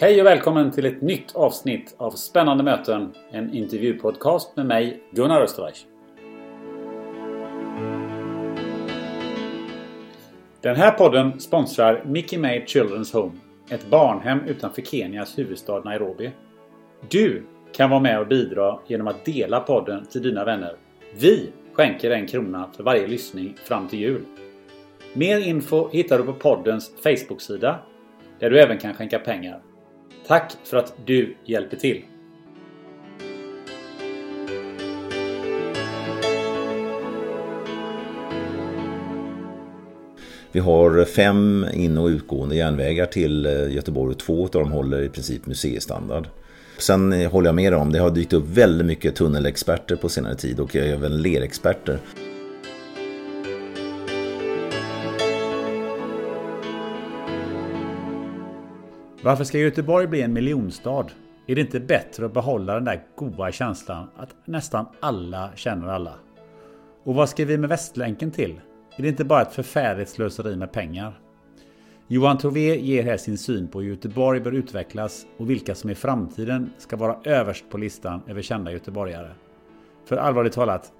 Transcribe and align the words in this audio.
Hej 0.00 0.20
och 0.20 0.26
välkommen 0.26 0.70
till 0.70 0.86
ett 0.86 1.02
nytt 1.02 1.36
avsnitt 1.36 1.94
av 1.96 2.10
Spännande 2.10 2.64
möten, 2.64 3.14
en 3.30 3.54
intervjupodcast 3.54 4.56
med 4.56 4.66
mig, 4.66 5.02
Gunnar 5.10 5.40
Österreich. 5.40 5.86
Den 10.60 10.76
här 10.76 10.90
podden 10.90 11.40
sponsrar 11.40 12.04
Mickey 12.06 12.38
May 12.38 12.60
Children's 12.60 13.14
Home, 13.14 13.32
ett 13.70 13.90
barnhem 13.90 14.40
utanför 14.46 14.82
Kenias 14.82 15.38
huvudstad 15.38 15.80
Nairobi. 15.80 16.30
Du 17.08 17.42
kan 17.72 17.90
vara 17.90 18.00
med 18.00 18.20
och 18.20 18.28
bidra 18.28 18.78
genom 18.86 19.06
att 19.06 19.24
dela 19.24 19.60
podden 19.60 20.06
till 20.06 20.22
dina 20.22 20.44
vänner. 20.44 20.76
Vi 21.18 21.50
skänker 21.72 22.10
en 22.10 22.26
krona 22.26 22.70
för 22.76 22.84
varje 22.84 23.06
lyssning 23.06 23.56
fram 23.64 23.88
till 23.88 23.98
jul. 23.98 24.24
Mer 25.12 25.48
info 25.48 25.88
hittar 25.88 26.18
du 26.18 26.24
på 26.24 26.32
poddens 26.32 26.90
Facebook-sida 27.02 27.78
där 28.38 28.50
du 28.50 28.60
även 28.60 28.78
kan 28.78 28.94
skänka 28.94 29.18
pengar. 29.18 29.60
Tack 30.30 30.52
för 30.64 30.76
att 30.76 30.92
du 31.06 31.36
hjälper 31.44 31.76
till! 31.76 32.04
Vi 40.52 40.60
har 40.60 41.04
fem 41.04 41.66
in 41.72 41.98
och 41.98 42.06
utgående 42.06 42.56
järnvägar 42.56 43.06
till 43.06 43.46
eh, 43.46 43.74
Göteborg 43.74 44.10
och 44.12 44.18
två 44.18 44.44
av 44.44 44.50
dem 44.50 44.72
håller 44.72 45.02
i 45.02 45.08
princip 45.08 45.46
museistandard. 45.46 46.28
Sen 46.78 47.12
håller 47.26 47.48
jag 47.48 47.54
med 47.54 47.74
om, 47.74 47.92
det 47.92 47.98
har 47.98 48.10
dykt 48.10 48.32
upp 48.32 48.48
väldigt 48.48 48.86
mycket 48.86 49.14
tunnelexperter 49.14 49.96
på 49.96 50.08
senare 50.08 50.34
tid 50.34 50.60
och 50.60 50.76
även 50.76 51.22
lerexperter. 51.22 51.98
Varför 59.22 59.44
ska 59.44 59.58
Göteborg 59.58 60.06
bli 60.06 60.22
en 60.22 60.32
miljonstad? 60.32 61.06
Är 61.46 61.54
det 61.54 61.60
inte 61.60 61.80
bättre 61.80 62.26
att 62.26 62.34
behålla 62.34 62.74
den 62.74 62.84
där 62.84 63.02
goda 63.16 63.52
känslan 63.52 64.10
att 64.16 64.34
nästan 64.44 64.86
alla 65.00 65.50
känner 65.54 65.88
alla? 65.88 66.14
Och 67.04 67.14
vad 67.14 67.28
ska 67.28 67.44
vi 67.44 67.58
med 67.58 67.68
Västlänken 67.68 68.30
till? 68.30 68.60
Är 68.96 69.02
det 69.02 69.08
inte 69.08 69.24
bara 69.24 69.42
ett 69.42 69.52
förfärligt 69.52 70.08
slöseri 70.08 70.56
med 70.56 70.72
pengar? 70.72 71.20
Johan 72.06 72.38
Trové 72.38 72.80
ger 72.80 73.02
här 73.02 73.16
sin 73.16 73.38
syn 73.38 73.68
på 73.68 73.80
hur 73.80 73.88
Göteborg 73.90 74.40
bör 74.40 74.52
utvecklas 74.52 75.26
och 75.36 75.50
vilka 75.50 75.74
som 75.74 75.90
i 75.90 75.94
framtiden 75.94 76.72
ska 76.78 76.96
vara 76.96 77.16
överst 77.24 77.64
på 77.70 77.78
listan 77.78 78.22
över 78.26 78.42
kända 78.42 78.72
göteborgare. 78.72 79.30
För 80.04 80.16
allvarligt 80.16 80.52
talat, 80.52 80.92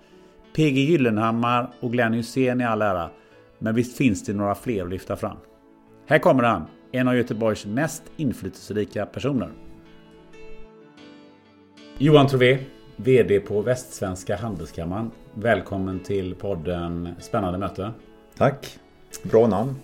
PG 0.57 0.79
Gyllenhammar 0.79 1.71
och 1.81 1.93
Glenn 1.93 2.13
Hysén 2.13 2.61
i 2.61 2.65
all 2.65 2.83
ära, 2.83 3.11
men 3.59 3.75
visst 3.75 3.97
finns 3.97 4.25
det 4.25 4.33
några 4.33 4.55
fler 4.55 4.85
att 4.85 4.91
lyfta 4.91 5.17
fram. 5.17 5.37
Här 6.07 6.19
kommer 6.19 6.43
han, 6.43 6.67
en 6.93 7.09
av 7.09 7.17
Göteborgs 7.17 7.67
mest 7.67 8.03
inflytelserika 8.17 9.07
personer. 9.07 9.49
Johan 11.99 12.27
Trové, 12.27 12.59
VD 12.97 13.41
på 13.41 13.63
Västsvenska 13.63 14.37
Handelskammaren. 14.37 15.11
Välkommen 15.35 16.01
till 16.01 16.35
podden 16.35 17.09
Spännande 17.21 17.59
möte. 17.59 17.91
Tack! 18.37 18.79
Bra 19.23 19.47
namn. 19.47 19.75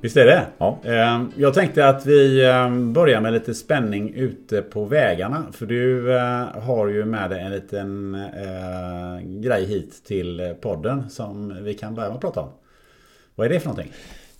Visst 0.00 0.16
är 0.16 0.24
det? 0.26 0.46
Ja. 0.58 0.78
Eh, 0.84 1.24
Jag 1.36 1.54
tänkte 1.54 1.88
att 1.88 2.06
vi 2.06 2.44
eh, 2.44 2.70
börjar 2.78 3.20
med 3.20 3.32
lite 3.32 3.54
spänning 3.54 4.14
ute 4.14 4.62
på 4.62 4.84
vägarna. 4.84 5.46
För 5.52 5.66
du 5.66 6.14
eh, 6.16 6.46
har 6.62 6.88
ju 6.88 7.04
med 7.04 7.30
dig 7.30 7.40
en 7.42 7.50
liten 7.52 8.14
eh, 8.14 9.40
grej 9.40 9.64
hit 9.64 10.04
till 10.04 10.54
podden 10.60 11.10
som 11.10 11.64
vi 11.64 11.74
kan 11.74 11.94
börja 11.94 12.08
med 12.08 12.14
att 12.14 12.20
prata 12.20 12.40
om. 12.40 12.48
Vad 13.34 13.46
är 13.46 13.50
det 13.50 13.60
för 13.60 13.68
någonting? 13.68 13.92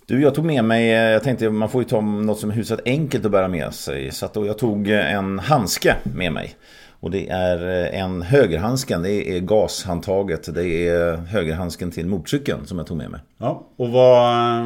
Du, 0.07 0.21
jag 0.21 0.35
tog 0.35 0.45
med 0.45 0.63
mig, 0.63 0.91
eh, 0.91 1.11
jag 1.11 1.23
tänkte 1.23 1.49
man 1.49 1.69
får 1.69 1.81
ju 1.81 1.87
ta 1.87 2.01
något 2.01 2.39
som 2.39 2.49
är 2.49 2.53
hyfsat 2.53 2.79
enkelt 2.85 3.25
att 3.25 3.31
bära 3.31 3.47
med 3.47 3.73
sig. 3.73 4.11
Så 4.11 4.29
då 4.33 4.45
jag 4.45 4.57
tog 4.57 4.89
en 4.89 5.39
handske 5.39 5.95
med 6.03 6.31
mig. 6.31 6.55
Och 6.99 7.11
det 7.11 7.29
är 7.29 7.57
en 7.93 8.21
högerhandsken, 8.21 9.01
det 9.01 9.37
är 9.37 9.39
gashandtaget, 9.39 10.55
det 10.55 10.87
är 10.87 11.15
högerhandsken 11.15 11.91
till 11.91 12.07
motorcykeln 12.07 12.65
som 12.65 12.77
jag 12.77 12.87
tog 12.87 12.97
med 12.97 13.11
mig. 13.11 13.21
Ja, 13.37 13.67
och 13.75 13.89
vad, 13.89 14.65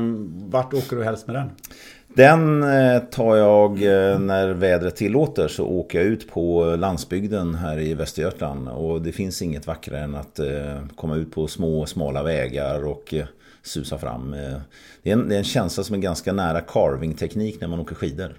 vart 0.51 0.73
åker 0.73 0.95
du 0.95 1.03
helst 1.03 1.27
med 1.27 1.35
den? 1.35 1.49
Den 2.15 2.63
eh, 2.63 2.99
tar 2.99 3.35
jag 3.35 3.71
eh, 3.71 4.19
när 4.19 4.49
vädret 4.49 4.95
tillåter 4.95 5.47
så 5.47 5.65
åker 5.65 5.97
jag 5.97 6.07
ut 6.07 6.31
på 6.31 6.75
landsbygden 6.75 7.55
här 7.55 7.79
i 7.79 7.93
Västergötland. 7.93 8.69
Och 8.69 9.01
det 9.01 9.11
finns 9.11 9.41
inget 9.41 9.67
vackrare 9.67 9.99
än 9.99 10.15
att 10.15 10.39
eh, 10.39 10.77
komma 10.95 11.15
ut 11.15 11.31
på 11.31 11.47
små 11.47 11.85
smala 11.85 12.23
vägar 12.23 12.85
och 12.85 13.13
susa 13.63 13.97
fram. 13.97 14.31
Det 15.03 15.09
är 15.09 15.13
en, 15.13 15.29
det 15.29 15.35
är 15.35 15.37
en 15.37 15.43
känsla 15.43 15.83
som 15.83 15.95
är 15.95 15.99
ganska 15.99 16.33
nära 16.33 16.61
carving-teknik 16.61 17.61
när 17.61 17.67
man 17.67 17.79
åker 17.79 17.95
skidor. 17.95 18.35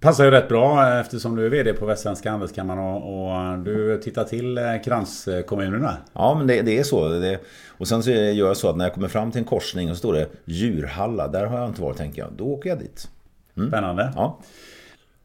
Passar 0.00 0.24
ju 0.24 0.30
rätt 0.30 0.48
bra 0.48 0.98
eftersom 1.00 1.36
du 1.36 1.46
är 1.46 1.50
VD 1.50 1.72
på 1.72 1.86
Västsvenska 1.86 2.30
Handelskammaren 2.30 2.78
och, 2.78 3.52
och 3.52 3.58
du 3.58 4.00
tittar 4.02 4.24
till 4.24 4.60
kranskommunerna. 4.84 5.96
Ja, 6.12 6.34
men 6.38 6.46
det, 6.46 6.62
det 6.62 6.78
är 6.78 6.82
så. 6.82 7.08
Det, 7.08 7.38
och 7.68 7.88
sen 7.88 8.02
så 8.02 8.10
gör 8.10 8.46
jag 8.46 8.56
så 8.56 8.68
att 8.68 8.76
när 8.76 8.84
jag 8.84 8.94
kommer 8.94 9.08
fram 9.08 9.32
till 9.32 9.38
en 9.38 9.44
korsning 9.44 9.90
och 9.90 9.96
så 9.96 9.98
står 9.98 10.12
det 10.12 10.28
Djurhalla. 10.44 11.28
Där 11.28 11.46
har 11.46 11.58
jag 11.58 11.68
inte 11.68 11.82
varit 11.82 11.96
tänker 11.96 12.22
jag. 12.22 12.30
Då 12.36 12.44
åker 12.44 12.70
jag 12.70 12.78
dit. 12.78 13.08
Mm. 13.56 13.68
Spännande. 13.68 14.12
Ja. 14.16 14.38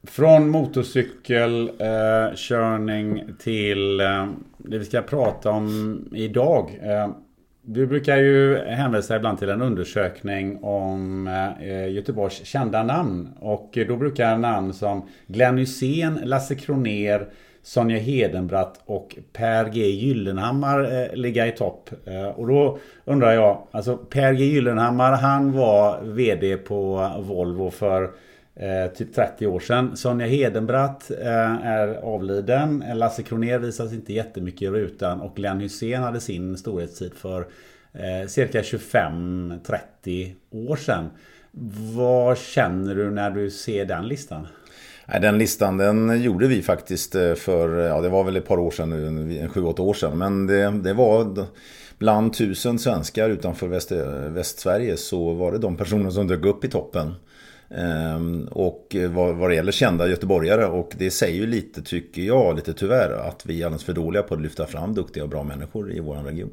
Från 0.04 0.50
motorcykelkörning 0.50 3.20
eh, 3.20 3.26
till 3.40 4.00
eh, 4.00 4.28
det 4.58 4.78
vi 4.78 4.86
ska 4.86 5.02
prata 5.02 5.50
om 5.50 6.00
idag. 6.14 6.80
Eh, 6.84 7.10
du 7.64 7.88
brukar 7.88 8.18
ju 8.18 8.58
hänvisa 8.58 9.16
ibland 9.16 9.40
till 9.40 9.50
en 9.50 9.62
undersökning 9.62 10.64
om 10.64 11.28
eh, 11.28 11.92
Göteborgs 11.92 12.46
kända 12.46 12.84
namn. 12.84 13.30
Och 13.40 13.78
då 13.88 13.98
brukar 13.98 14.38
namn 14.38 14.74
som 14.74 15.10
Glenn 15.28 15.58
Hysén, 15.58 16.20
Lasse 16.24 16.56
Kroner, 16.56 17.28
Sonja 17.64 17.98
Hedenbratt 17.98 18.82
och 18.86 19.18
Per 19.34 19.70
G 19.70 19.86
Gyllenhammar 19.86 21.02
eh, 21.02 21.16
ligga 21.16 21.48
i 21.48 21.52
topp. 21.52 21.90
Eh, 22.06 22.28
och 22.28 22.48
då 22.48 22.78
undrar 23.06 23.32
jag, 23.32 23.68
alltså 23.72 23.98
Per 23.98 24.34
G 24.34 24.46
Gyllenhammar 24.46 25.12
han 25.12 25.52
var 25.52 26.02
VD 26.02 26.58
på 26.58 27.12
Volvo 27.20 27.70
för 27.70 28.12
eh, 28.56 28.88
typ 28.96 29.16
30 29.16 29.48
år 29.48 29.60
sedan. 29.60 29.98
Sonja 29.98 30.28
Hedenbratt 30.28 31.12
eh, 31.12 31.66
är 31.66 31.88
avliden. 31.88 32.82
Eh, 32.82 32.96
Lasse 32.96 33.24
Kroner 33.24 33.60
visas 33.60 33.94
inte 33.94 34.14
jättemycket 34.14 34.62
i 34.62 34.68
rutan 34.68 35.22
och 35.22 35.36
Glenn 35.36 35.60
Hysén 35.60 36.04
hade 36.04 36.20
sin 36.20 36.58
storhetstid 36.58 37.14
för 37.14 37.48
eh, 37.94 38.28
cirka 38.28 38.62
25-30 38.62 40.34
år 40.52 40.76
sedan. 40.76 41.10
Vad 41.96 42.38
känner 42.38 42.96
du 42.96 43.12
när 43.12 43.32
du 43.32 43.50
ser 43.50 43.86
den 43.86 44.08
listan? 44.08 44.48
Den 45.22 45.38
listan 45.38 45.78
den 45.78 46.22
gjorde 46.22 46.48
vi 46.48 46.62
faktiskt 46.62 47.16
eh, 47.16 47.34
för, 47.34 47.78
ja 47.78 48.02
det 48.02 48.10
var 48.10 48.24
väl 48.24 48.36
ett 48.36 48.48
par 48.48 48.60
år 48.60 48.72
sedan 48.72 48.90
nu, 48.90 49.48
sju, 49.48 49.64
åtta 49.64 49.82
år 49.82 49.94
sedan. 49.94 50.18
Men 50.18 50.48
det, 50.48 50.70
det 50.84 50.94
var 50.94 51.46
bland 51.98 52.34
tusen 52.34 52.80
svenskar 52.80 53.30
utanför 53.30 53.68
Väst, 53.68 53.92
Västsverige 54.30 54.98
så 54.98 55.34
var 55.34 55.52
det 55.52 55.58
de 55.58 55.78
personer 55.78 56.10
som 56.10 56.28
dök 56.28 56.46
upp 56.46 56.66
i 56.66 56.68
toppen. 56.68 57.14
Ehm, 57.76 58.48
och 58.52 58.96
vad, 59.10 59.36
vad 59.36 59.50
det 59.50 59.56
gäller 59.56 59.72
kända 59.72 60.08
göteborgare 60.08 60.66
och 60.66 60.94
det 60.98 61.12
säger 61.12 61.36
ju 61.36 61.48
lite, 61.48 61.82
tycker 61.82 62.22
jag, 62.22 62.56
lite 62.56 62.74
tyvärr, 62.74 63.12
att 63.12 63.46
vi 63.46 63.62
är 63.62 63.66
alldeles 63.66 63.84
för 63.84 63.94
dåliga 63.94 64.24
på 64.24 64.34
att 64.34 64.42
lyfta 64.42 64.66
fram 64.66 64.94
duktiga 64.94 65.24
och 65.24 65.30
bra 65.30 65.44
människor 65.44 65.94
i 65.94 66.00
vår 66.00 66.16
region. 66.16 66.50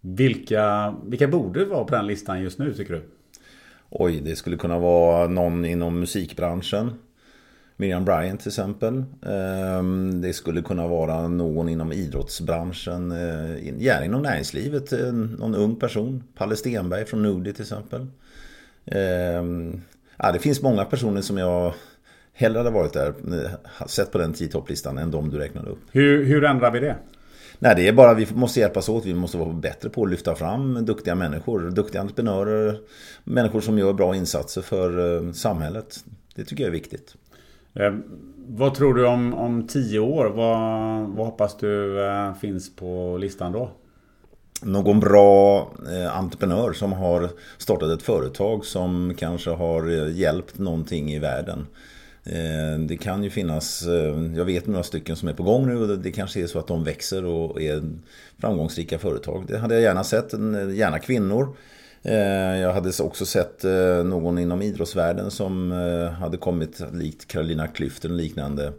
Vilka, 0.00 0.94
vilka 1.06 1.28
borde 1.28 1.64
vara 1.64 1.84
på 1.84 1.94
den 1.94 2.06
listan 2.06 2.42
just 2.42 2.58
nu 2.58 2.74
tycker 2.74 2.94
du? 2.94 3.02
Oj, 3.90 4.20
det 4.24 4.36
skulle 4.36 4.56
kunna 4.56 4.78
vara 4.78 5.28
någon 5.28 5.64
inom 5.64 6.00
musikbranschen. 6.00 6.90
Miriam 7.76 8.04
Bryant 8.04 8.40
till 8.40 8.48
exempel. 8.48 9.04
Ehm, 9.26 10.20
det 10.20 10.32
skulle 10.32 10.62
kunna 10.62 10.86
vara 10.86 11.28
någon 11.28 11.68
inom 11.68 11.92
idrottsbranschen. 11.92 13.12
Eh, 13.12 13.82
gärna 13.82 14.04
inom 14.04 14.22
näringslivet. 14.22 14.92
Någon 15.38 15.54
ung 15.54 15.76
person. 15.76 16.22
Palle 16.34 16.56
Stenberg 16.56 17.04
från 17.04 17.22
Nudi 17.22 17.52
till 17.52 17.62
exempel. 17.62 18.06
Ja, 20.18 20.32
det 20.32 20.38
finns 20.38 20.62
många 20.62 20.84
personer 20.84 21.20
som 21.20 21.38
jag 21.38 21.74
hellre 22.32 22.58
hade 22.58 22.70
varit 22.70 22.92
där, 22.92 23.08
eh, 23.08 23.86
sett 23.86 24.12
på 24.12 24.18
den 24.18 24.32
10 24.32 24.48
topplistan 24.48 24.98
än 24.98 25.10
de 25.10 25.30
du 25.30 25.38
räknade 25.38 25.70
upp. 25.70 25.78
Hur, 25.92 26.24
hur 26.24 26.44
ändrar 26.44 26.70
vi 26.70 26.80
det? 26.80 26.96
Nej, 27.58 27.74
det 27.76 27.88
är 27.88 27.92
bara 27.92 28.14
vi 28.14 28.26
måste 28.34 28.60
hjälpas 28.60 28.88
åt. 28.88 29.06
Vi 29.06 29.14
måste 29.14 29.38
vara 29.38 29.52
bättre 29.52 29.90
på 29.90 30.02
att 30.02 30.10
lyfta 30.10 30.34
fram 30.34 30.84
duktiga 30.84 31.14
människor. 31.14 31.70
Duktiga 31.70 32.00
entreprenörer. 32.00 32.78
Människor 33.24 33.60
som 33.60 33.78
gör 33.78 33.92
bra 33.92 34.16
insatser 34.16 34.62
för 34.62 35.16
eh, 35.16 35.32
samhället. 35.32 36.04
Det 36.34 36.44
tycker 36.44 36.64
jag 36.64 36.68
är 36.68 36.72
viktigt. 36.72 37.14
Eh, 37.74 37.94
vad 38.48 38.74
tror 38.74 38.94
du 38.94 39.06
om, 39.06 39.34
om 39.34 39.66
tio 39.66 39.98
år? 39.98 40.26
Vad, 40.26 41.08
vad 41.16 41.26
hoppas 41.26 41.56
du 41.56 42.04
eh, 42.06 42.34
finns 42.34 42.76
på 42.76 43.18
listan 43.20 43.52
då? 43.52 43.70
Någon 44.62 45.00
bra 45.00 45.70
eh, 45.92 46.16
entreprenör 46.16 46.72
som 46.72 46.92
har 46.92 47.30
startat 47.58 47.90
ett 47.90 48.02
företag 48.02 48.64
som 48.64 49.14
kanske 49.18 49.50
har 49.50 49.90
eh, 49.90 50.16
hjälpt 50.16 50.58
någonting 50.58 51.12
i 51.12 51.18
världen. 51.18 51.66
Eh, 52.24 52.80
det 52.88 52.96
kan 52.96 53.24
ju 53.24 53.30
finnas, 53.30 53.84
jag 54.36 54.44
vet 54.44 54.66
några 54.66 54.82
stycken 54.82 55.16
som 55.16 55.28
är 55.28 55.32
på 55.32 55.42
gång 55.42 55.66
nu 55.66 55.76
och 55.76 55.98
det 55.98 56.12
kanske 56.12 56.42
är 56.42 56.46
så 56.46 56.58
att 56.58 56.66
de 56.66 56.84
växer 56.84 57.24
och 57.24 57.62
är 57.62 57.82
framgångsrika 58.38 58.98
företag. 58.98 59.44
Det 59.48 59.58
hade 59.58 59.74
jag 59.74 59.82
gärna 59.82 60.04
sett, 60.04 60.32
gärna 60.74 60.98
kvinnor. 60.98 61.56
Jag 62.60 62.72
hade 62.72 62.92
också 63.02 63.26
sett 63.26 63.64
någon 64.04 64.38
inom 64.38 64.62
idrottsvärlden 64.62 65.30
som 65.30 65.70
hade 66.20 66.36
kommit 66.36 66.80
likt 66.92 67.28
Carolina 67.28 67.66
Klüft 67.66 68.04
eller 68.04 68.14
liknande 68.14 68.72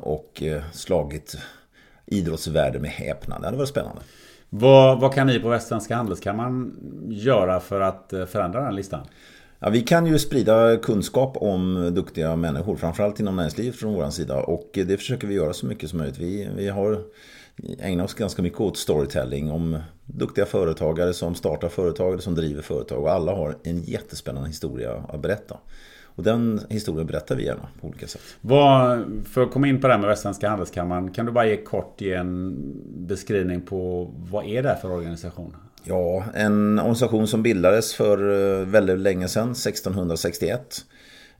och 0.00 0.42
slagit 0.72 1.36
idrottsvärlden 2.06 2.82
med 2.82 2.90
häpnad. 2.90 3.40
Det 3.40 3.46
hade 3.46 3.56
varit 3.56 3.68
spännande. 3.68 4.02
Vad, 4.50 5.00
vad 5.00 5.14
kan 5.14 5.26
ni 5.26 5.40
på 5.40 5.48
Västsvenska 5.48 5.96
Handelskammaren 5.96 6.76
göra 7.08 7.60
för 7.60 7.80
att 7.80 8.12
eh, 8.12 8.26
förändra 8.26 8.64
den 8.64 8.76
listan? 8.76 9.06
Ja, 9.58 9.70
vi 9.70 9.82
kan 9.82 10.06
ju 10.06 10.18
sprida 10.18 10.76
kunskap 10.76 11.36
om 11.36 11.90
duktiga 11.94 12.36
människor, 12.36 12.76
framförallt 12.76 13.20
inom 13.20 13.36
näringslivet 13.36 13.76
från 13.76 13.94
vår 13.94 14.10
sida. 14.10 14.42
Och 14.42 14.70
det 14.72 14.96
försöker 14.96 15.26
vi 15.26 15.34
göra 15.34 15.52
så 15.52 15.66
mycket 15.66 15.90
som 15.90 15.98
möjligt. 15.98 16.18
Vi, 16.18 16.48
vi 16.56 16.68
har 16.68 17.02
ägnat 17.78 18.04
oss 18.04 18.14
ganska 18.14 18.42
mycket 18.42 18.60
åt 18.60 18.76
storytelling 18.76 19.50
om 19.50 19.78
duktiga 20.04 20.46
företagare 20.46 21.14
som 21.14 21.34
startar 21.34 21.68
företag 21.68 22.08
eller 22.08 22.22
som 22.22 22.34
driver 22.34 22.62
företag. 22.62 23.02
Och 23.02 23.10
alla 23.10 23.34
har 23.34 23.56
en 23.62 23.82
jättespännande 23.82 24.48
historia 24.48 25.04
att 25.08 25.20
berätta. 25.20 25.56
Och 26.18 26.24
den 26.24 26.60
historien 26.68 27.06
berättar 27.06 27.36
vi 27.36 27.44
gärna 27.44 27.68
på 27.80 27.86
olika 27.86 28.06
sätt. 28.06 28.20
Vad, 28.40 29.04
för 29.32 29.42
att 29.42 29.50
komma 29.50 29.68
in 29.68 29.80
på 29.80 29.86
det 29.86 29.92
här 29.92 30.00
med 30.00 30.08
Västsvenska 30.08 30.48
Handelskammaren. 30.48 31.10
Kan 31.10 31.26
du 31.26 31.32
bara 31.32 31.46
ge 31.46 31.56
kort 31.56 32.00
ge 32.00 32.14
en 32.14 32.56
beskrivning 32.86 33.60
på 33.60 34.10
vad 34.30 34.46
är 34.46 34.62
det 34.62 34.78
för 34.82 34.90
organisation? 34.90 35.56
Ja, 35.84 36.24
en 36.34 36.78
organisation 36.78 37.26
som 37.26 37.42
bildades 37.42 37.94
för 37.94 38.18
eh, 38.60 38.66
väldigt 38.66 38.98
länge 38.98 39.28
sedan, 39.28 39.50
1661. 39.50 40.84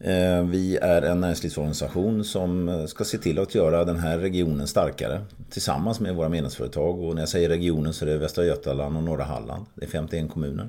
Eh, 0.01 0.45
vi 0.45 0.77
är 0.77 1.03
en 1.03 1.21
näringslivsorganisation 1.21 2.25
som 2.25 2.69
eh, 2.69 2.87
ska 2.87 3.05
se 3.05 3.19
till 3.19 3.39
att 3.39 3.55
göra 3.55 3.85
den 3.85 3.99
här 3.99 4.19
regionen 4.19 4.67
starkare 4.67 5.21
tillsammans 5.51 6.01
med 6.01 6.15
våra 6.15 6.29
medlemsföretag. 6.29 7.01
Och 7.01 7.15
när 7.15 7.23
jag 7.23 7.29
säger 7.29 7.49
regionen 7.49 7.93
så 7.93 8.05
är 8.05 8.11
det 8.11 8.19
Västra 8.19 8.45
Götaland 8.45 8.97
och 8.97 9.03
norra 9.03 9.25
Halland. 9.25 9.67
Det 9.75 9.85
är 9.85 9.91
51 9.91 10.31
kommuner. 10.31 10.69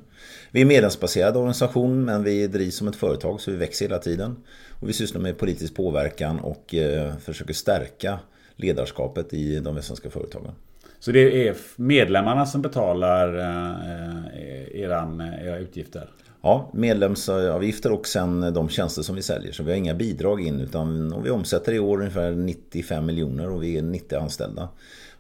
Vi 0.52 0.60
är 0.60 0.62
en 0.62 0.68
medlemsbaserad 0.68 1.38
organisation 1.38 2.06
men 2.06 2.24
vi 2.24 2.48
drivs 2.48 2.76
som 2.76 2.88
ett 2.88 2.96
företag 2.96 3.42
så 3.42 3.52
vi 3.52 3.58
växer 3.58 3.86
hela 3.86 4.00
tiden. 4.00 4.36
Och 4.70 4.90
vi 4.90 4.94
sysslar 4.94 5.22
med 5.22 5.38
politisk 5.38 5.76
påverkan 5.76 6.40
och 6.40 6.76
eh, 6.76 7.18
försöker 7.18 7.54
stärka 7.54 8.20
ledarskapet 8.56 9.34
i 9.34 9.60
de 9.60 9.76
västsvenska 9.76 10.10
företagen. 10.10 10.52
Så 11.00 11.12
det 11.12 11.48
är 11.48 11.56
medlemmarna 11.76 12.46
som 12.46 12.62
betalar 12.62 13.38
eh, 13.38 14.82
eran, 14.82 15.22
era 15.22 15.58
utgifter? 15.58 16.10
Ja, 16.42 16.70
medlemsavgifter 16.74 17.92
och 17.92 18.08
sen 18.08 18.54
de 18.54 18.70
tjänster 18.70 19.02
som 19.02 19.16
vi 19.16 19.22
säljer. 19.22 19.52
Så 19.52 19.64
vi 19.64 19.72
har 19.72 19.78
inga 19.78 19.94
bidrag 19.94 20.42
in 20.42 20.60
utan 20.60 21.22
vi 21.24 21.30
omsätter 21.30 21.74
i 21.74 21.80
år 21.80 21.98
ungefär 21.98 22.32
95 22.32 23.06
miljoner 23.06 23.50
och 23.50 23.64
vi 23.64 23.78
är 23.78 23.82
90 23.82 24.18
anställda. 24.20 24.70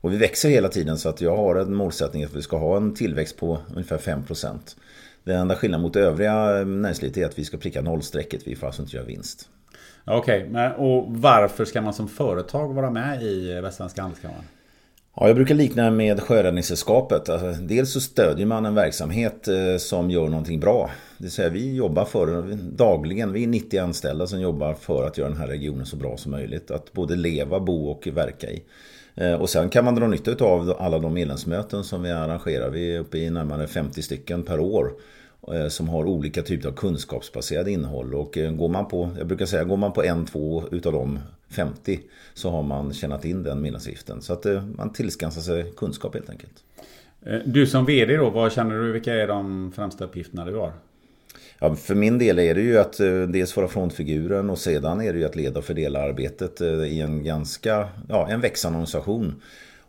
Och 0.01 0.13
vi 0.13 0.17
växer 0.17 0.49
hela 0.49 0.67
tiden 0.67 0.97
så 0.97 1.09
att 1.09 1.21
jag 1.21 1.37
har 1.37 1.55
en 1.55 1.73
målsättning 1.73 2.23
att 2.23 2.35
vi 2.35 2.41
ska 2.41 2.57
ha 2.57 2.77
en 2.77 2.93
tillväxt 2.93 3.37
på 3.37 3.57
ungefär 3.75 3.97
5%. 3.97 4.57
Den 5.23 5.39
enda 5.39 5.55
skillnaden 5.55 5.81
mot 5.81 5.95
övriga 5.95 6.63
näringslivet 6.63 7.17
är 7.17 7.25
att 7.25 7.39
vi 7.39 7.45
ska 7.45 7.57
pricka 7.57 7.81
nollstrecket. 7.81 8.41
Vi 8.45 8.55
får 8.55 8.67
alltså 8.67 8.81
inte 8.81 8.95
göra 8.95 9.05
vinst. 9.05 9.49
Okej, 10.05 10.47
okay, 10.49 10.69
och 10.69 11.05
varför 11.07 11.65
ska 11.65 11.81
man 11.81 11.93
som 11.93 12.07
företag 12.07 12.73
vara 12.73 12.91
med 12.91 13.23
i 13.23 13.61
Västsvenska 13.61 14.01
Handelskammaren? 14.01 14.43
Ja, 15.21 15.27
jag 15.27 15.35
brukar 15.35 15.55
likna 15.55 15.91
med 15.91 16.19
Sjöräddningssällskapet. 16.19 17.29
Alltså, 17.29 17.61
dels 17.61 17.91
så 17.91 18.01
stödjer 18.01 18.45
man 18.45 18.65
en 18.65 18.75
verksamhet 18.75 19.47
eh, 19.47 19.77
som 19.77 20.11
gör 20.11 20.27
någonting 20.27 20.59
bra. 20.59 20.89
Det 21.17 21.23
vill 21.23 21.31
säga 21.31 21.49
vi 21.49 21.75
jobbar 21.75 22.05
för 22.05 22.57
dagligen, 22.77 23.33
vi 23.33 23.43
är 23.43 23.47
90 23.47 23.79
anställda 23.79 24.27
som 24.27 24.41
jobbar 24.41 24.73
för 24.73 25.07
att 25.07 25.17
göra 25.17 25.29
den 25.29 25.37
här 25.37 25.47
regionen 25.47 25.85
så 25.85 25.95
bra 25.95 26.17
som 26.17 26.31
möjligt. 26.31 26.71
Att 26.71 26.93
både 26.93 27.15
leva, 27.15 27.59
bo 27.59 27.91
och 27.91 28.07
verka 28.07 28.47
i. 28.47 28.63
Eh, 29.15 29.33
och 29.33 29.49
sen 29.49 29.69
kan 29.69 29.85
man 29.85 29.95
dra 29.95 30.07
nytta 30.07 30.45
av 30.45 30.75
alla 30.79 30.99
de 30.99 31.13
medlemsmöten 31.13 31.83
som 31.83 32.03
vi 32.03 32.11
arrangerar. 32.11 32.69
Vi 32.69 32.95
är 32.95 32.99
uppe 32.99 33.17
i 33.17 33.29
närmare 33.29 33.67
50 33.67 34.01
stycken 34.01 34.43
per 34.43 34.59
år 34.59 34.91
som 35.69 35.89
har 35.89 36.05
olika 36.05 36.41
typer 36.41 36.69
av 36.69 36.73
kunskapsbaserade 36.73 37.71
innehåll. 37.71 38.13
Och 38.13 38.37
går 38.51 38.67
man 38.69 38.87
på, 38.87 39.09
jag 39.17 39.27
brukar 39.27 39.45
säga, 39.45 39.63
går 39.63 39.77
man 39.77 39.93
på 39.93 40.03
en, 40.03 40.25
två 40.25 40.63
utav 40.71 40.93
de 40.93 41.19
50 41.49 41.99
så 42.33 42.49
har 42.49 42.63
man 42.63 42.93
tjänat 42.93 43.25
in 43.25 43.43
den 43.43 43.61
medlemsavgiften. 43.61 44.21
Så 44.21 44.33
att 44.33 44.45
eh, 44.45 44.65
man 44.65 44.93
tillskansar 44.93 45.41
sig 45.41 45.73
kunskap 45.77 46.13
helt 46.13 46.29
enkelt. 46.29 46.63
Eh, 47.25 47.39
du 47.45 47.67
som 47.67 47.85
VD 47.85 48.17
då, 48.17 48.29
vad 48.29 48.51
känner 48.51 48.75
du, 48.75 48.91
vilka 48.91 49.13
är 49.13 49.27
de 49.27 49.71
främsta 49.75 50.05
uppgifterna 50.05 50.45
du 50.45 50.55
har? 50.55 50.71
Ja, 51.59 51.75
för 51.75 51.95
min 51.95 52.17
del 52.17 52.39
är 52.39 52.55
det 52.55 52.61
ju 52.61 52.77
att 52.77 52.99
eh, 52.99 53.21
dels 53.21 53.55
vara 53.55 53.67
frontfiguren 53.67 54.49
och 54.49 54.57
sedan 54.57 55.01
är 55.01 55.13
det 55.13 55.19
ju 55.19 55.25
att 55.25 55.35
leda 55.35 55.59
och 55.59 55.65
fördela 55.65 56.01
arbetet 56.01 56.61
i 56.61 57.01
en 57.01 57.23
ganska, 57.23 57.87
ja, 58.09 58.29
en 58.29 58.41
växande 58.41 58.77
organisation. 58.77 59.41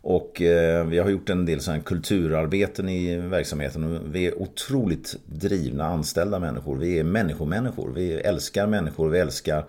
Och 0.03 0.43
eh, 0.43 0.87
vi 0.87 0.99
har 0.99 1.11
gjort 1.11 1.31
en 1.31 1.47
del 1.47 1.61
sådana 1.61 1.83
kulturarbeten 1.83 2.89
i 2.89 3.17
verksamheten. 3.17 3.85
Och 3.85 4.15
vi 4.15 4.27
är 4.27 4.43
otroligt 4.43 5.17
drivna 5.27 5.85
anställda 5.85 6.39
människor. 6.39 6.77
Vi 6.77 6.99
är 6.99 7.05
människomänniskor. 7.05 7.93
Vi 7.95 8.13
älskar 8.13 8.67
människor. 8.67 9.09
Vi 9.09 9.19
älskar 9.19 9.65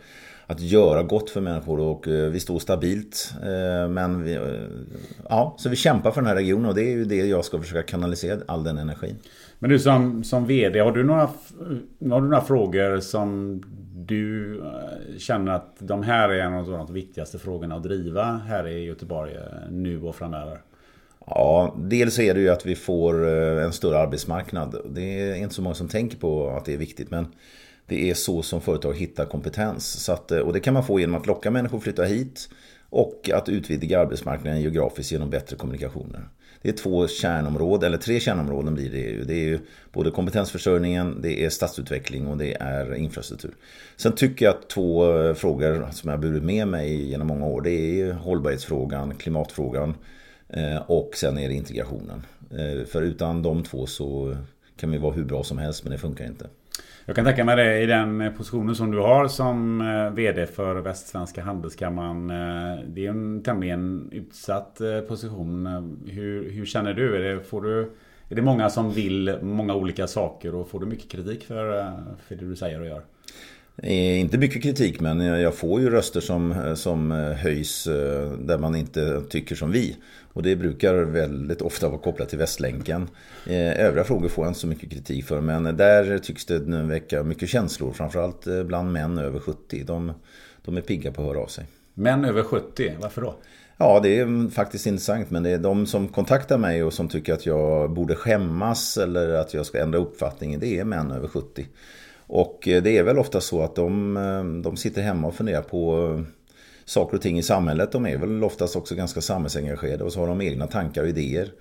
att 0.48 0.60
göra 0.60 1.04
gott 1.04 1.30
för 1.30 1.42
människor 1.42 1.80
och 1.80 2.08
eh, 2.08 2.30
vi 2.30 2.40
står 2.40 2.60
stabilt. 2.60 3.34
Eh, 3.42 3.90
men 3.90 4.24
vi, 4.24 4.40
ja, 5.30 5.56
så 5.58 5.70
vi 5.70 5.76
kämpar 5.76 6.12
för 6.12 6.22
den 6.22 6.28
här 6.28 6.36
regionen 6.36 6.66
och 6.66 6.76
det 6.76 6.84
är 6.84 6.92
ju 6.92 7.06
det 7.06 7.16
jag 7.16 7.46
ska 7.46 7.60
försöka 7.60 7.84
kanalisera 7.84 8.40
all 8.46 8.64
den 8.64 8.78
energin. 8.78 9.16
Men 9.60 9.70
du 9.70 9.80
som, 9.80 10.24
som 10.24 10.46
VD, 10.46 10.80
har 10.80 10.92
du, 10.92 11.04
några, 11.04 11.30
har 12.10 12.22
du 12.22 12.28
några 12.28 12.42
frågor 12.42 13.00
som 13.00 13.62
du 14.12 14.60
eh, 14.60 15.18
känner 15.18 15.52
att 15.52 15.76
de 15.80 16.04
här 16.04 16.30
är 16.30 16.40
en 16.40 16.54
av 16.54 16.68
de 16.68 16.94
viktigaste 16.94 17.40
frågorna 17.40 17.76
att 17.76 17.84
driva 17.84 18.24
här 18.24 18.68
i 18.68 18.86
Göteborg 18.86 19.36
eh, 19.36 19.72
nu 19.72 20.02
och 20.02 20.16
framöver? 20.16 20.62
Ja, 21.26 21.76
dels 21.78 22.20
är 22.20 22.34
det 22.34 22.40
ju 22.40 22.50
att 22.50 22.66
vi 22.66 22.76
får 22.76 23.28
eh, 23.28 23.64
en 23.64 23.74
större 23.74 23.98
arbetsmarknad. 23.98 24.76
Det 24.90 25.02
är 25.02 25.36
inte 25.36 25.56
så 25.56 25.62
många 25.62 25.76
som 25.76 25.88
tänker 25.88 26.18
på 26.18 26.50
att 26.50 26.66
det 26.66 26.74
är 26.74 26.78
viktigt 26.78 27.12
men 27.12 27.28
det 27.86 28.10
är 28.10 28.14
så 28.14 28.42
som 28.42 28.62
företag 28.62 28.94
hittar 28.94 29.26
kompetens. 29.26 29.86
Så 29.86 30.14
att, 30.14 30.32
och 30.32 30.54
det 30.54 30.60
kan 30.60 30.74
man 30.74 30.84
få 30.84 31.00
genom 31.00 31.16
att 31.16 31.28
locka 31.28 31.52
människor 31.52 31.78
att 31.78 31.84
flytta 31.84 32.04
hit 32.04 32.50
och 32.90 33.30
att 33.34 33.50
utvidga 33.50 34.00
arbetsmarknaden 34.00 34.62
geografiskt 34.62 35.12
genom 35.12 35.30
bättre 35.30 35.56
kommunikationer. 35.56 36.28
Det 36.62 36.70
är 36.70 36.74
två 36.74 37.08
kärnområden, 37.08 37.88
eller 37.88 37.98
tre 37.98 38.20
kärnområden 38.20 38.76
blir 38.76 38.92
det 38.92 38.98
ju. 38.98 39.24
Det 39.24 39.34
är 39.34 39.46
ju 39.46 39.60
både 39.92 40.12
kompetensförsörjningen, 40.12 41.22
det 41.22 41.46
är 41.46 41.50
stadsutveckling 41.50 42.28
och 42.28 42.38
det 42.38 42.54
är 42.54 42.96
infrastruktur. 42.96 43.52
Sen 43.96 44.12
tycker 44.12 44.46
jag 44.46 44.56
att 44.56 44.70
två 44.70 45.18
eh, 45.18 45.34
frågor 45.34 45.88
som 45.92 46.10
jag 46.10 46.18
har 46.18 46.22
burit 46.22 46.44
med 46.44 46.68
mig 46.68 47.10
genom 47.10 47.28
många 47.28 47.46
år, 47.46 47.62
det 47.62 48.02
är 48.02 48.14
hållbarhetsfrågan, 48.14 49.16
klimatfrågan 49.16 49.96
eh, 50.50 50.78
och 50.78 51.12
sen 51.16 51.38
är 51.38 51.50
det 51.50 51.56
integrationen. 51.56 52.26
Eh, 52.52 52.86
för 52.86 53.02
utan 53.02 53.42
de 53.42 53.64
två 53.64 53.86
så 53.86 54.38
kan 54.78 54.92
vi 54.92 54.98
vara 54.98 55.14
hur 55.14 55.24
bra 55.24 55.44
som 55.44 55.58
helst 55.58 55.84
men 55.84 55.92
det 55.92 55.98
funkar 55.98 56.26
inte. 56.26 56.48
Jag 57.06 57.16
kan 57.16 57.26
tänka 57.26 57.46
mig 57.46 57.56
det 57.56 57.82
i 57.82 57.86
den 57.86 58.34
positionen 58.38 58.76
som 58.76 58.92
du 58.92 59.00
har 59.00 59.28
som 59.28 59.82
eh, 59.82 60.10
VD 60.10 60.48
för 60.48 60.76
Västsvenska 60.76 61.44
Handelskammaren. 61.44 62.30
Eh, 62.30 62.80
det 62.88 63.06
är 63.06 63.10
en 63.10 63.44
tämligen 63.44 64.10
utsatt 64.12 64.82
eh, 64.82 65.00
position. 65.00 65.68
Hur, 66.08 66.52
hur 66.52 66.66
känner 66.66 66.94
du? 66.94 67.16
Är 67.16 67.36
det, 67.36 67.44
får 67.44 67.62
du? 67.62 67.92
är 68.30 68.36
det 68.36 68.42
många 68.42 68.70
som 68.70 68.92
vill 68.92 69.38
många 69.42 69.76
olika 69.76 70.08
saker 70.08 70.56
och 70.56 70.70
får 70.70 70.80
du 70.80 70.86
mycket 70.86 71.12
kritik 71.12 71.44
för, 71.44 71.92
för 72.28 72.36
det 72.36 72.46
du 72.46 72.56
säger 72.56 72.80
och 72.80 72.88
gör? 72.88 73.02
Eh, 73.84 74.20
inte 74.20 74.38
mycket 74.38 74.64
kritik 74.64 75.00
men 75.00 75.20
jag 75.22 75.56
får 75.56 75.82
ju 75.82 75.90
röster 75.90 76.22
som, 76.22 76.74
som 76.76 77.12
höjs 77.12 77.84
där 78.40 78.58
man 78.58 78.76
inte 78.76 79.22
tycker 79.30 79.56
som 79.56 79.72
vi. 79.72 79.98
Och 80.34 80.44
det 80.44 80.56
brukar 80.56 80.94
väldigt 80.94 81.62
ofta 81.62 81.90
vara 81.90 82.00
kopplat 82.00 82.30
till 82.30 82.38
Västlänken. 82.38 83.10
Övriga 83.48 84.04
frågor 84.04 84.30
får 84.30 84.46
jag 84.46 84.50
inte 84.50 84.60
så 84.60 84.68
mycket 84.68 84.92
kritik 84.92 85.26
för 85.26 85.42
men 85.42 85.78
där 85.78 86.18
tycks 86.18 86.46
det 86.46 86.68
nu 86.68 86.84
väcka 86.84 87.24
mycket 87.24 87.50
känslor. 87.50 87.92
Framförallt 87.94 88.48
bland 88.66 88.92
män 88.92 89.18
över 89.18 89.40
70. 89.40 89.84
De, 89.84 90.14
de 90.66 90.78
är 90.78 90.82
pigga 90.82 91.12
på 91.12 91.22
att 91.22 91.28
höra 91.28 91.40
av 91.40 91.48
sig. 91.48 91.66
Män 91.94 92.26
över 92.26 92.44
70, 92.44 92.94
varför 93.00 93.22
då? 93.22 93.36
Ja, 93.78 94.00
det 94.04 94.20
är 94.20 94.50
faktiskt 94.50 94.86
intressant. 94.86 95.30
Men 95.30 95.44
det 95.44 95.50
är 95.50 95.58
de 95.58 95.86
som 95.86 96.08
kontaktar 96.08 96.58
mig 96.58 96.84
och 96.84 96.94
som 96.94 97.08
tycker 97.08 97.34
att 97.34 97.46
jag 97.46 97.92
borde 97.92 98.16
skämmas 98.16 98.98
eller 98.98 99.34
att 99.34 99.54
jag 99.54 99.66
ska 99.66 99.82
ändra 99.82 100.00
uppfattning. 100.00 100.60
Det 100.60 100.80
är 100.80 100.84
män 100.84 101.12
över 101.12 101.28
70. 101.28 101.66
Och 102.34 102.68
eh, 102.68 102.84
det 102.84 102.98
är 102.98 103.04
väl 103.04 103.20
ofta 103.20 103.42
så 103.42 103.62
att 103.62 103.76
de, 103.76 104.18
eh, 104.18 104.62
de 104.64 104.78
sitter 104.78 105.02
hemma 105.02 105.28
och 105.28 105.36
funderar 105.36 105.62
på 105.62 106.14
eh, 106.18 106.24
saker 106.86 107.18
och 107.18 107.22
ting 107.22 107.38
i 107.38 107.44
samhället. 107.44 107.92
De 107.92 108.06
är 108.06 108.18
väl 108.18 108.44
oftast 108.44 108.76
också 108.76 108.96
ganska 108.96 109.22
samhällsengagerade 109.22 110.04
och 110.04 110.14
så 110.14 110.20
har 110.20 110.28
de 110.28 110.42
egna 110.42 110.68
tankar 110.68 111.04
och 111.04 111.10
idéer. 111.10 111.52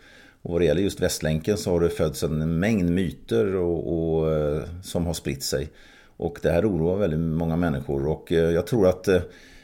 Och 0.42 0.52
vad 0.52 0.60
det 0.60 0.64
gäller 0.64 0.82
just 0.82 1.00
Västlänken 1.00 1.56
så 1.56 1.70
har 1.70 1.80
det 1.80 1.88
fötts 1.88 2.22
en 2.22 2.58
mängd 2.58 2.90
myter 2.90 3.56
och, 3.56 4.18
och, 4.18 4.62
som 4.82 5.06
har 5.06 5.14
spritt 5.14 5.42
sig. 5.42 5.68
Och 6.16 6.38
det 6.42 6.50
här 6.50 6.70
oroar 6.70 6.96
väldigt 6.96 7.20
många 7.20 7.56
människor 7.56 8.06
och 8.06 8.32
jag 8.32 8.66
tror 8.66 8.88
att 8.88 9.08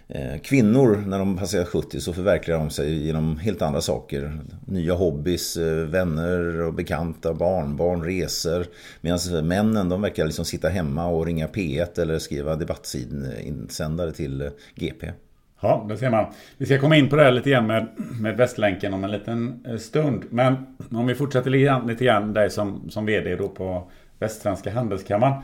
Eh, 0.08 0.40
kvinnor, 0.40 1.04
när 1.06 1.18
de 1.18 1.36
passerar 1.36 1.64
70 1.64 2.00
så 2.00 2.12
förverkligar 2.12 2.58
de 2.58 2.70
sig 2.70 3.06
genom 3.06 3.38
helt 3.38 3.62
andra 3.62 3.80
saker. 3.80 4.38
Nya 4.66 4.94
hobbys, 4.94 5.56
eh, 5.56 5.86
vänner 5.86 6.60
och 6.60 6.74
bekanta, 6.74 7.34
barnbarn, 7.34 8.02
resor. 8.02 8.66
Medan 9.00 9.18
eh, 9.34 9.42
männen, 9.42 9.88
de 9.88 10.02
verkar 10.02 10.26
liksom 10.26 10.44
sitta 10.44 10.68
hemma 10.68 11.06
och 11.06 11.26
ringa 11.26 11.46
P1 11.46 12.00
eller 12.00 12.18
skriva 12.18 12.56
debattsidinsändare 12.56 14.12
till 14.12 14.50
GP. 14.74 15.12
Ja, 15.60 15.86
det 15.88 15.96
ser 15.96 16.10
man. 16.10 16.32
Vi 16.56 16.66
ska 16.66 16.78
komma 16.78 16.96
in 16.96 17.08
på 17.08 17.16
det 17.16 17.22
här 17.22 17.32
lite 17.32 17.50
grann 17.50 17.66
med, 17.66 17.88
med 18.20 18.36
Västlänken 18.36 18.94
om 18.94 19.04
en 19.04 19.10
liten 19.10 19.66
stund. 19.78 20.24
Men 20.30 20.56
om 20.90 21.06
vi 21.06 21.14
fortsätter 21.14 21.50
lite 21.50 21.64
grann, 21.64 21.86
lite 21.86 22.04
grann 22.04 22.32
dig 22.32 22.50
som, 22.50 22.90
som 22.90 23.06
VD 23.06 23.36
då 23.36 23.48
på 23.48 23.90
Västsvenska 24.18 24.70
Handelskammaren. 24.70 25.42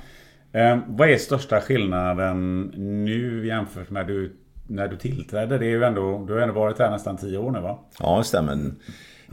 Eh, 0.52 0.78
vad 0.86 1.10
är 1.10 1.16
största 1.16 1.60
skillnaden 1.60 2.60
nu 2.76 3.46
jämfört 3.46 3.90
med 3.90 4.06
du 4.06 4.32
när 4.72 4.88
du 4.88 4.96
tillträdde. 4.96 5.58
Det 5.58 5.66
är 5.66 5.70
ju 5.70 5.84
ändå, 5.84 6.24
du 6.26 6.32
har 6.32 6.40
ändå 6.40 6.54
varit 6.54 6.78
här 6.78 6.90
nästan 6.90 7.16
tio 7.16 7.38
år 7.38 7.50
nu 7.50 7.60
va? 7.60 7.78
Ja, 8.00 8.18
det 8.18 8.24
stämmer. 8.24 8.52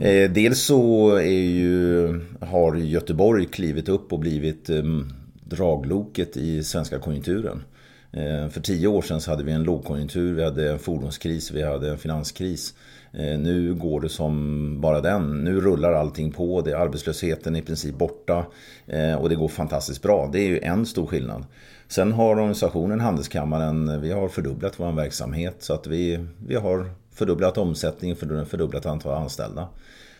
Eh, 0.00 0.30
dels 0.30 0.62
så 0.62 1.14
är 1.16 1.42
ju, 1.42 2.20
har 2.40 2.76
Göteborg 2.76 3.46
klivit 3.46 3.88
upp 3.88 4.12
och 4.12 4.18
blivit 4.18 4.70
eh, 4.70 4.82
dragloket 5.44 6.36
i 6.36 6.64
svenska 6.64 6.98
konjunkturen. 6.98 7.62
Eh, 8.12 8.48
för 8.48 8.60
tio 8.60 8.88
år 8.88 9.02
sedan 9.02 9.20
så 9.20 9.30
hade 9.30 9.44
vi 9.44 9.52
en 9.52 9.62
lågkonjunktur, 9.62 10.34
vi 10.34 10.44
hade 10.44 10.70
en 10.70 10.78
fordonskris, 10.78 11.50
vi 11.50 11.62
hade 11.62 11.90
en 11.90 11.98
finanskris. 11.98 12.74
Eh, 13.12 13.38
nu 13.38 13.74
går 13.74 14.00
det 14.00 14.08
som 14.08 14.80
bara 14.80 15.00
den. 15.00 15.44
Nu 15.44 15.60
rullar 15.60 15.92
allting 15.92 16.32
på, 16.32 16.60
det 16.60 16.70
är 16.70 16.76
arbetslösheten 16.76 17.56
i 17.56 17.62
princip 17.62 17.94
borta 17.94 18.46
eh, 18.86 19.14
och 19.14 19.28
det 19.28 19.34
går 19.34 19.48
fantastiskt 19.48 20.02
bra. 20.02 20.30
Det 20.32 20.40
är 20.40 20.48
ju 20.48 20.58
en 20.58 20.86
stor 20.86 21.06
skillnad. 21.06 21.44
Sen 21.90 22.12
har 22.12 22.30
organisationen 22.30 23.00
Handelskammaren, 23.00 24.00
vi 24.00 24.12
har 24.12 24.28
fördubblat 24.28 24.80
vår 24.80 24.92
verksamhet 24.92 25.56
så 25.58 25.74
att 25.74 25.86
vi, 25.86 26.26
vi 26.46 26.54
har 26.54 26.90
fördubblat 27.14 27.58
omsättningen, 27.58 28.16
fördubblat 28.46 28.86
antal 28.86 29.22
anställda. 29.22 29.68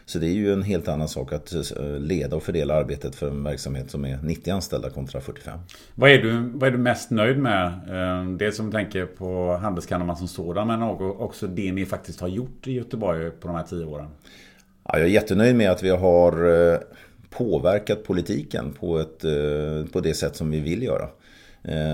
Så 0.06 0.18
det 0.18 0.26
är 0.26 0.32
ju 0.32 0.52
en 0.52 0.62
helt 0.62 0.88
annan 0.88 1.08
sak 1.08 1.32
att 1.32 1.52
eh, 1.52 1.98
leda 1.98 2.36
och 2.36 2.42
fördela 2.42 2.74
arbetet 2.74 3.14
för 3.14 3.28
en 3.30 3.44
verksamhet 3.44 3.90
som 3.90 4.04
är 4.04 4.18
90 4.22 4.50
anställda 4.50 4.90
kontra 4.90 5.20
45. 5.20 5.58
Vad 5.94 6.10
är 6.10 6.18
du, 6.18 6.50
vad 6.54 6.68
är 6.68 6.70
du 6.70 6.78
mest 6.78 7.10
nöjd 7.10 7.38
med? 7.38 7.66
Eh, 7.66 8.30
det 8.36 8.52
som 8.52 8.72
tänker 8.72 9.06
på 9.06 9.56
Handelskammaren 9.56 10.16
som 10.16 10.28
sådan 10.28 10.66
men 10.66 10.82
också 10.82 11.46
det 11.46 11.72
ni 11.72 11.86
faktiskt 11.86 12.20
har 12.20 12.28
gjort 12.28 12.66
i 12.66 12.72
Göteborg 12.72 13.30
på 13.30 13.48
de 13.48 13.56
här 13.56 13.64
tio 13.64 13.84
åren. 13.84 14.08
Ja, 14.84 14.98
jag 14.98 15.06
är 15.06 15.10
jättenöjd 15.10 15.56
med 15.56 15.70
att 15.70 15.82
vi 15.82 15.90
har 15.90 16.32
eh, 16.72 16.78
påverkat 17.30 18.04
politiken 18.04 18.72
på, 18.72 18.98
ett, 18.98 19.24
på 19.92 20.00
det 20.00 20.14
sätt 20.14 20.36
som 20.36 20.50
vi 20.50 20.60
vill 20.60 20.82
göra. 20.82 21.08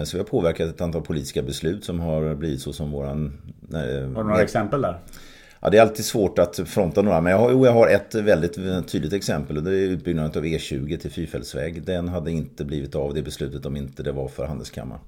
Så 0.05 0.17
vi 0.17 0.19
har 0.19 0.25
påverkat 0.25 0.69
ett 0.69 0.81
antal 0.81 1.03
politiska 1.03 1.43
beslut 1.43 1.85
som 1.85 2.01
har 2.01 2.35
blivit 2.35 2.61
så 2.61 2.73
som 2.73 2.91
våran... 2.91 3.33
Har 3.73 4.23
du 4.23 4.29
några 4.29 4.43
exempel 4.43 4.83
där? 4.83 4.99
Ja, 5.61 5.71
det 5.71 5.79
är 5.79 5.83
alltid 5.83 6.05
svårt 6.05 6.39
att 6.39 6.61
fronta 6.67 7.03
några, 7.03 7.21
men 7.21 7.33
jag 7.33 7.39
har, 7.39 7.67
jag 7.67 7.73
har 7.73 7.89
ett 7.89 8.15
väldigt 8.15 8.55
tydligt 8.89 9.13
exempel 9.13 9.57
och 9.57 9.63
det 9.63 9.71
är 9.71 9.89
utbyggnaden 9.89 10.31
av 10.37 10.45
E20 10.45 10.97
till 10.97 11.11
fyrfältsväg. 11.11 11.83
Den 11.83 12.09
hade 12.09 12.31
inte 12.31 12.65
blivit 12.65 12.95
av 12.95 13.15
det 13.15 13.23
beslutet 13.23 13.67
om 13.67 13.77
inte 13.77 14.03
det 14.03 14.13
var 14.13 14.29
för 14.29 14.47
Handelskammaren. 14.47 15.01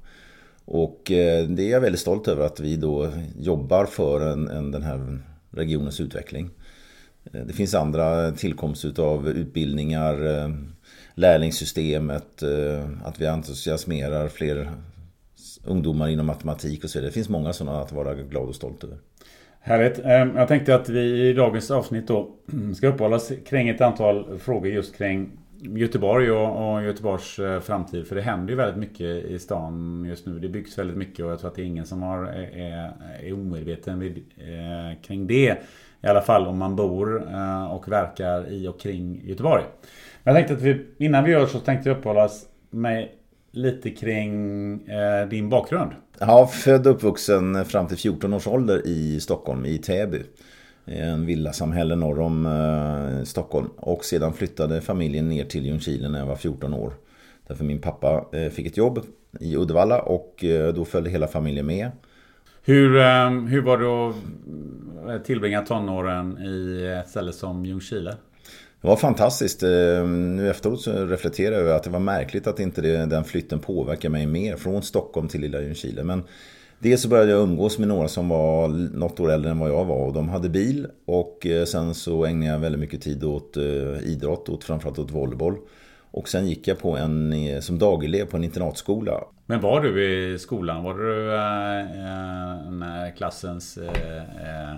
Och 0.70 1.10
eh, 1.10 1.44
det 1.44 1.62
är 1.62 1.70
jag 1.70 1.80
väldigt 1.80 2.00
stolt 2.00 2.28
över 2.28 2.44
att 2.44 2.60
vi 2.60 2.76
då 2.76 3.12
jobbar 3.38 3.86
för 3.86 4.32
en, 4.32 4.48
en, 4.48 4.70
den 4.70 4.82
här 4.82 5.18
regionens 5.50 6.00
utveckling. 6.00 6.50
Eh, 7.32 7.40
det 7.40 7.52
finns 7.52 7.74
andra 7.74 8.32
tillkomst 8.32 8.98
av 8.98 9.28
utbildningar, 9.28 10.26
eh, 10.26 10.48
lärlingssystemet, 11.18 12.42
eh, 12.42 12.84
att 13.04 13.20
vi 13.20 13.26
entusiasmerar 13.26 14.28
fler 14.28 14.70
ungdomar 15.64 16.08
inom 16.08 16.26
matematik 16.26 16.84
och 16.84 16.90
så 16.90 16.98
vidare. 16.98 17.10
Det 17.10 17.14
finns 17.14 17.28
många 17.28 17.52
sådana 17.52 17.80
att 17.80 17.92
vara 17.92 18.14
glad 18.14 18.48
och 18.48 18.54
stolt 18.54 18.84
över. 18.84 18.96
Härligt. 19.60 19.98
Ehm, 20.04 20.36
jag 20.36 20.48
tänkte 20.48 20.74
att 20.74 20.88
vi 20.88 21.28
i 21.28 21.32
dagens 21.32 21.70
avsnitt 21.70 22.06
då 22.06 22.30
ska 22.76 22.88
uppehålla 22.88 23.16
oss 23.16 23.32
kring 23.46 23.68
ett 23.68 23.80
antal 23.80 24.38
frågor 24.38 24.72
just 24.72 24.96
kring 24.96 25.30
Göteborg 25.60 26.30
och, 26.30 26.82
Göteborgs 26.82 27.38
eh, 27.38 27.60
framtid. 27.60 28.06
För 28.06 28.14
det 28.14 28.22
händer 28.22 28.50
ju 28.50 28.56
väldigt 28.56 28.78
mycket 28.78 29.24
i 29.24 29.38
stan 29.38 30.04
just 30.08 30.26
nu. 30.26 30.38
Det 30.38 30.48
byggs 30.48 30.78
väldigt 30.78 30.96
mycket 30.96 31.24
och 31.24 31.30
jag 31.30 31.38
tror 31.38 31.50
att 31.50 31.56
det 31.56 31.62
är 31.62 31.66
ingen 31.66 31.86
som 31.86 32.02
har, 32.02 32.24
eh, 32.24 32.62
är, 32.62 32.92
är 33.22 33.32
omedveten 33.32 33.98
vid, 33.98 34.16
eh, 34.36 35.00
kring 35.02 35.26
det. 35.26 35.56
I 36.02 36.06
alla 36.06 36.20
fall 36.20 36.46
om 36.46 36.58
man 36.58 36.76
bor 36.76 37.28
eh, 37.32 37.72
och 37.72 37.88
verkar 37.88 38.52
i 38.52 38.68
och 38.68 38.80
kring 38.80 39.22
Göteborg. 39.24 39.64
Jag 40.24 40.34
tänkte 40.34 40.54
att 40.54 40.62
vi, 40.62 40.86
innan 40.98 41.24
vi 41.24 41.30
gör 41.30 41.46
så 41.46 41.58
tänkte 41.58 41.88
jag 41.88 41.98
uppehålla 41.98 42.28
med 42.70 43.08
lite 43.52 43.90
kring 43.90 44.72
eh, 44.88 45.28
din 45.28 45.48
bakgrund. 45.48 45.92
Ja, 46.18 46.46
född 46.46 46.86
och 46.86 46.92
uppvuxen 46.92 47.64
fram 47.64 47.86
till 47.86 47.96
14 47.96 48.34
års 48.34 48.46
ålder 48.46 48.82
i 48.86 49.20
Stockholm, 49.20 49.66
i 49.66 49.78
Täby. 49.78 50.22
En 50.84 51.26
villasamhälle 51.26 51.96
norr 51.96 52.20
om 52.20 52.46
eh, 52.46 53.24
Stockholm. 53.24 53.68
Och 53.76 54.04
sedan 54.04 54.32
flyttade 54.32 54.80
familjen 54.80 55.28
ner 55.28 55.44
till 55.44 55.66
Ljungskile 55.66 56.08
när 56.08 56.18
jag 56.18 56.26
var 56.26 56.36
14 56.36 56.74
år. 56.74 56.92
Därför 57.46 57.64
min 57.64 57.80
pappa 57.80 58.24
eh, 58.32 58.50
fick 58.50 58.66
ett 58.66 58.76
jobb 58.76 59.00
i 59.40 59.56
Uddevalla 59.56 60.02
och 60.02 60.44
eh, 60.44 60.74
då 60.74 60.84
följde 60.84 61.10
hela 61.10 61.26
familjen 61.26 61.66
med. 61.66 61.90
Hur, 62.64 62.96
eh, 62.96 63.30
hur 63.30 63.62
var 63.62 63.78
det 63.78 65.14
att 65.14 65.24
tillbringa 65.24 65.62
tonåren 65.62 66.38
i 66.38 66.86
ett 67.00 67.08
ställe 67.08 67.32
som 67.32 67.64
Ljungskile? 67.64 68.14
Det 68.80 68.88
var 68.88 68.96
fantastiskt. 68.96 69.62
Eh, 69.62 70.06
nu 70.08 70.50
efteråt 70.50 70.80
så 70.80 71.06
reflekterar 71.06 71.52
jag 71.52 71.60
över 71.60 71.74
att 71.74 71.82
det 71.82 71.90
var 71.90 72.00
märkligt 72.00 72.46
att 72.46 72.60
inte 72.60 72.80
det, 72.80 73.06
den 73.06 73.24
flytten 73.24 73.58
påverkade 73.58 74.12
mig 74.12 74.26
mer 74.26 74.56
från 74.56 74.82
Stockholm 74.82 75.28
till 75.28 75.40
lilla 75.40 75.60
Ljungskile. 75.60 76.04
Men 76.04 76.22
dels 76.78 77.02
så 77.02 77.08
började 77.08 77.30
jag 77.30 77.42
umgås 77.42 77.78
med 77.78 77.88
några 77.88 78.08
som 78.08 78.28
var 78.28 78.68
något 78.68 79.20
år 79.20 79.30
äldre 79.30 79.50
än 79.50 79.58
vad 79.58 79.70
jag 79.70 79.84
var 79.84 80.06
och 80.06 80.12
de 80.12 80.28
hade 80.28 80.48
bil. 80.48 80.86
Och 81.06 81.46
eh, 81.46 81.64
sen 81.64 81.94
så 81.94 82.24
ägnade 82.24 82.52
jag 82.52 82.58
väldigt 82.58 82.80
mycket 82.80 83.02
tid 83.02 83.24
åt 83.24 83.56
eh, 83.56 83.98
idrott, 84.02 84.48
åt, 84.48 84.64
framförallt 84.64 84.98
åt 84.98 85.10
volleyboll. 85.10 85.56
Och 86.10 86.28
sen 86.28 86.48
gick 86.48 86.68
jag 86.68 86.78
på 86.78 86.96
en, 86.96 87.62
som 87.62 87.78
dagelev 87.78 88.24
på 88.24 88.36
en 88.36 88.44
internatskola. 88.44 89.24
Men 89.46 89.60
var 89.60 89.80
du 89.80 90.04
i 90.04 90.38
skolan? 90.38 90.84
Var 90.84 90.94
du 90.94 91.34
äh, 92.86 93.16
klassens 93.16 93.78
äh, 93.78 94.74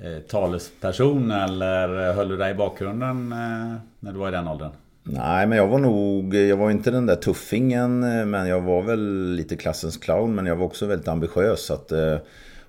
Eh, 0.00 0.18
talesperson 0.18 1.30
eller 1.30 2.08
eh, 2.08 2.14
höll 2.14 2.28
du 2.28 2.36
dig 2.36 2.50
i 2.50 2.54
bakgrunden 2.54 3.32
eh, 3.32 3.74
när 4.00 4.12
du 4.12 4.18
var 4.18 4.28
i 4.28 4.32
den 4.32 4.48
åldern? 4.48 4.70
Nej, 5.02 5.46
men 5.46 5.58
jag 5.58 5.66
var 5.66 5.78
nog, 5.78 6.34
jag 6.34 6.56
var 6.56 6.70
inte 6.70 6.90
den 6.90 7.06
där 7.06 7.16
tuffingen, 7.16 8.02
eh, 8.02 8.26
men 8.26 8.48
jag 8.48 8.60
var 8.60 8.82
väl 8.82 9.32
lite 9.32 9.56
klassens 9.56 9.96
clown, 9.96 10.34
men 10.34 10.46
jag 10.46 10.56
var 10.56 10.66
också 10.66 10.86
väldigt 10.86 11.08
ambitiös. 11.08 11.70
Att, 11.70 11.92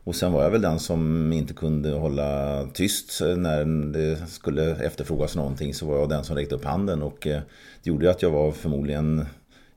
och 0.04 0.16
sen 0.16 0.32
var 0.32 0.44
jag 0.44 0.50
väl 0.50 0.62
den 0.62 0.80
som 0.80 1.34
inte 1.34 1.54
kunde 1.54 1.90
hålla 1.90 2.64
tyst 2.74 3.22
när 3.38 3.66
det 3.94 4.28
skulle 4.28 4.86
efterfrågas 4.86 5.36
någonting, 5.36 5.74
så 5.74 5.86
var 5.86 5.98
jag 5.98 6.10
den 6.10 6.24
som 6.24 6.36
räckte 6.36 6.56
upp 6.56 6.66
handen. 6.66 7.04
Och 7.04 7.18
det 7.22 7.90
gjorde 7.90 8.12
att 8.12 8.22
jag 8.22 8.32
var 8.32 8.52
förmodligen 8.52 9.26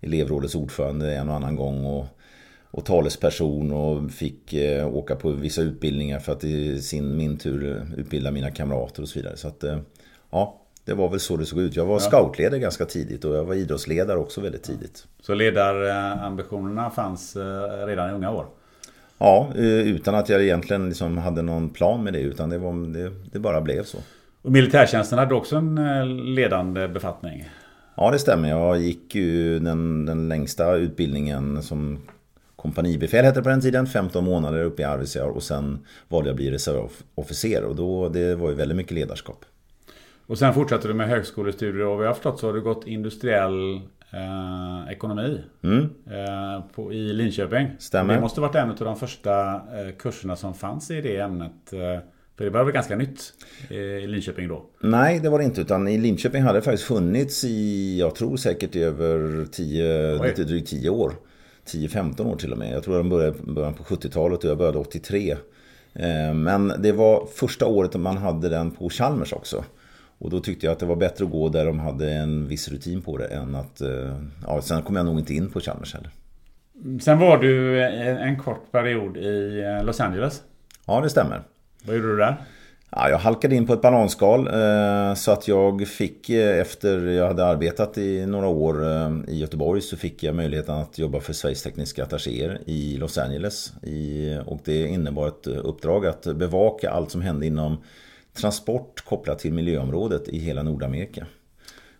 elevrådets 0.01 0.55
ordförande 0.55 1.15
en 1.15 1.29
och 1.29 1.35
annan 1.35 1.57
gång. 1.57 1.87
Och 1.87 2.07
och 2.77 2.85
talesperson 2.85 3.73
och 3.73 4.11
fick 4.11 4.53
eh, 4.53 4.95
åka 4.95 5.17
på 5.17 5.31
vissa 5.31 5.63
utbildningar 5.63 6.19
för 6.19 6.33
att 6.33 6.45
i 6.45 6.83
sin, 6.83 7.17
min 7.17 7.39
tur 7.39 7.87
utbilda 7.97 8.31
mina 8.31 8.51
kamrater 8.51 9.03
och 9.03 9.09
så 9.09 9.19
vidare. 9.19 9.37
Så 9.37 9.49
att, 9.49 9.65
eh, 9.65 9.79
ja, 10.31 10.61
det 10.85 10.95
var 10.95 11.09
väl 11.09 11.21
så 11.21 11.37
det 11.37 11.47
såg 11.47 11.59
ut. 11.59 11.77
Jag 11.77 11.87
var 11.87 11.95
ja. 11.95 12.01
scoutledare 12.01 12.61
ganska 12.61 12.85
tidigt 12.85 13.25
och 13.25 13.37
jag 13.37 13.45
var 13.45 13.55
idrottsledare 13.55 14.19
också 14.19 14.41
väldigt 14.41 14.63
tidigt. 14.63 15.07
Så 15.21 15.35
ledarambitionerna 15.35 16.91
fanns 16.91 17.37
eh, 17.37 17.87
redan 17.87 18.11
i 18.11 18.13
unga 18.13 18.31
år? 18.31 18.47
Ja, 19.19 19.49
utan 19.55 20.15
att 20.15 20.29
jag 20.29 20.43
egentligen 20.43 20.89
liksom 20.89 21.19
hade 21.19 21.43
någon 21.43 21.71
plan 21.71 22.05
med 22.05 22.13
det 22.13 22.21
utan 22.21 22.51
det, 22.51 22.59
var, 22.59 22.93
det, 22.93 23.13
det 23.33 23.39
bara 23.39 23.61
blev 23.61 23.85
så. 23.85 23.99
Och 24.43 24.53
militärtjänsten 24.53 25.19
hade 25.19 25.35
också 25.35 25.57
en 25.57 26.35
ledande 26.35 26.89
befattning? 26.89 27.49
Ja, 27.95 28.11
det 28.11 28.19
stämmer. 28.19 28.49
Jag 28.49 28.79
gick 28.79 29.15
ju 29.15 29.59
den, 29.59 30.07
den 30.07 30.29
längsta 30.29 30.75
utbildningen 30.75 31.63
som 31.63 31.99
kompanibefäl 32.67 33.25
hette 33.25 33.41
det 33.41 33.43
på 33.43 33.49
den 33.49 33.61
tiden, 33.61 33.87
15 33.87 34.25
månader 34.25 34.63
uppe 34.63 34.83
i 34.83 34.85
Arvidsjaur 34.85 35.31
och 35.31 35.43
sen 35.43 35.79
valde 36.09 36.29
jag 36.29 36.35
att 36.35 36.37
bli 36.37 36.51
reservofficer 36.51 37.65
och 37.65 37.77
då, 37.77 38.09
det 38.09 38.35
var 38.35 38.49
ju 38.49 38.55
väldigt 38.55 38.77
mycket 38.77 38.93
ledarskap. 38.93 39.45
Och 40.27 40.39
sen 40.39 40.55
fortsatte 40.55 40.89
du 40.89 40.95
med 40.95 41.09
högskolestudier 41.09 41.87
och 41.87 41.97
vad 41.97 42.05
jag 42.05 42.11
har 42.11 42.15
förstått 42.15 42.41
så 42.41 42.47
har 42.47 42.55
du 42.55 42.61
gått 42.61 42.87
industriell 42.87 43.75
eh, 44.11 44.93
ekonomi 44.93 45.41
mm. 45.63 45.85
eh, 45.85 46.65
på, 46.75 46.93
i 46.93 47.13
Linköping. 47.13 47.69
Stämmer. 47.79 48.15
Det 48.15 48.21
måste 48.21 48.41
varit 48.41 48.55
en 48.55 48.71
av 48.71 48.77
de 48.77 48.97
första 48.97 49.55
eh, 49.55 49.95
kurserna 49.99 50.37
som 50.37 50.55
fanns 50.55 50.91
i 50.91 51.01
det 51.01 51.17
ämnet. 51.17 51.73
Eh, 51.73 52.01
för 52.37 52.45
det 52.45 52.51
var 52.51 52.65
väl 52.65 52.75
ganska 52.75 52.97
nytt 52.97 53.33
i 53.71 54.07
Linköping 54.07 54.49
då? 54.49 54.67
Nej, 54.81 55.21
det 55.21 55.29
var 55.29 55.39
det 55.39 55.45
inte. 55.45 55.61
Utan 55.61 55.89
i 55.89 55.99
Linköping 55.99 56.43
hade 56.43 56.59
det 56.59 56.63
faktiskt 56.63 56.89
funnits 56.89 57.45
i, 57.45 57.99
jag 57.99 58.15
tror 58.15 58.37
säkert 58.37 58.77
i 58.77 58.83
över 58.83 59.47
10, 59.53 60.23
lite 60.23 60.45
drygt 60.45 60.69
10 60.69 60.91
år. 60.91 61.13
10-15 61.67 62.27
år 62.27 62.37
till 62.37 62.53
och 62.53 62.59
med. 62.59 62.75
Jag 62.75 62.83
tror 62.83 62.97
de 62.97 63.09
började 63.09 63.37
början 63.43 63.75
på 63.75 63.83
70-talet 63.85 64.45
och 64.45 64.51
jag 64.51 64.59
började 64.59 64.79
83. 64.79 65.37
Eh, 65.95 66.35
men 66.35 66.73
det 66.79 66.93
var 66.93 67.27
första 67.35 67.67
året 67.67 67.95
man 67.95 68.17
hade 68.17 68.49
den 68.49 68.71
på 68.71 68.91
Chalmers 68.91 69.33
också. 69.33 69.65
Och 70.19 70.31
då 70.31 70.41
tyckte 70.41 70.67
jag 70.67 70.73
att 70.73 70.79
det 70.79 70.87
var 70.87 70.97
bättre 70.97 71.25
att 71.25 71.31
gå 71.31 71.49
där 71.49 71.67
de 71.67 71.79
hade 71.79 72.13
en 72.13 72.49
viss 72.49 72.69
rutin 72.69 73.03
på 73.03 73.19
det 73.19 73.27
än 73.27 73.55
att... 73.55 73.81
Eh, 73.81 74.17
ja, 74.47 74.63
sen 74.63 74.83
kom 74.83 74.97
jag 74.97 75.07
nog 75.07 75.19
inte 75.19 75.35
in 75.35 75.51
på 75.51 75.61
Chalmers 75.61 75.95
heller. 75.95 76.11
Sen 77.01 77.19
var 77.19 77.39
du 77.39 77.83
en 77.83 78.39
kort 78.39 78.73
period 78.73 79.17
i 79.17 79.61
eh, 79.61 79.85
Los 79.85 80.01
Angeles. 80.01 80.43
Ja, 80.87 81.01
det 81.01 81.11
stämmer. 81.11 81.43
Vad 81.83 81.97
gjorde 81.97 82.09
du 82.09 82.17
där? 82.17 82.37
Ja, 82.99 83.11
jag 83.11 83.19
halkade 83.19 83.57
in 83.57 83.67
på 83.67 83.73
ett 83.73 83.83
bananskal 83.83 84.47
eh, 84.47 85.15
så 85.15 85.31
att 85.33 85.49
jag 85.49 85.89
fick 85.89 86.31
eh, 86.31 86.61
efter 86.61 87.07
jag 87.07 87.27
hade 87.27 87.45
arbetat 87.45 87.99
i 87.99 88.27
några 88.27 88.47
år 88.47 88.85
eh, 88.85 89.11
i 89.29 89.39
Göteborg 89.39 89.81
så 89.81 89.97
fick 89.97 90.23
jag 90.23 90.35
möjligheten 90.35 90.75
att 90.75 90.99
jobba 90.99 91.21
för 91.21 91.33
Sveriges 91.33 91.63
tekniska 91.63 92.03
attachéer 92.03 92.61
i 92.67 92.97
Los 92.97 93.19
Angeles. 93.19 93.73
och 94.47 94.59
det 94.65 94.87
innebar 94.87 95.29
ett 95.29 95.47
uppdrag 95.47 96.07
att 96.07 96.23
bevaka 96.23 96.91
allt 96.91 97.11
som 97.11 97.21
hände 97.21 97.47
inom 97.47 97.77
transport 98.37 99.05
kopplat 99.05 99.39
till 99.39 99.53
miljöområdet 99.53 100.29
i 100.29 100.39
hela 100.39 100.63
Nordamerika. 100.63 101.27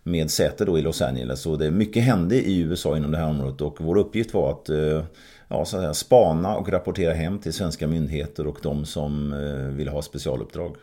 Med 0.03 0.31
säte 0.31 0.65
då 0.65 0.79
i 0.79 0.81
Los 0.81 1.01
Angeles. 1.01 1.45
Och 1.45 1.57
det 1.57 1.71
mycket 1.71 2.03
hände 2.03 2.35
i 2.35 2.59
USA 2.59 2.97
inom 2.97 3.11
det 3.11 3.17
här 3.17 3.29
området 3.29 3.61
och 3.61 3.77
vår 3.79 3.97
uppgift 3.97 4.33
var 4.33 4.51
att 4.51 4.69
ja, 5.47 5.65
så 5.65 5.77
att 5.77 5.81
säga, 5.81 5.93
spana 5.93 6.55
och 6.55 6.69
rapportera 6.69 7.13
hem 7.13 7.39
till 7.39 7.53
svenska 7.53 7.87
myndigheter 7.87 8.47
och 8.47 8.57
de 8.61 8.85
som 8.85 9.33
eh, 9.33 9.75
vill 9.75 9.87
ha 9.87 10.01
specialuppdrag. 10.01 10.75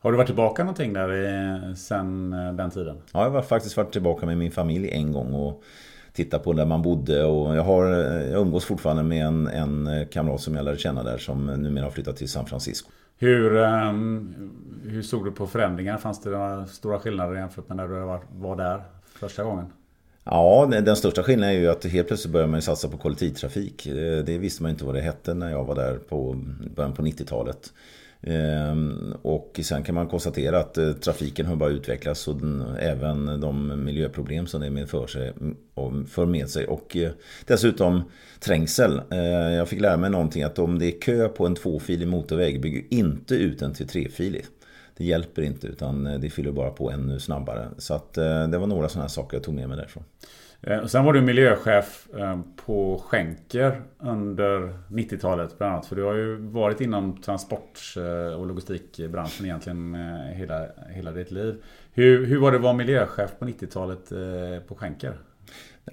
Har 0.00 0.12
du 0.12 0.16
varit 0.16 0.28
tillbaka 0.28 0.64
någonting 0.64 0.92
där 0.92 1.74
sen 1.74 2.32
eh, 2.32 2.52
den 2.52 2.70
tiden? 2.70 2.96
Ja, 3.12 3.24
jag 3.24 3.30
har 3.30 3.42
faktiskt 3.42 3.76
varit 3.76 3.92
tillbaka 3.92 4.26
med 4.26 4.38
min 4.38 4.50
familj 4.50 4.90
en 4.90 5.12
gång 5.12 5.34
och 5.34 5.62
tittat 6.12 6.44
på 6.44 6.52
där 6.52 6.66
man 6.66 6.82
bodde. 6.82 7.24
Och 7.24 7.56
jag, 7.56 7.62
har, 7.62 7.84
jag 7.84 8.42
umgås 8.42 8.64
fortfarande 8.64 9.02
med 9.02 9.26
en, 9.26 9.46
en 9.46 10.06
kamrat 10.12 10.40
som 10.40 10.54
jag 10.54 10.64
lärde 10.64 10.78
känna 10.78 11.02
där 11.02 11.18
som 11.18 11.46
numera 11.46 11.84
har 11.84 11.90
flyttat 11.90 12.16
till 12.16 12.28
San 12.28 12.46
Francisco. 12.46 12.90
Hur, 13.20 13.56
um, 13.56 14.34
hur 14.84 15.02
såg 15.02 15.24
du 15.24 15.32
på 15.32 15.46
förändringar? 15.46 15.96
Fanns 15.96 16.22
det 16.22 16.30
några 16.30 16.66
stora 16.66 16.98
skillnader 16.98 17.34
jämfört 17.34 17.68
med 17.68 17.76
när 17.76 17.88
du 17.88 18.20
var 18.30 18.56
där 18.56 18.82
första 19.14 19.44
gången? 19.44 19.66
Ja, 20.30 20.68
den 20.70 20.96
största 20.96 21.22
skillnaden 21.22 21.54
är 21.54 21.60
ju 21.60 21.68
att 21.68 21.84
helt 21.84 22.08
plötsligt 22.08 22.32
börjar 22.32 22.46
man 22.46 22.62
satsa 22.62 22.88
på 22.88 22.96
kollektivtrafik. 22.96 23.86
Eh, 23.86 24.24
det 24.24 24.38
visste 24.38 24.62
man 24.62 24.70
inte 24.70 24.84
vad 24.84 24.94
det 24.94 25.00
hette 25.00 25.34
när 25.34 25.50
jag 25.50 25.64
var 25.64 25.74
där 25.74 25.98
på 26.08 26.44
början 26.76 26.92
på 26.92 27.02
90-talet. 27.02 27.72
Ehm, 28.22 29.14
och 29.22 29.60
sen 29.62 29.82
kan 29.82 29.94
man 29.94 30.08
konstatera 30.08 30.58
att 30.58 30.78
eh, 30.78 30.92
trafiken 30.92 31.46
har 31.46 31.56
bara 31.56 31.70
utvecklats 31.70 32.28
och 32.28 32.40
även 32.80 33.40
de 33.40 33.84
miljöproblem 33.84 34.46
som 34.46 34.60
det 34.60 34.70
medför 34.70 35.06
sig, 35.06 35.32
för 36.08 36.26
med 36.26 36.48
sig. 36.48 36.66
Och 36.66 36.96
eh, 36.96 37.10
dessutom 37.46 38.02
trängsel. 38.40 39.00
Jag 39.56 39.68
fick 39.68 39.80
lära 39.80 39.96
mig 39.96 40.10
någonting 40.10 40.42
att 40.42 40.58
om 40.58 40.78
det 40.78 40.86
är 40.86 41.00
kö 41.00 41.28
på 41.28 41.46
en 41.46 41.54
tvåfilig 41.54 42.08
motorväg, 42.08 42.60
bygger 42.60 42.82
inte 42.90 43.34
ut 43.34 43.58
den 43.58 43.74
till 43.74 43.88
trefilig. 43.88 44.44
Det 44.98 45.04
hjälper 45.04 45.42
inte 45.42 45.66
utan 45.66 46.06
eh, 46.06 46.20
det 46.20 46.30
fyller 46.30 46.52
bara 46.52 46.70
på 46.70 46.90
ännu 46.90 47.20
snabbare. 47.20 47.68
Så 47.78 47.94
att 47.94 48.18
eh, 48.18 48.48
det 48.48 48.58
var 48.58 48.66
några 48.66 48.88
sådana 48.88 49.02
här 49.04 49.08
saker 49.08 49.36
jag 49.36 49.44
tog 49.44 49.54
med 49.54 49.68
mig 49.68 49.76
därifrån. 49.76 50.04
Eh, 50.60 50.84
sen 50.86 51.04
var 51.04 51.12
du 51.12 51.20
miljöchef 51.20 52.08
på 52.66 53.02
Schenker 53.06 53.82
under 53.98 54.78
90-talet 54.88 55.58
bland 55.58 55.72
annat. 55.72 55.86
För 55.86 55.96
du 55.96 56.02
har 56.02 56.14
ju 56.14 56.36
varit 56.36 56.80
inom 56.80 57.22
transport 57.22 57.94
och 58.36 58.46
logistikbranschen 58.46 59.46
egentligen 59.46 59.94
hela, 60.34 60.66
hela 60.90 61.12
ditt 61.12 61.30
liv. 61.30 61.62
Hur, 61.92 62.26
hur 62.26 62.38
var 62.38 62.50
det 62.50 62.56
att 62.56 62.62
vara 62.62 62.72
miljöchef 62.72 63.30
på 63.38 63.44
90-talet 63.44 64.08
på 64.68 64.74
Schenker? 64.74 65.18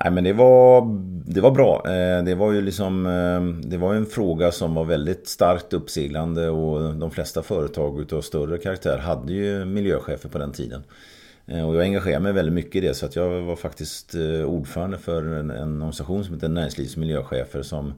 Nej 0.04 0.12
men 0.12 0.24
det 0.24 0.34
var, 0.34 0.82
det 1.26 1.42
var 1.42 1.52
bra. 1.52 1.84
Eh, 1.86 2.24
det 2.24 2.36
var 2.36 2.52
ju 2.52 2.62
liksom 2.62 3.06
eh, 3.06 3.70
Det 3.70 3.78
var 3.78 3.94
en 3.94 4.06
fråga 4.06 4.52
som 4.52 4.76
var 4.76 4.86
väldigt 4.86 5.28
starkt 5.28 5.74
uppseglande 5.74 6.50
och 6.50 6.96
de 6.96 7.12
flesta 7.12 7.44
företag 7.44 8.02
utav 8.02 8.22
större 8.22 8.58
karaktär 8.58 8.98
hade 8.98 9.34
ju 9.34 9.66
miljöchefer 9.66 10.30
på 10.30 10.38
den 10.38 10.52
tiden. 10.52 10.84
Eh, 11.48 11.70
och 11.70 11.76
jag 11.76 11.84
engagerade 11.84 12.24
mig 12.24 12.34
väldigt 12.34 12.54
mycket 12.54 12.76
i 12.76 12.88
det 12.88 12.94
så 12.94 13.06
att 13.06 13.16
jag 13.16 13.42
var 13.42 13.56
faktiskt 13.56 14.16
ordförande 14.46 14.98
för 14.98 15.24
en, 15.24 15.52
en 15.52 15.76
organisation 15.76 16.26
som 16.26 16.34
heter 16.34 16.50
Näringslivets 16.50 16.98
miljöchefer 16.98 17.62
som, 17.62 17.94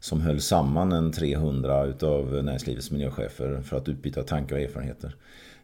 som 0.00 0.20
höll 0.20 0.40
samman 0.40 0.92
en 0.92 1.12
300 1.12 1.84
utav 1.84 2.44
näringslivets 2.44 2.90
miljöchefer 2.90 3.62
för 3.62 3.76
att 3.76 3.88
utbyta 3.88 4.22
tankar 4.22 4.56
och 4.56 4.62
erfarenheter. 4.62 5.14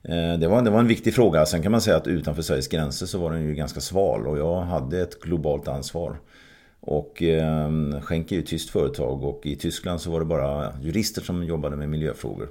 Eh, 0.09 0.39
det 0.39 0.49
var, 0.49 0.63
det 0.63 0.71
var 0.71 0.81
en 0.81 0.87
viktig 0.87 1.15
fråga. 1.15 1.47
Sen 1.47 1.63
kan 1.63 1.73
man 1.73 1.81
säga 1.81 1.97
att 1.97 2.07
utanför 2.07 2.43
Sveriges 2.43 2.69
gränser 2.69 3.07
så 3.07 3.19
var 3.19 3.31
den 3.31 3.43
ju 3.43 3.55
ganska 3.55 3.81
sval 3.81 4.27
och 4.27 4.39
jag 4.39 4.61
hade 4.61 5.01
ett 5.01 5.21
globalt 5.21 5.69
ansvar. 5.69 6.17
Och 6.81 7.23
eh, 7.23 7.71
Schenk 8.01 8.33
är 8.33 8.37
ju 8.37 8.43
ett 8.43 8.49
tyskt 8.49 8.71
företag 8.71 9.25
och 9.25 9.47
i 9.47 9.57
Tyskland 9.57 10.01
så 10.01 10.11
var 10.11 10.21
det 10.21 10.27
bara 10.27 10.73
jurister 10.83 11.23
som 11.23 11.45
jobbade 11.45 11.77
med 11.77 11.89
miljöfrågor. 11.89 12.49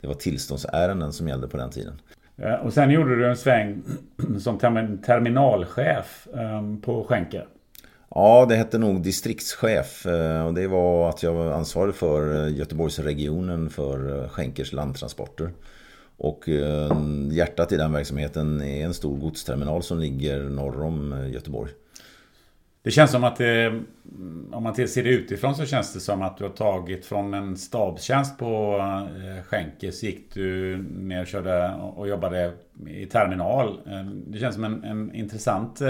Det 0.00 0.06
var 0.06 0.14
tillståndsärenden 0.14 1.12
som 1.12 1.28
gällde 1.28 1.48
på 1.48 1.56
den 1.56 1.70
tiden. 1.70 2.00
Och 2.62 2.72
sen 2.72 2.90
gjorde 2.90 3.16
du 3.16 3.26
en 3.26 3.36
sväng 3.36 3.82
som 4.40 4.58
terminalchef 5.06 6.28
ehm, 6.34 6.80
på 6.80 7.04
Schenker. 7.04 7.46
Ja, 8.10 8.46
det 8.48 8.56
hette 8.56 8.78
nog 8.78 9.02
distriktschef 9.02 10.06
eh, 10.06 10.46
och 10.46 10.54
det 10.54 10.66
var 10.66 11.08
att 11.08 11.22
jag 11.22 11.32
var 11.32 11.52
ansvarig 11.52 11.94
för 11.94 12.46
eh, 12.46 12.56
Göteborgsregionen 12.56 13.70
för 13.70 14.28
Schenkers 14.28 14.72
landtransporter. 14.72 15.50
Och 16.16 16.48
eh, 16.48 16.98
hjärtat 17.30 17.72
i 17.72 17.76
den 17.76 17.92
verksamheten 17.92 18.60
är 18.60 18.84
en 18.84 18.94
stor 18.94 19.18
godsterminal 19.18 19.82
som 19.82 19.98
ligger 19.98 20.42
norr 20.42 20.82
om 20.82 21.12
eh, 21.12 21.30
Göteborg. 21.30 21.72
Det 22.82 22.90
känns 22.90 23.10
som 23.10 23.24
att 23.24 23.36
det, 23.36 23.80
om 24.52 24.62
man 24.62 24.74
ser 24.74 25.04
det 25.04 25.10
utifrån 25.10 25.54
så 25.54 25.66
känns 25.66 25.94
det 25.94 26.00
som 26.00 26.22
att 26.22 26.38
du 26.38 26.44
har 26.44 26.50
tagit 26.50 27.06
från 27.06 27.34
en 27.34 27.56
stabstjänst 27.56 28.38
på 28.38 28.78
Schenkes 29.08 29.46
Schenker 29.46 29.90
så 29.90 30.06
gick 30.06 30.34
du 30.34 30.76
ner 30.76 31.20
och 31.20 31.26
körde 31.26 31.74
och 31.74 32.08
jobbade 32.08 32.52
i 32.88 33.06
terminal. 33.06 33.80
Det 34.26 34.38
känns 34.38 34.54
som 34.54 34.64
en, 34.64 34.84
en 34.84 35.14
intressant 35.14 35.82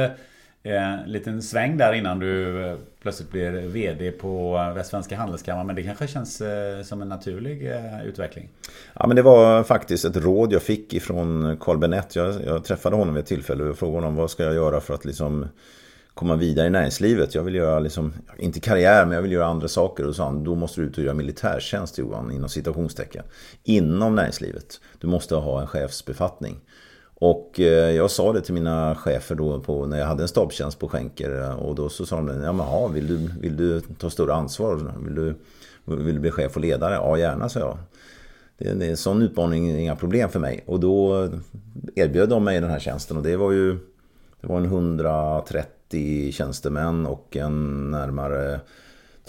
eh, 0.67 1.07
liten 1.07 1.43
sväng 1.43 1.77
där 1.77 1.93
innan 1.93 2.19
du 2.19 2.65
eh, 2.67 2.77
plötsligt 3.03 3.31
blir 3.31 3.51
VD 3.51 4.11
på 4.11 4.57
eh, 4.57 4.75
Västsvenska 4.75 5.17
Handelskammaren. 5.17 5.67
Men 5.67 5.77
det 5.77 5.83
kanske 5.83 6.07
känns 6.07 6.41
eh, 6.41 6.83
som 6.83 7.03
en 7.03 7.09
naturlig 7.09 7.71
eh, 7.71 8.07
utveckling? 8.07 8.49
Ja, 8.95 9.07
men 9.07 9.17
det 9.17 9.23
var 9.23 9.65
faktiskt 9.65 10.05
ett 10.05 10.17
råd 10.17 10.53
jag 10.53 10.63
fick 10.63 10.95
ifrån 10.95 11.57
Carl 11.61 11.79
Benett. 11.79 12.17
Jag, 12.17 12.35
jag 12.45 12.65
träffade 12.65 12.97
honom 12.97 13.15
vid 13.15 13.23
ett 13.23 13.29
tillfälle 13.29 13.65
och 13.65 13.79
frågade 13.79 13.97
honom 13.97 14.17
vad 14.17 14.31
ska 14.31 14.43
jag 14.43 14.55
göra 14.55 14.81
för 14.81 14.95
att 14.95 15.05
liksom 15.05 15.47
komma 16.15 16.37
vidare 16.37 16.67
i 16.67 16.71
näringslivet. 16.71 17.35
Jag 17.35 17.43
vill 17.43 17.55
göra, 17.55 17.79
liksom, 17.79 18.13
inte 18.39 18.61
karriär, 18.61 19.05
men 19.05 19.15
jag 19.15 19.23
vill 19.23 19.33
göra 19.33 19.47
andra 19.47 19.69
saker. 19.69 20.07
Och 20.07 20.17
så 20.17 20.23
han, 20.23 20.45
då 20.45 20.55
måste 20.55 20.81
du 20.81 20.87
ut 20.87 20.99
och 20.99 21.05
göra 21.05 21.15
militärtjänst 21.15 21.99
Johan, 21.99 22.31
inom 22.31 22.49
citationstecken. 22.49 23.25
Inom 23.65 24.15
näringslivet. 24.15 24.81
Du 24.99 25.07
måste 25.07 25.35
ha 25.35 25.61
en 25.61 25.67
chefsbefattning. 25.67 26.61
Och 27.19 27.61
eh, 27.61 27.91
jag 27.91 28.11
sa 28.11 28.33
det 28.33 28.41
till 28.41 28.55
mina 28.55 28.95
chefer 28.95 29.35
då 29.35 29.61
på, 29.61 29.87
när 29.87 29.99
jag 29.99 30.07
hade 30.07 30.23
en 30.23 30.29
stabstjänst 30.29 30.79
på 30.79 30.89
Schenker. 30.89 31.43
Eh, 31.43 31.55
och 31.55 31.75
då 31.75 31.89
så 31.89 32.07
sa 32.07 32.17
de, 32.17 32.43
ja 32.43 32.53
men 32.53 32.67
ha, 32.67 32.89
vill 32.89 33.07
du, 33.07 33.17
vill 33.41 33.57
du 33.57 33.81
ta 33.81 34.11
större 34.11 34.35
ansvar? 34.35 34.93
Vill 35.05 35.15
du, 35.15 35.35
vill 35.85 36.15
du 36.15 36.21
bli 36.21 36.31
chef 36.31 36.57
och 36.57 36.63
ledare? 36.63 36.95
Ja, 36.95 37.19
gärna, 37.19 37.49
sa 37.49 37.61
jag. 37.61 37.79
Det, 38.59 38.75
det 38.75 38.87
är 38.87 38.91
en 38.91 38.97
sån 38.97 39.23
utmaning, 39.23 39.79
inga 39.79 39.97
problem 39.97 40.29
för 40.29 40.41
mig. 40.41 40.65
Och 40.67 40.81
då 40.81 41.29
erbjöd 41.95 42.29
de 42.29 42.45
mig 42.45 42.61
den 42.61 42.71
här 42.71 42.79
tjänsten 42.79 43.17
och 43.17 43.23
det 43.23 43.37
var 43.37 43.53
ju 43.53 43.79
det 44.41 44.47
var 44.47 44.57
en 44.59 44.65
130 44.65 46.33
tjänstemän 46.33 47.07
och 47.07 47.37
en 47.37 47.91
närmare, 47.91 48.61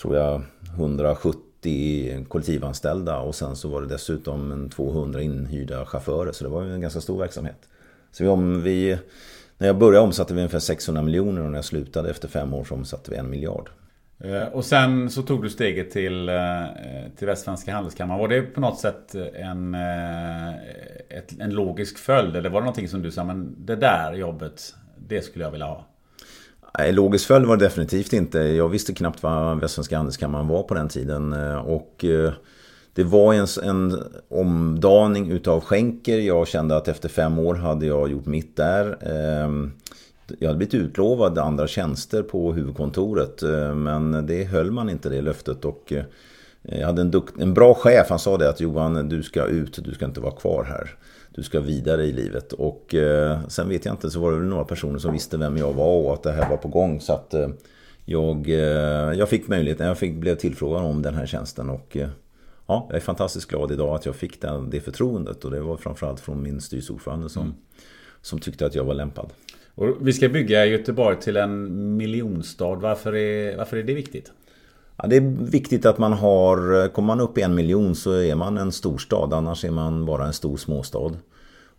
tror 0.01 0.15
jag, 0.15 0.41
170 0.75 2.25
kollektivanställda 2.29 3.19
och 3.19 3.35
sen 3.35 3.55
så 3.55 3.69
var 3.69 3.81
det 3.81 3.87
dessutom 3.87 4.51
en 4.51 4.69
200 4.69 5.21
inhyrda 5.21 5.85
chaufförer 5.85 6.31
så 6.31 6.43
det 6.43 6.49
var 6.49 6.63
ju 6.63 6.73
en 6.73 6.81
ganska 6.81 7.01
stor 7.01 7.19
verksamhet. 7.19 7.69
Så 8.17 8.31
om 8.31 8.63
vi, 8.63 8.97
när 9.57 9.67
jag 9.67 9.77
började 9.77 10.05
omsatte 10.05 10.33
vi 10.33 10.39
ungefär 10.39 10.59
600 10.59 11.01
miljoner 11.01 11.41
och 11.41 11.51
när 11.51 11.57
jag 11.57 11.65
slutade 11.65 12.09
efter 12.09 12.27
fem 12.27 12.53
år 12.53 12.63
så 12.63 12.75
omsatte 12.75 13.11
vi 13.11 13.17
en 13.17 13.29
miljard. 13.29 13.69
Eh, 14.23 14.43
och 14.43 14.65
sen 14.65 15.09
så 15.09 15.21
tog 15.21 15.43
du 15.43 15.49
steget 15.49 15.91
till, 15.91 16.29
eh, 16.29 16.35
till 17.17 17.27
Västsvenska 17.27 17.73
Handelskammaren. 17.73 18.19
Var 18.19 18.27
det 18.27 18.41
på 18.41 18.59
något 18.59 18.79
sätt 18.79 19.15
en, 19.33 19.75
eh, 19.75 20.53
en 21.39 21.49
logisk 21.49 21.97
följd? 21.97 22.35
Eller 22.35 22.49
var 22.49 22.61
det 22.61 22.65
någonting 22.65 22.87
som 22.87 23.01
du 23.01 23.11
sa, 23.11 23.23
men 23.23 23.55
det 23.65 23.75
där 23.75 24.13
jobbet, 24.13 24.75
det 25.07 25.21
skulle 25.21 25.43
jag 25.43 25.51
vilja 25.51 25.65
ha? 25.65 25.85
Nej, 26.77 26.91
logisk 26.91 27.27
följd 27.27 27.45
var 27.45 27.57
det 27.57 27.65
definitivt 27.65 28.13
inte. 28.13 28.39
Jag 28.39 28.69
visste 28.69 28.93
knappt 28.93 29.23
vad 29.23 29.59
Västsvenska 29.59 29.97
Handelskammaren 29.97 30.47
var 30.47 30.63
på 30.63 30.73
den 30.73 30.89
tiden. 30.89 31.33
Och 31.57 32.05
det 32.97 33.03
var 33.03 33.33
en, 33.33 33.47
en 33.63 34.03
omdaning 34.29 35.31
utav 35.31 35.61
skänker. 35.61 36.19
Jag 36.19 36.47
kände 36.47 36.77
att 36.77 36.87
efter 36.87 37.09
fem 37.09 37.39
år 37.39 37.55
hade 37.55 37.85
jag 37.85 38.11
gjort 38.11 38.25
mitt 38.25 38.55
där. 38.55 38.97
Ehm, 39.01 39.71
jag 40.39 40.47
hade 40.47 40.57
blivit 40.57 40.73
utlovad 40.73 41.37
andra 41.37 41.67
tjänster 41.67 42.23
på 42.23 42.53
huvudkontoret. 42.53 43.43
Eh, 43.43 43.75
men 43.75 44.25
det 44.27 44.43
höll 44.43 44.71
man 44.71 44.89
inte 44.89 45.09
det 45.09 45.21
löftet. 45.21 45.65
Och 45.65 45.93
eh, 45.93 46.03
jag 46.61 46.85
hade 46.85 47.01
en, 47.01 47.11
dukt, 47.11 47.41
en 47.41 47.53
bra 47.53 47.73
chef. 47.73 48.09
Han 48.09 48.19
sa 48.19 48.37
det 48.37 48.49
att 48.49 48.59
Johan, 48.59 49.09
du 49.09 49.23
ska 49.23 49.45
ut. 49.45 49.79
Du 49.85 49.93
ska 49.93 50.05
inte 50.05 50.21
vara 50.21 50.35
kvar 50.35 50.63
här. 50.63 50.95
Du 51.35 51.43
ska 51.43 51.59
vidare 51.59 52.03
i 52.03 52.11
livet. 52.11 52.53
Och 52.53 52.95
eh, 52.95 53.39
sen 53.47 53.69
vet 53.69 53.85
jag 53.85 53.93
inte, 53.93 54.09
så 54.09 54.19
var 54.19 54.31
det 54.31 54.37
väl 54.37 54.47
några 54.47 54.65
personer 54.65 54.99
som 54.99 55.13
visste 55.13 55.37
vem 55.37 55.57
jag 55.57 55.73
var 55.73 56.03
och 56.05 56.13
att 56.13 56.23
det 56.23 56.31
här 56.31 56.49
var 56.49 56.57
på 56.57 56.67
gång. 56.67 57.01
Så 57.01 57.13
att 57.13 57.33
eh, 57.33 57.47
jag, 58.05 58.49
eh, 58.49 59.13
jag 59.13 59.29
fick 59.29 59.47
möjligheten, 59.47 59.87
jag 59.87 59.97
fick, 59.97 60.15
blev 60.15 60.35
tillfrågad 60.35 60.83
om 60.83 61.01
den 61.01 61.15
här 61.15 61.25
tjänsten. 61.25 61.69
Och 61.69 61.97
eh, 61.97 62.09
ja, 62.67 62.85
jag 62.89 62.95
är 62.95 63.01
fantastiskt 63.01 63.47
glad 63.47 63.71
idag 63.71 63.95
att 63.95 64.05
jag 64.05 64.15
fick 64.15 64.41
det, 64.41 64.63
det 64.71 64.79
förtroendet. 64.79 65.45
Och 65.45 65.51
det 65.51 65.61
var 65.61 65.77
framförallt 65.77 66.19
från 66.19 66.43
min 66.43 66.61
styrelseordförande 66.61 67.29
som, 67.29 67.43
mm. 67.43 67.55
som 68.21 68.39
tyckte 68.39 68.65
att 68.65 68.75
jag 68.75 68.83
var 68.83 68.93
lämpad. 68.93 69.33
Och 69.75 69.95
vi 70.01 70.13
ska 70.13 70.29
bygga 70.29 70.65
Göteborg 70.65 71.19
till 71.19 71.37
en 71.37 71.97
miljonstad. 71.97 72.75
Varför 72.75 73.15
är, 73.15 73.57
varför 73.57 73.77
är 73.77 73.83
det 73.83 73.93
viktigt? 73.93 74.31
Ja, 74.97 75.07
det 75.07 75.15
är 75.15 75.51
viktigt 75.51 75.85
att 75.85 75.97
man 75.97 76.13
har, 76.13 76.87
kommer 76.87 77.07
man 77.07 77.19
upp 77.19 77.37
i 77.37 77.41
en 77.41 77.55
miljon 77.55 77.95
så 77.95 78.11
är 78.11 78.35
man 78.35 78.57
en 78.57 78.71
storstad. 78.71 79.33
Annars 79.33 79.65
är 79.65 79.71
man 79.71 80.05
bara 80.05 80.25
en 80.25 80.33
stor 80.33 80.57
småstad. 80.57 81.11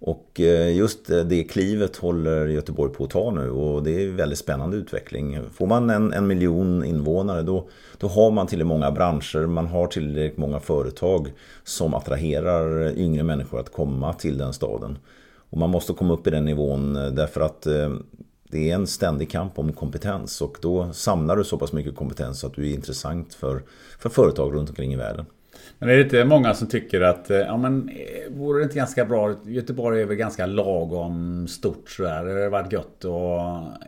Och 0.01 0.41
eh, 0.41 0.77
just 0.77 1.07
det 1.07 1.45
klivet 1.45 1.97
håller 1.97 2.47
Göteborg 2.47 2.93
på 2.93 3.05
att 3.05 3.11
ta 3.11 3.31
nu 3.31 3.51
och 3.51 3.83
det 3.83 3.91
är 3.91 4.09
en 4.09 4.17
väldigt 4.17 4.39
spännande 4.39 4.77
utveckling. 4.77 5.39
Får 5.53 5.67
man 5.67 5.91
en, 5.91 6.13
en 6.13 6.27
miljon 6.27 6.85
invånare 6.85 7.43
då, 7.43 7.69
då 7.99 8.09
har 8.09 8.31
man 8.31 8.47
tillräckligt 8.47 8.69
många 8.69 8.91
branscher, 8.91 9.47
man 9.47 9.67
har 9.67 9.87
tillräckligt 9.87 10.39
många 10.39 10.61
företag 10.61 11.33
som 11.65 11.95
attraherar 11.95 12.99
yngre 12.99 13.23
människor 13.23 13.61
att 13.61 13.73
komma 13.73 14.13
till 14.13 14.39
den 14.39 14.53
staden. 14.53 14.99
Och 15.51 15.59
man 15.59 15.71
måste 15.71 15.93
komma 15.93 16.15
upp 16.15 16.27
i 16.27 16.31
den 16.31 16.45
nivån 16.45 16.97
eh, 16.97 17.11
därför 17.11 17.41
att 17.41 17.67
eh, 17.67 17.91
det 18.51 18.71
är 18.71 18.75
en 18.75 18.87
ständig 18.87 19.31
kamp 19.31 19.59
om 19.59 19.73
kompetens 19.73 20.41
och 20.41 20.59
då 20.63 20.93
samlar 20.93 21.37
du 21.37 21.45
så 21.45 21.59
pass 21.59 21.73
mycket 21.73 21.97
kompetens 21.97 22.45
att 22.45 22.55
du 22.55 22.71
är 22.71 22.75
intressant 22.75 23.35
för, 23.35 23.63
för 23.99 24.09
företag 24.09 24.55
runt 24.55 24.69
omkring 24.69 24.93
i 24.93 24.97
världen. 24.97 25.27
Men 25.78 25.88
är 25.88 25.94
det 25.94 26.02
inte 26.02 26.24
många 26.24 26.54
som 26.54 26.68
tycker 26.68 27.00
att, 27.00 27.31
eh, 27.31 27.37
ja 27.37 27.57
men 27.57 27.88
eh, 27.88 28.33
vore 28.33 28.59
det 28.59 28.64
inte 28.64 28.76
ganska 28.76 29.04
bra, 29.04 29.35
Göteborg 29.44 30.02
är 30.02 30.07
väl 30.07 30.16
ganska 30.16 30.46
lagom 30.46 31.48
stort 31.48 31.90
sådär. 31.90 32.24
Det 32.24 32.33
hade 32.33 32.48
varit 32.48 32.72
gött 32.72 33.04
och 33.04 33.40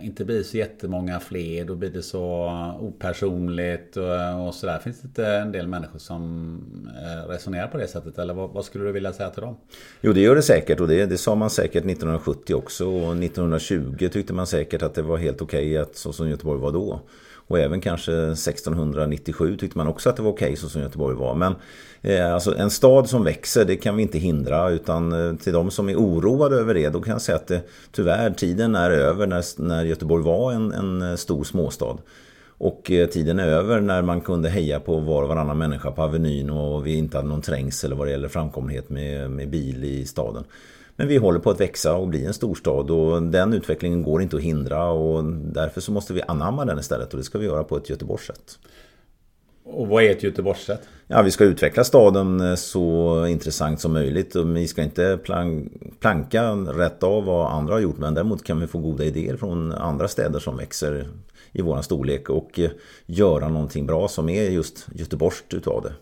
inte 0.02 0.24
bli 0.24 0.44
så 0.44 0.56
jättemånga 0.56 1.20
fler, 1.20 1.64
då 1.64 1.74
blir 1.74 1.90
det 1.90 2.02
så 2.02 2.50
opersonligt 2.80 3.96
och, 3.96 4.46
och 4.46 4.54
sådär. 4.54 4.78
Finns 4.78 5.00
det 5.00 5.06
inte 5.06 5.26
en 5.26 5.52
del 5.52 5.66
människor 5.66 5.98
som 5.98 6.60
eh, 6.86 7.28
resonerar 7.28 7.66
på 7.66 7.78
det 7.78 7.88
sättet? 7.88 8.18
Eller 8.18 8.34
vad, 8.34 8.50
vad, 8.50 8.64
skulle 8.64 8.84
du 8.84 8.92
vilja 8.92 9.12
säga 9.12 9.30
till 9.30 9.42
dem? 9.42 9.56
Jo 10.00 10.12
det 10.12 10.20
gör 10.20 10.34
det 10.34 10.42
säkert 10.42 10.80
och 10.80 10.88
det, 10.88 11.06
det 11.06 11.18
sa 11.18 11.34
man 11.34 11.50
säkert 11.50 11.84
1970 11.84 12.54
också 12.54 12.86
och 12.88 13.16
1920 13.16 14.08
tyckte 14.12 14.32
man 14.32 14.46
säkert 14.46 14.82
att 14.82 14.94
det 14.94 15.02
var 15.02 15.16
helt 15.16 15.42
okej 15.42 15.70
okay 15.70 15.76
att 15.76 15.96
så 15.96 16.12
som 16.12 16.28
Göteborg 16.28 16.60
var 16.60 16.72
då. 16.72 17.00
Och 17.50 17.58
även 17.58 17.80
kanske 17.80 18.12
1697 18.12 19.56
tyckte 19.56 19.78
man 19.78 19.86
också 19.86 20.10
att 20.10 20.16
det 20.16 20.22
var 20.22 20.30
okej 20.30 20.46
okay, 20.46 20.56
så 20.56 20.68
som 20.68 20.82
Göteborg 20.82 21.16
var. 21.16 21.34
Men 21.34 21.54
eh, 22.02 22.34
alltså 22.34 22.56
en 22.56 22.70
stad 22.70 23.08
som 23.08 23.24
växer 23.24 23.64
det 23.64 23.76
kan 23.76 23.96
vi 23.96 24.02
inte 24.02 24.18
hindra 24.18 24.70
utan 24.70 25.12
eh, 25.12 25.36
till 25.36 25.52
de 25.52 25.70
som 25.70 25.88
är 25.88 25.96
oroade 25.96 26.56
över 26.56 26.74
det 26.74 26.88
då 26.88 27.00
kan 27.00 27.12
jag 27.12 27.22
säga 27.22 27.36
att 27.36 27.46
det, 27.46 27.62
tyvärr 27.92 28.30
tiden 28.30 28.74
är 28.74 28.90
över 28.90 29.26
när, 29.26 29.62
när 29.62 29.84
Göteborg 29.84 30.24
var 30.24 30.52
en, 30.52 30.72
en 30.72 31.02
eh, 31.02 31.16
stor 31.16 31.44
småstad. 31.44 31.96
Och 32.58 32.90
eh, 32.90 33.08
tiden 33.08 33.38
är 33.38 33.46
över 33.46 33.80
när 33.80 34.02
man 34.02 34.20
kunde 34.20 34.48
heja 34.48 34.80
på 34.80 35.00
var 35.00 35.22
och 35.22 35.28
varannan 35.28 35.58
människa 35.58 35.90
på 35.90 36.02
Avenyn 36.02 36.50
och 36.50 36.86
vi 36.86 36.94
inte 36.94 37.16
hade 37.16 37.28
någon 37.28 37.42
trängsel 37.42 37.94
vad 37.94 38.06
det 38.06 38.10
gäller 38.10 38.28
framkomlighet 38.28 38.90
med, 38.90 39.30
med 39.30 39.50
bil 39.50 39.84
i 39.84 40.06
staden. 40.06 40.44
Men 41.00 41.08
vi 41.08 41.16
håller 41.16 41.40
på 41.40 41.50
att 41.50 41.60
växa 41.60 41.94
och 41.94 42.08
bli 42.08 42.24
en 42.24 42.34
storstad 42.34 42.90
och 42.90 43.22
den 43.22 43.52
utvecklingen 43.52 44.02
går 44.02 44.22
inte 44.22 44.36
att 44.36 44.42
hindra 44.42 44.90
och 44.90 45.24
därför 45.24 45.80
så 45.80 45.92
måste 45.92 46.12
vi 46.12 46.22
anamma 46.28 46.64
den 46.64 46.78
istället 46.78 47.12
och 47.12 47.18
det 47.18 47.24
ska 47.24 47.38
vi 47.38 47.46
göra 47.46 47.64
på 47.64 47.76
ett 47.76 47.90
Göteborgssätt. 47.90 48.58
Och 49.64 49.88
vad 49.88 50.02
är 50.02 50.10
ett 50.10 50.22
Göteborgssätt? 50.22 50.80
Ja, 51.06 51.22
vi 51.22 51.30
ska 51.30 51.44
utveckla 51.44 51.84
staden 51.84 52.40
eh, 52.40 52.54
så 52.54 53.26
intressant 53.26 53.80
som 53.80 53.92
möjligt. 53.92 54.34
Och 54.34 54.56
vi 54.56 54.68
ska 54.68 54.82
inte 54.82 55.18
planka 56.00 56.52
rätt 56.52 57.02
av 57.02 57.24
vad 57.24 57.52
andra 57.52 57.74
har 57.74 57.80
gjort. 57.80 57.98
Men 57.98 58.14
däremot 58.14 58.44
kan 58.44 58.60
vi 58.60 58.66
få 58.66 58.78
goda 58.78 59.04
idéer 59.04 59.36
från 59.36 59.72
andra 59.72 60.08
städer 60.08 60.38
som 60.38 60.56
växer 60.56 61.08
i 61.52 61.62
våran 61.62 61.82
storlek. 61.82 62.30
Och 62.30 62.58
eh, 62.58 62.70
göra 63.06 63.48
någonting 63.48 63.86
bra 63.86 64.08
som 64.08 64.28
är 64.28 64.50
just 64.50 64.86
Göteborgskt 64.94 65.54
utav 65.54 65.82
det. 65.82 65.92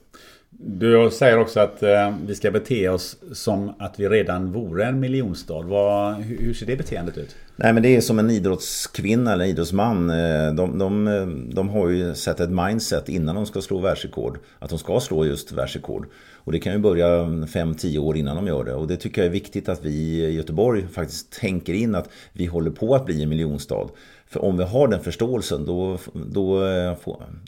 Du 0.61 1.11
säger 1.12 1.38
också 1.38 1.61
att 1.61 1.83
eh, 1.83 2.14
vi 2.27 2.35
ska 2.35 2.51
bete 2.51 2.88
oss 2.88 3.16
som 3.33 3.73
att 3.79 4.01
vi 4.01 4.09
redan 4.09 4.53
vore 4.53 4.85
en 4.85 5.01
miljonstad. 5.01 5.62
Vad, 5.62 6.14
hur 6.14 6.55
ser 6.55 6.66
det 6.66 6.77
beteendet 6.77 7.18
ut? 7.18 7.37
Nej 7.57 7.73
men 7.73 7.83
det 7.83 7.97
är 7.97 8.01
som 8.01 8.18
en 8.18 8.31
idrottskvinna 8.31 9.33
eller 9.33 9.44
idrottsman. 9.44 10.11
Eh, 10.11 10.55
de, 10.55 10.79
de, 10.79 11.09
eh, 11.09 11.27
de 11.55 11.68
har 11.68 11.88
ju 11.88 12.14
sett 12.14 12.40
ett 12.40 12.51
mindset 12.51 13.09
innan 13.09 13.35
de 13.35 13.47
ska 13.47 13.61
slå 13.61 13.79
världsrekord. 13.79 14.38
Att 14.59 14.71
de 14.71 14.79
ska 14.79 15.01
slå 15.01 15.25
just 15.25 15.53
världsrekord. 15.53 16.07
Och 16.35 16.53
det 16.53 16.59
kan 16.59 16.73
ju 16.73 16.79
börja 16.79 17.25
5-10 17.47 17.99
år 17.99 18.16
innan 18.16 18.37
de 18.37 18.47
gör 18.47 18.64
det. 18.64 18.75
Och 18.75 18.87
det 18.87 18.97
tycker 18.97 19.21
jag 19.21 19.27
är 19.27 19.33
viktigt 19.33 19.68
att 19.68 19.85
vi 19.85 19.90
i 20.25 20.31
Göteborg 20.31 20.87
faktiskt 20.92 21.33
tänker 21.33 21.73
in 21.73 21.94
att 21.94 22.09
vi 22.33 22.47
håller 22.47 22.71
på 22.71 22.94
att 22.94 23.07
bli 23.07 23.23
en 23.23 23.29
miljonstad. 23.29 23.88
För 24.30 24.44
om 24.44 24.56
vi 24.56 24.64
har 24.64 24.88
den 24.88 25.00
förståelsen 25.00 25.64
då, 25.64 25.98
då, 26.12 26.66
eh, 26.66 26.96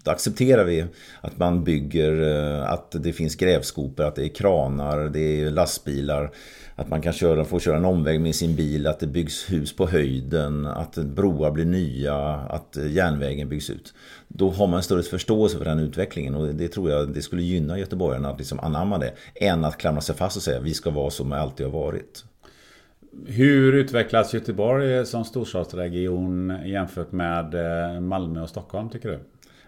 då, 0.05 0.11
accepterar 0.11 0.65
vi 0.65 0.85
att 1.21 1.39
man 1.39 1.65
bygger, 1.65 2.23
eh, 2.23 2.73
att 2.73 2.91
det 2.91 3.13
finns 3.13 3.37
grävskopor, 3.37 4.05
att 4.05 4.15
det 4.15 4.25
är 4.25 4.29
kranar, 4.29 5.09
det 5.09 5.43
är 5.43 5.51
lastbilar. 5.51 6.31
Att 6.75 6.89
man 6.89 7.03
kan 7.03 7.13
köra, 7.13 7.45
få 7.45 7.61
köra 7.61 7.77
en 7.77 7.85
omväg 7.85 8.21
med 8.21 8.35
sin 8.35 8.57
bil, 8.57 8.87
att 8.87 9.01
det 9.01 9.07
byggs 9.07 9.51
hus 9.51 9.77
på 9.77 9.87
höjden, 9.87 10.67
att 10.67 10.95
broar 10.95 11.51
blir 11.51 11.65
nya, 11.65 12.17
att 12.35 12.77
eh, 12.77 12.93
järnvägen 12.93 13.49
byggs 13.49 13.71
ut. 13.71 13.95
Då 14.29 14.51
har 14.51 14.67
man 14.67 14.77
en 14.77 14.83
större 14.83 15.03
förståelse 15.03 15.59
för 15.59 15.65
den 15.65 15.79
utvecklingen 15.79 16.35
och 16.35 16.55
det 16.55 16.69
tror 16.69 16.91
jag 16.91 17.15
det 17.15 17.23
skulle 17.23 17.43
gynna 17.43 17.79
göteborgarna 17.79 18.31
att 18.31 18.39
liksom 18.39 18.61
anamma 18.61 18.99
det. 18.99 19.13
Än 19.35 19.65
att 19.65 19.79
klamra 19.79 20.01
sig 20.01 20.15
fast 20.15 20.37
och 20.37 20.43
säga 20.43 20.61
vi 20.61 20.75
ska 20.75 20.91
vara 20.91 21.11
som 21.11 21.31
vi 21.31 21.37
alltid 21.37 21.67
har 21.67 21.73
varit. 21.73 22.25
Hur 23.27 23.73
utvecklas 23.73 24.35
Göteborg 24.35 25.07
som 25.07 25.25
storstadsregion 25.25 26.59
jämfört 26.65 27.13
med 27.13 27.55
eh, 27.55 28.01
Malmö 28.01 28.43
och 28.43 28.49
Stockholm 28.49 28.89
tycker 28.91 29.09
du? 29.09 29.19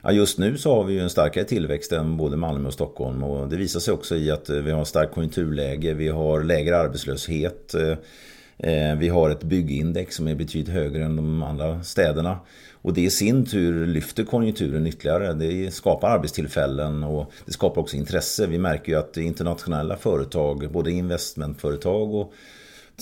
Ja, 0.02 0.12
just 0.12 0.38
nu 0.38 0.58
så 0.58 0.74
har 0.74 0.84
vi 0.84 0.94
ju 0.94 1.00
en 1.00 1.10
starkare 1.10 1.44
tillväxt 1.44 1.92
än 1.92 2.16
både 2.16 2.36
Malmö 2.36 2.66
och 2.66 2.74
Stockholm 2.74 3.22
och 3.22 3.48
det 3.48 3.56
visar 3.56 3.80
sig 3.80 3.94
också 3.94 4.16
i 4.16 4.30
att 4.30 4.48
eh, 4.48 4.56
vi 4.56 4.70
har 4.70 4.84
starkt 4.84 5.14
konjunkturläge, 5.14 5.94
vi 5.94 6.08
har 6.08 6.42
lägre 6.42 6.78
arbetslöshet, 6.78 7.74
eh, 7.74 8.96
vi 8.98 9.08
har 9.08 9.30
ett 9.30 9.42
byggindex 9.42 10.16
som 10.16 10.28
är 10.28 10.34
betydligt 10.34 10.74
högre 10.74 11.04
än 11.04 11.16
de 11.16 11.42
andra 11.42 11.82
städerna. 11.82 12.38
Och 12.82 12.94
det 12.94 13.00
i 13.00 13.10
sin 13.10 13.46
tur 13.46 13.86
lyfter 13.86 14.24
konjunkturen 14.24 14.86
ytterligare. 14.86 15.32
Det 15.32 15.74
skapar 15.74 16.08
arbetstillfällen 16.08 17.04
och 17.04 17.32
det 17.46 17.52
skapar 17.52 17.80
också 17.82 17.96
intresse. 17.96 18.46
Vi 18.46 18.58
märker 18.58 18.92
ju 18.92 18.98
att 18.98 19.16
internationella 19.16 19.96
företag, 19.96 20.72
både 20.72 20.90
investmentföretag 20.90 22.14
och 22.14 22.32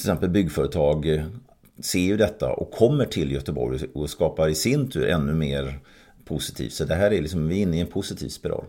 till 0.01 0.11
exempel 0.11 0.31
byggföretag 0.31 1.15
eh, 1.15 1.25
ser 1.83 1.99
ju 1.99 2.17
detta 2.17 2.53
och 2.53 2.71
kommer 2.71 3.05
till 3.05 3.33
Göteborg 3.33 3.81
och 3.95 4.11
skapar 4.11 4.49
i 4.49 4.55
sin 4.55 4.91
tur 4.91 5.09
ännu 5.09 5.35
mer 5.35 5.79
positivt. 6.25 6.73
Så 6.73 6.85
det 6.85 6.95
här 6.95 7.13
är 7.13 7.21
liksom, 7.21 7.49
vi 7.49 7.59
är 7.59 7.63
inne 7.63 7.77
i 7.77 7.81
en 7.81 7.87
positiv 7.87 8.29
spiral. 8.29 8.65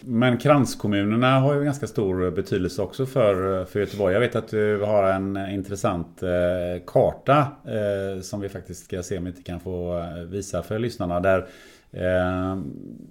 Men 0.00 0.38
kranskommunerna 0.38 1.40
har 1.40 1.54
ju 1.54 1.64
ganska 1.64 1.86
stor 1.86 2.30
betydelse 2.30 2.82
också 2.82 3.06
för, 3.06 3.60
eh, 3.60 3.66
för 3.66 3.80
Göteborg. 3.80 4.14
Jag 4.14 4.20
vet 4.20 4.36
att 4.36 4.48
du 4.48 4.80
har 4.80 5.12
en 5.12 5.36
intressant 5.36 6.22
eh, 6.22 6.84
karta 6.86 7.38
eh, 7.64 8.20
som 8.20 8.40
vi 8.40 8.48
faktiskt 8.48 8.84
ska 8.84 9.02
se 9.02 9.18
om 9.18 9.24
vi 9.24 9.30
inte 9.30 9.42
kan 9.42 9.60
få 9.60 9.98
eh, 9.98 10.22
visa 10.22 10.62
för 10.62 10.78
lyssnarna. 10.78 11.20
Där 11.20 11.38
eh, 11.92 12.56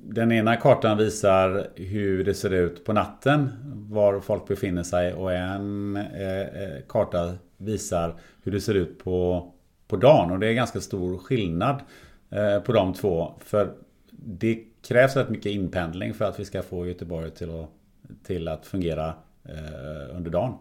den 0.04 0.32
ena 0.32 0.56
kartan 0.56 0.98
visar 0.98 1.68
hur 1.76 2.24
det 2.24 2.34
ser 2.34 2.54
ut 2.54 2.86
på 2.86 2.94
natten, 2.94 3.50
var 3.90 4.20
folk 4.20 4.48
befinner 4.48 4.84
sig 4.84 5.14
och 5.14 5.34
en 5.34 5.96
eh, 5.96 6.82
karta 6.90 7.34
visar 7.58 8.16
hur 8.44 8.52
det 8.52 8.62
ser 8.62 8.74
ut 8.74 9.04
på, 9.04 9.48
på 9.88 9.96
dagen. 9.96 10.32
Och 10.32 10.40
det 10.40 10.48
är 10.48 10.54
ganska 10.54 10.82
stor 10.82 11.18
skillnad 11.18 11.82
eh, 12.30 12.60
på 12.60 12.74
de 12.74 12.94
två. 12.94 13.34
För 13.40 13.74
det 14.12 14.60
krävs 14.88 15.16
rätt 15.16 15.30
mycket 15.30 15.52
inpendling 15.52 16.14
för 16.14 16.26
att 16.26 16.40
vi 16.40 16.46
ska 16.46 16.62
få 16.62 16.88
Göteborg 16.88 17.32
till 17.32 17.50
att, 17.50 17.70
till 18.28 18.48
att 18.48 18.66
fungera 18.66 19.14
eh, 19.44 20.18
under 20.18 20.32
dagen. 20.32 20.54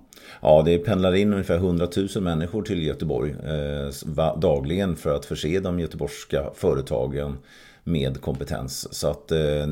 Ja, 0.43 0.63
det 0.63 0.79
pendlar 0.79 1.15
in 1.15 1.33
ungefär 1.33 1.57
100 1.57 1.89
000 2.15 2.25
människor 2.25 2.63
till 2.63 2.87
Göteborg 2.87 3.31
eh, 3.31 4.39
dagligen 4.39 4.97
för 4.97 5.17
att 5.17 5.25
förse 5.25 5.61
de 5.61 5.81
göteborgska 5.81 6.51
företagen 6.55 7.39
med 7.85 8.21
kompetens. 8.21 8.95
Så 8.95 9.09
att 9.11 9.33
eh, 9.33 9.67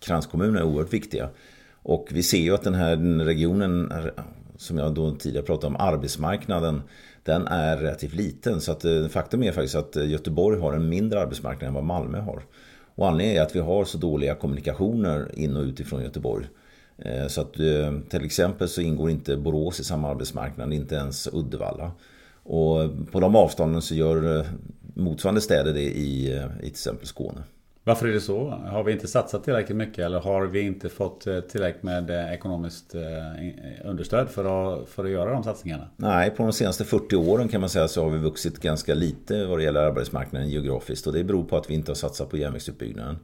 kranskommunerna 0.00 0.58
är 0.58 0.64
oerhört 0.64 0.92
viktiga. 0.92 1.28
Och 1.82 2.08
vi 2.10 2.22
ser 2.22 2.38
ju 2.38 2.54
att 2.54 2.62
den 2.62 2.74
här 2.74 2.96
regionen 3.24 3.92
som 4.56 4.78
jag 4.78 4.94
då 4.94 5.14
tidigare 5.14 5.46
pratade 5.46 5.66
om, 5.66 5.76
arbetsmarknaden. 5.76 6.82
den 7.22 7.46
är 7.46 7.76
relativt 7.76 8.14
liten. 8.14 8.60
Så 8.60 8.72
att, 8.72 8.84
eh, 8.84 9.06
faktum 9.08 9.42
är 9.42 9.52
faktiskt 9.52 9.74
att 9.74 9.96
eh, 9.96 10.10
Göteborg 10.10 10.60
har 10.60 10.72
en 10.72 10.88
mindre 10.88 11.20
arbetsmarknad 11.20 11.68
än 11.68 11.74
vad 11.74 11.84
Malmö 11.84 12.20
har. 12.20 12.42
Och 12.94 13.08
anledningen 13.08 13.42
är 13.42 13.46
att 13.46 13.56
vi 13.56 13.60
har 13.60 13.84
så 13.84 13.98
dåliga 13.98 14.34
kommunikationer 14.34 15.30
in 15.34 15.56
och 15.56 15.62
utifrån 15.62 16.02
Göteborg. 16.02 16.46
Eh, 16.98 17.26
så 17.26 17.40
att 17.40 17.52
till 18.08 18.24
exempel 18.24 18.68
så 18.68 18.80
ingår 18.80 19.10
inte 19.10 19.36
Borås 19.36 19.80
i 19.80 19.84
samma 19.84 20.08
arbetsmarknad, 20.08 20.72
inte 20.72 20.94
ens 20.94 21.28
Uddevalla. 21.32 21.90
Och 22.42 22.90
på 23.12 23.20
de 23.20 23.36
avstånden 23.36 23.82
så 23.82 23.94
gör 23.94 24.46
motsvarande 24.94 25.40
städer 25.40 25.72
det 25.72 25.82
i, 25.82 26.28
i 26.28 26.60
till 26.60 26.68
exempel 26.68 27.06
Skåne. 27.06 27.42
Varför 27.86 28.08
är 28.08 28.12
det 28.12 28.20
så? 28.20 28.48
Har 28.48 28.84
vi 28.84 28.92
inte 28.92 29.08
satsat 29.08 29.44
tillräckligt 29.44 29.76
mycket 29.76 29.98
eller 29.98 30.20
har 30.20 30.46
vi 30.46 30.60
inte 30.60 30.88
fått 30.88 31.26
eh, 31.26 31.40
tillräckligt 31.40 31.82
med 31.82 32.10
eh, 32.10 32.32
ekonomiskt 32.32 32.94
eh, 32.94 33.00
understöd 33.84 34.28
för 34.28 34.44
att, 34.44 34.88
för 34.88 35.04
att 35.04 35.10
göra 35.10 35.32
de 35.32 35.42
satsningarna? 35.42 35.88
Nej, 35.96 36.30
på 36.30 36.42
de 36.42 36.52
senaste 36.52 36.84
40 36.84 37.16
åren 37.16 37.48
kan 37.48 37.60
man 37.60 37.70
säga 37.70 37.88
så 37.88 38.02
har 38.02 38.10
vi 38.10 38.18
vuxit 38.18 38.60
ganska 38.60 38.94
lite 38.94 39.46
vad 39.46 39.58
det 39.58 39.62
gäller 39.62 39.80
arbetsmarknaden 39.80 40.48
geografiskt 40.48 41.06
och 41.06 41.12
det 41.12 41.24
beror 41.24 41.44
på 41.44 41.56
att 41.56 41.70
vi 41.70 41.74
inte 41.74 41.90
har 41.90 41.96
satsat 41.96 42.30
på 42.30 42.36
järnvägsutbyggnaden. 42.36 43.18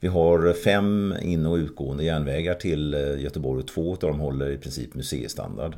Vi 0.00 0.08
har 0.08 0.52
fem 0.52 1.14
in 1.22 1.46
och 1.46 1.56
utgående 1.56 2.04
järnvägar 2.04 2.54
till 2.54 2.94
Göteborg 3.18 3.60
och 3.60 3.68
två 3.68 3.92
av 3.92 3.98
dem 3.98 4.20
håller 4.20 4.50
i 4.50 4.58
princip 4.58 4.94
museistandard. 4.94 5.76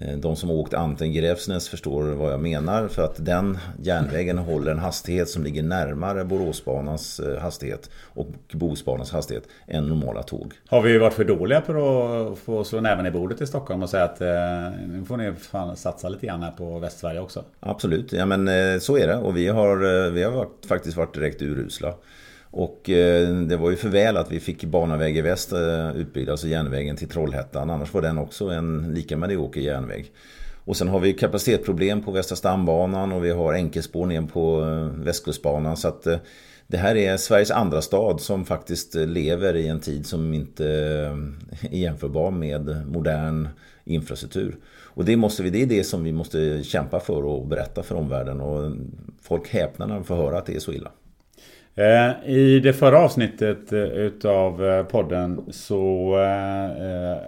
Eh, 0.00 0.16
de 0.16 0.36
som 0.36 0.50
åkt 0.50 0.74
Anten-Gräfsnäs 0.74 1.68
förstår 1.68 2.02
vad 2.02 2.32
jag 2.32 2.40
menar 2.40 2.88
för 2.88 3.04
att 3.04 3.24
den 3.24 3.58
järnvägen 3.82 4.38
håller 4.38 4.72
en 4.72 4.78
hastighet 4.78 5.28
som 5.28 5.44
ligger 5.44 5.62
närmare 5.62 6.24
Boråsbanans 6.24 7.20
eh, 7.20 7.38
hastighet 7.38 7.90
och 8.14 8.26
Bohusbanans 8.52 9.12
hastighet 9.12 9.44
än 9.66 9.88
normala 9.88 10.22
tåg. 10.22 10.52
Har 10.66 10.82
vi 10.82 10.98
varit 10.98 11.14
för 11.14 11.24
dåliga 11.24 11.60
på 11.60 11.72
att 12.32 12.38
få 12.38 12.64
slå 12.64 12.80
näven 12.80 13.06
i 13.06 13.10
bordet 13.10 13.40
i 13.40 13.46
Stockholm 13.46 13.82
och 13.82 13.90
säga 13.90 14.04
att 14.04 14.20
eh, 14.20 14.28
nu 14.88 15.04
får 15.06 15.16
ni 15.16 15.32
fan 15.32 15.76
satsa 15.76 16.08
lite 16.08 16.26
grann 16.26 16.42
här 16.42 16.50
på 16.50 16.78
Västsverige 16.78 17.20
också? 17.20 17.44
Absolut, 17.60 18.12
ja 18.12 18.26
men 18.26 18.80
så 18.80 18.98
är 18.98 19.06
det 19.06 19.16
och 19.16 19.36
vi 19.36 19.48
har, 19.48 20.10
vi 20.10 20.22
har 20.22 20.48
faktiskt 20.68 20.96
varit 20.96 21.14
direkt 21.14 21.42
urusla. 21.42 21.94
Och 22.56 22.90
eh, 22.90 23.28
det 23.28 23.56
var 23.56 23.70
ju 23.70 23.76
för 23.76 23.88
väl 23.88 24.16
att 24.16 24.32
vi 24.32 24.40
fick 24.40 24.64
Banaväg 24.64 25.16
i 25.16 25.20
väst 25.20 25.52
eh, 25.52 25.96
utbyggd, 25.96 26.30
alltså 26.30 26.46
järnvägen 26.46 26.96
till 26.96 27.08
Trollhättan. 27.08 27.70
Annars 27.70 27.94
var 27.94 28.02
den 28.02 28.18
också 28.18 28.48
en 28.48 28.94
lika 28.94 29.16
medioker 29.16 29.60
järnväg. 29.60 30.12
Och 30.64 30.76
sen 30.76 30.88
har 30.88 31.00
vi 31.00 31.12
kapacitetsproblem 31.12 32.02
på 32.02 32.10
Västra 32.10 32.36
stambanan 32.36 33.12
och 33.12 33.24
vi 33.24 33.30
har 33.30 33.52
enkelspår 33.52 34.06
ner 34.06 34.22
på 34.22 34.60
eh, 34.60 35.04
Västkustbanan. 35.04 35.76
Så 35.76 35.88
att 35.88 36.06
det 36.66 36.76
här 36.76 36.96
är 36.96 37.16
Sveriges 37.16 37.50
andra 37.50 37.82
stad 37.82 38.20
som 38.20 38.44
faktiskt 38.44 38.94
lever 38.94 39.56
i 39.56 39.68
en 39.68 39.80
tid 39.80 40.06
som 40.06 40.34
inte 40.34 40.66
är 41.70 41.76
jämförbar 41.76 42.30
med 42.30 42.86
modern 42.86 43.48
infrastruktur. 43.84 44.56
Och 44.66 45.04
det, 45.04 45.16
måste 45.16 45.42
vi, 45.42 45.50
det 45.50 45.62
är 45.62 45.66
det 45.66 45.84
som 45.84 46.04
vi 46.04 46.12
måste 46.12 46.62
kämpa 46.62 47.00
för 47.00 47.24
och 47.24 47.46
berätta 47.46 47.82
för 47.82 47.94
omvärlden. 47.94 48.40
Och 48.40 48.72
folk 49.22 49.48
häpnar 49.48 49.86
när 49.86 49.94
de 49.94 50.04
får 50.04 50.16
höra 50.16 50.38
att 50.38 50.46
det 50.46 50.54
är 50.54 50.60
så 50.60 50.72
illa. 50.72 50.90
Eh, 51.76 52.28
I 52.30 52.60
det 52.60 52.72
förra 52.72 52.98
avsnittet 52.98 53.72
eh, 53.72 53.78
utav 53.80 54.64
eh, 54.64 54.84
podden 54.84 55.44
så 55.50 56.14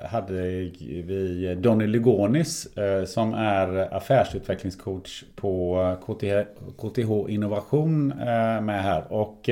hade 0.05 0.33
vi 0.33 1.57
Donny 1.59 1.87
Ligonis 1.87 2.69
som 3.07 3.35
är 3.35 3.95
affärsutvecklingscoach 3.97 5.25
på 5.37 5.97
KTH 6.77 7.33
Innovation 7.33 8.09
med 8.63 8.83
här. 8.83 9.13
Och 9.13 9.49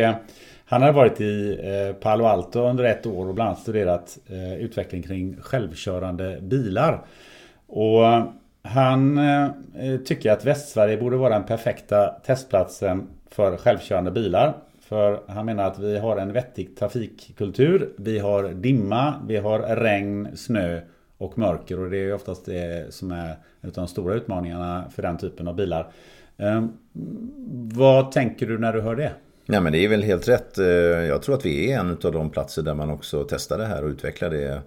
han 0.65 0.83
har 0.83 0.93
varit 0.93 1.21
i 1.21 1.59
Palo 2.01 2.25
Alto 2.25 2.61
under 2.61 2.85
ett 2.85 3.07
år 3.07 3.29
och 3.29 3.35
bland 3.35 3.49
annat 3.49 3.61
studerat 3.61 4.19
utveckling 4.59 5.03
kring 5.03 5.37
självkörande 5.41 6.39
bilar. 6.43 7.05
Och 7.67 8.03
han 8.63 9.21
tycker 10.05 10.33
att 10.33 10.45
Västsverige 10.45 10.97
borde 10.97 11.17
vara 11.17 11.35
den 11.35 11.45
perfekta 11.45 12.07
testplatsen 12.07 13.09
för 13.31 13.57
självkörande 13.57 14.11
bilar. 14.11 14.55
För 14.89 15.21
han 15.27 15.47
menar 15.47 15.65
att 15.65 15.79
vi 15.79 15.99
har 15.99 16.17
en 16.17 16.33
vettig 16.33 16.77
trafikkultur. 16.77 17.93
Vi 17.97 18.19
har 18.19 18.49
dimma, 18.49 19.15
vi 19.27 19.37
har 19.37 19.59
regn, 19.59 20.29
snö 20.37 20.81
och 21.19 21.39
mörker. 21.39 21.81
Och 21.81 21.91
det 21.91 21.99
är 21.99 22.15
oftast 22.15 22.47
det 22.47 22.95
som 22.95 23.11
är 23.11 23.37
de 23.61 23.89
stora 23.89 24.15
utmaningarna 24.15 24.85
för 24.95 25.03
den 25.03 25.19
typen 25.19 25.49
av 25.49 25.57
bilar. 25.57 25.93
Ehm, 26.37 26.73
vad 27.75 28.13
tänker 28.13 28.47
du 28.47 28.59
när 28.59 28.73
du 28.73 28.81
hör 28.81 28.97
det? 28.97 29.13
Nej 29.47 29.61
men 29.61 29.73
det 29.73 29.85
är 29.85 29.89
väl 29.89 30.03
helt 30.03 30.29
rätt. 30.29 30.59
Eh, 30.59 30.67
jag 30.67 31.23
tror 31.23 31.35
att 31.35 31.47
vi 31.47 31.73
är 31.73 31.79
en 31.79 31.91
av 31.91 32.13
de 32.13 32.31
platser 32.31 32.63
där 32.63 32.75
man 32.75 32.91
också 32.91 33.27
testar 33.29 33.59
det 33.59 33.67
här 33.67 33.85
och 33.85 33.89
utvecklar 33.89 34.31
det. 34.31 34.63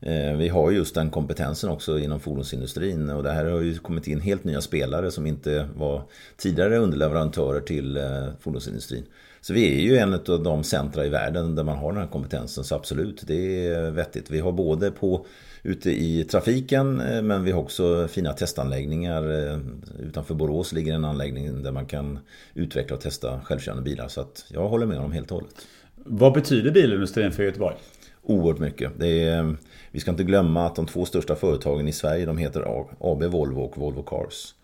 Eh, 0.00 0.36
vi 0.36 0.48
har 0.48 0.70
just 0.70 0.94
den 0.94 1.10
kompetensen 1.10 1.70
också 1.70 1.98
inom 1.98 2.20
fordonsindustrin 2.20 3.10
och 3.10 3.22
det 3.22 3.32
här 3.32 3.44
har 3.44 3.60
ju 3.60 3.78
kommit 3.78 4.06
in 4.06 4.20
helt 4.20 4.44
nya 4.44 4.60
spelare 4.60 5.10
som 5.10 5.26
inte 5.26 5.68
var 5.76 6.02
tidigare 6.36 6.76
underleverantörer 6.76 7.60
till 7.60 7.96
eh, 7.96 8.26
fordonsindustrin. 8.40 9.04
Så 9.44 9.52
vi 9.52 9.74
är 9.74 9.80
ju 9.80 9.96
en 9.96 10.14
av 10.14 10.42
de 10.42 10.64
centra 10.64 11.06
i 11.06 11.08
världen 11.08 11.54
där 11.54 11.64
man 11.64 11.78
har 11.78 11.92
den 11.92 12.00
här 12.00 12.08
kompetensen, 12.08 12.64
så 12.64 12.74
absolut, 12.74 13.22
det 13.26 13.66
är 13.66 13.90
vettigt. 13.90 14.30
Vi 14.30 14.40
har 14.40 14.52
både 14.52 14.90
på 14.90 15.26
ute 15.62 15.90
i 15.90 16.24
trafiken 16.24 17.00
eh, 17.00 17.22
men 17.22 17.44
vi 17.44 17.52
har 17.52 17.60
också 17.60 18.08
fina 18.08 18.32
testanläggningar. 18.32 19.50
Eh, 19.52 19.58
utanför 19.98 20.34
Borås 20.34 20.72
ligger 20.72 20.94
en 20.94 21.04
anläggning 21.04 21.62
där 21.62 21.72
man 21.72 21.86
kan 21.86 22.18
utveckla 22.54 22.96
och 22.96 23.02
testa 23.02 23.40
självkörande 23.40 23.82
bilar. 23.82 24.08
Så 24.08 24.20
att 24.20 24.44
jag 24.48 24.68
håller 24.68 24.86
med 24.86 24.96
honom 24.96 25.12
helt 25.12 25.30
och 25.30 25.36
hållet. 25.36 25.54
Vad 25.94 26.32
betyder 26.32 26.70
bilindustrin 26.70 27.32
för 27.32 27.42
Göteborg? 27.42 27.76
Oerhört 28.22 28.58
mycket. 28.58 29.02
Är, 29.02 29.56
vi 29.90 30.00
ska 30.00 30.10
inte 30.10 30.24
glömma 30.24 30.66
att 30.66 30.76
de 30.76 30.86
två 30.86 31.04
största 31.04 31.36
företagen 31.36 31.88
i 31.88 31.92
Sverige 31.92 32.26
de 32.26 32.38
heter 32.38 32.84
AB 33.00 33.22
Volvo 33.22 33.60
och 33.60 33.78
Volvo 33.78 34.02
Cars. 34.02 34.54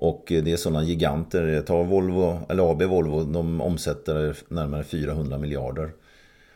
Och 0.00 0.24
det 0.28 0.52
är 0.52 0.56
sådana 0.56 0.82
giganter. 0.82 1.62
Ta 1.66 1.82
Volvo, 1.82 2.38
eller 2.48 2.70
AB 2.70 2.82
Volvo, 2.82 3.24
de 3.24 3.60
omsätter 3.60 4.36
närmare 4.48 4.84
400 4.84 5.38
miljarder. 5.38 5.90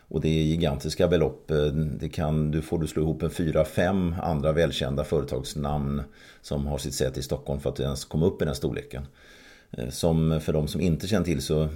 Och 0.07 0.21
det 0.21 0.27
är 0.27 0.43
gigantiska 0.43 1.07
belopp. 1.07 1.51
Det 1.99 2.09
kan, 2.09 2.51
du 2.51 2.61
får 2.61 2.79
du 2.79 2.87
slå 2.87 3.01
ihop 3.01 3.23
en 3.23 3.29
fyra, 3.29 3.65
fem 3.65 4.15
andra 4.21 4.51
välkända 4.51 5.03
företagsnamn 5.03 6.01
som 6.41 6.67
har 6.67 6.77
sitt 6.77 6.93
säte 6.93 7.19
i 7.19 7.23
Stockholm 7.23 7.59
för 7.59 7.69
att 7.69 7.79
ens 7.79 8.05
komma 8.05 8.25
upp 8.25 8.41
i 8.41 8.45
den 8.45 8.55
storleken. 8.55 9.07
Eh, 9.71 9.89
som 9.89 10.41
för 10.41 10.53
de 10.53 10.67
som 10.67 10.81
inte 10.81 11.07
känner 11.07 11.25
till 11.25 11.41
så 11.41 11.67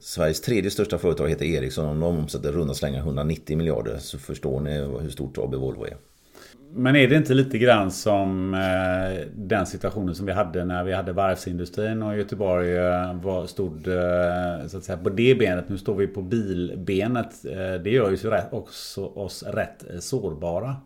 Sveriges 0.00 0.40
tredje 0.40 0.70
största 0.70 0.98
företag 0.98 1.28
heter 1.28 1.44
Ericsson 1.44 1.86
och 1.86 1.96
de 1.96 2.18
omsätter 2.18 2.52
runda 2.52 2.74
slängar 2.74 2.98
190 2.98 3.56
miljarder. 3.56 3.98
Så 3.98 4.18
förstår 4.18 4.60
ni 4.60 4.70
hur 5.02 5.10
stort 5.10 5.38
AB 5.38 5.54
Volvo 5.54 5.84
är. 5.84 5.96
Men 6.74 6.96
är 6.96 7.08
det 7.08 7.16
inte 7.16 7.34
lite 7.34 7.58
grann 7.58 7.90
som 7.90 8.54
eh, 8.54 9.28
den 9.34 9.66
situationen 9.66 10.14
som 10.14 10.26
vi 10.26 10.32
hade 10.32 10.64
när 10.64 10.84
vi 10.84 10.92
hade 10.92 11.12
varvsindustrin 11.12 12.02
och 12.02 12.16
Göteborg 12.16 12.76
eh, 12.76 13.14
var, 13.14 13.46
stod 13.46 13.88
eh, 13.88 14.66
så 14.68 14.76
att 14.76 14.84
säga, 14.84 14.98
på 14.98 15.10
det 15.10 15.34
benet. 15.34 15.68
Nu 15.68 15.78
står 15.78 15.94
vi 15.94 16.06
på 16.06 16.22
bilbenet. 16.22 17.44
Eh, 17.44 17.82
det 17.82 17.90
gör 17.90 18.10
ju 18.10 18.30
också 18.50 19.04
oss 19.04 19.42
rätt 19.42 19.90
eh, 19.90 19.98
sårbara. 19.98 20.76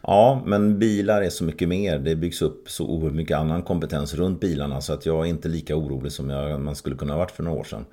Ja, 0.00 0.42
men 0.46 0.78
bilar 0.78 1.22
är 1.22 1.30
så 1.30 1.44
mycket 1.44 1.68
mer. 1.68 1.98
Det 1.98 2.16
byggs 2.16 2.42
upp 2.42 2.70
så 2.70 2.86
oerhört 2.86 3.14
mycket 3.14 3.36
annan 3.36 3.62
kompetens 3.62 4.14
runt 4.14 4.40
bilarna 4.40 4.80
så 4.80 4.92
att 4.92 5.06
jag 5.06 5.26
är 5.26 5.30
inte 5.30 5.48
lika 5.48 5.76
orolig 5.76 6.12
som 6.12 6.30
jag, 6.30 6.60
man 6.60 6.76
skulle 6.76 6.96
kunna 6.96 7.12
ha 7.12 7.18
varit 7.18 7.30
för 7.30 7.42
några 7.42 7.58
år 7.58 7.64
sedan. 7.64 7.84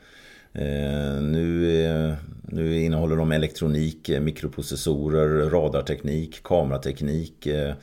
Eh, 0.55 1.21
nu, 1.21 2.15
nu 2.43 2.81
innehåller 2.81 3.15
de 3.15 3.31
elektronik, 3.31 4.09
eh, 4.09 4.21
mikroprocessorer, 4.21 5.49
radarteknik, 5.49 6.43
kamerateknik, 6.43 7.45
eh, 7.45 7.73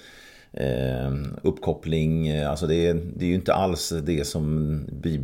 uppkoppling. 1.43 2.31
Alltså 2.39 2.67
det, 2.67 2.87
är, 2.87 2.95
det 2.95 3.25
är 3.25 3.29
ju 3.29 3.35
inte 3.35 3.55
alls 3.55 3.93
det 4.03 4.27
som 4.27 4.81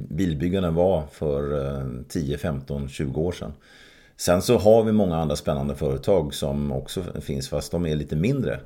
bilbyggarna 0.08 0.70
var 0.70 1.06
för 1.12 1.84
10, 2.08 2.38
15, 2.38 2.88
20 2.88 3.20
år 3.20 3.32
sedan. 3.32 3.52
Sen 4.16 4.42
så 4.42 4.58
har 4.58 4.84
vi 4.84 4.92
många 4.92 5.16
andra 5.16 5.36
spännande 5.36 5.74
företag 5.74 6.34
som 6.34 6.72
också 6.72 7.02
finns 7.20 7.48
fast 7.48 7.72
de 7.72 7.86
är 7.86 7.96
lite 7.96 8.16
mindre 8.16 8.60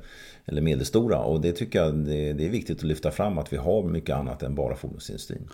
eller 0.45 0.61
medelstora 0.61 1.19
och 1.19 1.41
det 1.41 1.51
tycker 1.51 1.79
jag 1.79 1.95
det 1.95 2.45
är 2.45 2.49
viktigt 2.49 2.77
att 2.77 2.83
lyfta 2.83 3.11
fram 3.11 3.37
att 3.37 3.53
vi 3.53 3.57
har 3.57 3.83
mycket 3.83 4.15
annat 4.15 4.43
än 4.43 4.55
bara 4.55 4.75
fordonsindustrin. 4.75 5.49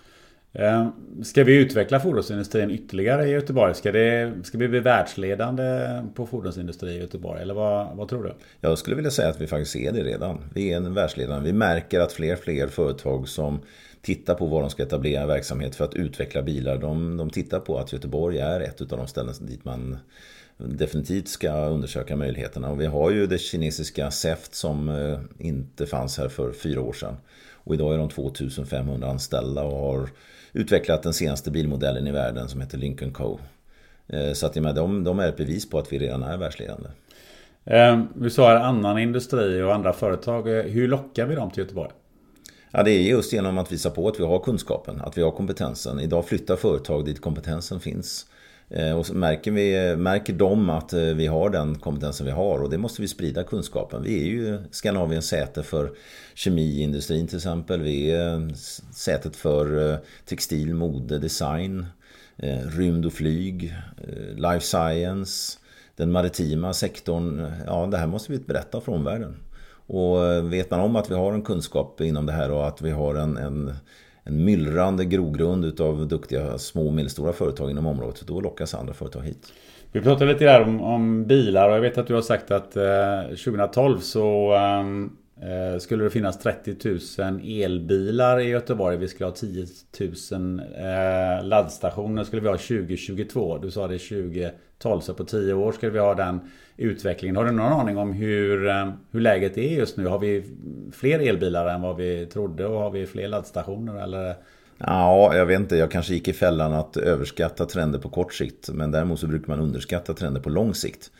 Ehm, 0.58 0.92
ska 1.24 1.44
vi 1.44 1.56
utveckla 1.56 2.00
fordonsindustrin 2.00 2.70
ytterligare 2.70 3.28
i 3.28 3.30
Göteborg? 3.30 3.74
Ska, 3.74 3.92
det, 3.92 4.32
ska 4.44 4.58
vi 4.58 4.68
bli 4.68 4.80
världsledande 4.80 5.88
på 6.14 6.26
fordonsindustri 6.26 6.90
i 6.90 6.98
Göteborg? 6.98 7.42
Eller 7.42 7.54
vad, 7.54 7.96
vad 7.96 8.08
tror 8.08 8.24
du? 8.24 8.32
Jag 8.60 8.78
skulle 8.78 8.96
vilja 8.96 9.10
säga 9.10 9.28
att 9.28 9.40
vi 9.40 9.46
faktiskt 9.46 9.76
är 9.76 9.92
det 9.92 10.02
redan. 10.02 10.38
Vi 10.54 10.72
är 10.72 10.76
en 10.76 10.94
världsledande. 10.94 11.46
Vi 11.46 11.52
märker 11.52 12.00
att 12.00 12.12
fler 12.12 12.32
och 12.32 12.38
fler 12.38 12.66
företag 12.66 13.28
som 13.28 13.60
tittar 14.02 14.34
på 14.34 14.46
var 14.46 14.60
de 14.60 14.70
ska 14.70 14.82
etablera 14.82 15.26
verksamhet 15.26 15.76
för 15.76 15.84
att 15.84 15.94
utveckla 15.94 16.42
bilar. 16.42 16.78
De, 16.78 17.16
de 17.16 17.30
tittar 17.30 17.60
på 17.60 17.78
att 17.78 17.92
Göteborg 17.92 18.38
är 18.38 18.60
ett 18.60 18.80
av 18.80 18.98
de 18.98 19.06
ställen 19.06 19.34
dit 19.40 19.64
man 19.64 19.98
definitivt 20.56 21.28
ska 21.28 21.66
undersöka 21.66 22.16
möjligheterna. 22.16 22.70
Och 22.70 22.80
vi 22.80 22.86
har 22.86 23.10
ju 23.10 23.26
det 23.26 23.38
kinesiska 23.38 24.10
SEFT 24.10 24.54
som 24.54 24.88
eh, 24.88 25.46
inte 25.46 25.86
fanns 25.86 26.18
här 26.18 26.28
för 26.28 26.52
fyra 26.52 26.80
år 26.80 26.92
sedan. 26.92 27.16
Och 27.52 27.74
idag 27.74 27.94
är 27.94 27.98
de 27.98 28.08
2500 28.08 29.08
anställda 29.08 29.62
och 29.62 29.78
har 29.78 30.08
utvecklat 30.52 31.02
den 31.02 31.12
senaste 31.12 31.50
bilmodellen 31.50 32.06
i 32.06 32.12
världen 32.12 32.48
som 32.48 32.60
heter 32.60 32.78
Lincoln 32.78 33.12
Co. 33.12 33.38
Eh, 34.06 34.32
så 34.32 34.46
att 34.46 34.54
med, 34.54 34.74
de, 34.74 35.04
de 35.04 35.18
är 35.18 35.28
ett 35.28 35.36
bevis 35.36 35.70
på 35.70 35.78
att 35.78 35.92
vi 35.92 35.98
redan 35.98 36.22
är 36.22 36.36
världsledande. 36.36 36.88
Eh, 37.64 38.00
vi 38.14 38.30
sa 38.30 38.48
här 38.48 38.56
annan 38.56 38.98
industri 38.98 39.62
och 39.62 39.74
andra 39.74 39.92
företag. 39.92 40.48
Hur 40.48 40.88
lockar 40.88 41.26
vi 41.26 41.34
dem 41.34 41.50
till 41.50 41.62
Göteborg? 41.62 41.90
Ja, 42.70 42.82
det 42.82 42.90
är 42.90 43.00
just 43.00 43.32
genom 43.32 43.58
att 43.58 43.72
visa 43.72 43.90
på 43.90 44.08
att 44.08 44.20
vi 44.20 44.24
har 44.24 44.38
kunskapen, 44.38 45.00
att 45.00 45.18
vi 45.18 45.22
har 45.22 45.30
kompetensen. 45.30 46.00
Idag 46.00 46.24
flyttar 46.24 46.56
företag 46.56 47.04
dit 47.04 47.20
kompetensen 47.20 47.80
finns. 47.80 48.26
Eh, 48.70 48.98
och 48.98 49.06
så 49.06 49.14
märker, 49.14 49.50
vi, 49.50 49.96
märker 49.96 50.32
de 50.32 50.70
att 50.70 50.92
eh, 50.92 51.00
vi 51.00 51.26
har 51.26 51.50
den 51.50 51.78
kompetensen 51.78 52.26
vi 52.26 52.32
har 52.32 52.62
och 52.62 52.70
det 52.70 52.78
måste 52.78 53.02
vi 53.02 53.08
sprida 53.08 53.44
kunskapen. 53.44 54.02
Vi 54.02 54.20
är 54.20 54.26
ju 54.26 54.58
Skandinaviens 54.70 55.26
säte 55.26 55.62
för 55.62 55.90
kemiindustrin 56.34 57.26
till 57.26 57.36
exempel. 57.36 57.82
Vi 57.82 58.10
är 58.10 58.34
eh, 58.34 58.52
sätet 58.94 59.36
för 59.36 59.98
textil, 60.24 60.74
mode, 60.74 61.18
design, 61.18 61.86
rymd 62.76 63.06
och 63.06 63.12
flyg, 63.12 63.74
life 64.36 64.66
science, 64.66 65.58
den 65.96 66.12
maritima 66.12 66.72
sektorn. 66.72 67.52
Ja, 67.66 67.86
det 67.86 67.96
här 67.96 68.06
måste 68.06 68.32
vi 68.32 68.38
berätta 68.38 68.80
för 68.80 68.92
omvärlden. 68.92 69.36
Och 69.86 70.52
vet 70.52 70.70
man 70.70 70.80
om 70.80 70.96
att 70.96 71.10
vi 71.10 71.14
har 71.14 71.32
en 71.32 71.42
kunskap 71.42 72.00
inom 72.00 72.26
det 72.26 72.32
här 72.32 72.50
och 72.50 72.68
att 72.68 72.82
vi 72.82 72.90
har 72.90 73.14
en, 73.14 73.36
en 73.36 73.74
en 74.28 74.44
myllrande 74.44 75.04
grogrund 75.04 75.64
utav 75.64 76.08
duktiga 76.08 76.58
små 76.58 76.86
och 76.86 76.92
medelstora 76.92 77.32
företag 77.32 77.70
inom 77.70 77.86
området. 77.86 78.22
Då 78.26 78.40
lockas 78.40 78.74
andra 78.74 78.94
företag 78.94 79.22
hit. 79.22 79.52
Vi 79.92 80.00
pratade 80.00 80.32
lite 80.32 80.44
där 80.44 80.62
om, 80.62 80.80
om 80.80 81.24
bilar 81.26 81.68
och 81.68 81.76
jag 81.76 81.80
vet 81.80 81.98
att 81.98 82.06
du 82.06 82.14
har 82.14 82.22
sagt 82.22 82.50
att 82.50 82.76
eh, 82.76 83.22
2012 83.44 83.98
så 83.98 84.54
eh, 84.54 84.84
Eh, 85.42 85.78
skulle 85.78 86.04
det 86.04 86.10
finnas 86.10 86.38
30 86.38 86.76
000 87.18 87.40
elbilar 87.44 88.40
i 88.40 88.48
Göteborg. 88.48 88.96
Vi 88.96 89.08
skulle 89.08 89.26
ha 89.26 89.34
10 89.34 89.66
000 90.32 90.60
eh, 90.60 91.44
laddstationer 91.44 92.24
skulle 92.24 92.42
vi 92.42 92.48
ha 92.48 92.56
2022. 92.56 93.58
Du 93.58 93.70
sa 93.70 93.88
det 93.88 93.98
2012 93.98 95.00
så 95.00 95.14
på 95.14 95.24
10 95.24 95.52
år 95.52 95.72
skulle 95.72 95.92
vi 95.92 95.98
ha 95.98 96.14
den 96.14 96.40
utvecklingen. 96.76 97.36
Har 97.36 97.44
du 97.44 97.50
någon 97.50 97.72
aning 97.72 97.98
om 97.98 98.12
hur, 98.12 98.68
eh, 98.68 98.92
hur 99.10 99.20
läget 99.20 99.58
är 99.58 99.78
just 99.78 99.96
nu? 99.96 100.06
Har 100.06 100.18
vi 100.18 100.44
fler 100.92 101.18
elbilar 101.18 101.66
än 101.66 101.82
vad 101.82 101.96
vi 101.96 102.26
trodde 102.26 102.66
och 102.66 102.80
har 102.80 102.90
vi 102.90 103.06
fler 103.06 103.28
laddstationer? 103.28 104.02
Eller? 104.02 104.34
Ja, 104.78 105.36
jag 105.36 105.46
vet 105.46 105.60
inte. 105.60 105.76
Jag 105.76 105.90
kanske 105.90 106.14
gick 106.14 106.28
i 106.28 106.32
fällan 106.32 106.72
att 106.72 106.96
överskatta 106.96 107.66
trender 107.66 107.98
på 107.98 108.08
kort 108.08 108.34
sikt. 108.34 108.68
Men 108.72 108.90
däremot 108.90 109.20
så 109.20 109.26
brukar 109.26 109.48
man 109.48 109.60
underskatta 109.60 110.14
trender 110.14 110.40
på 110.40 110.50
lång 110.50 110.74
sikt. 110.74 111.10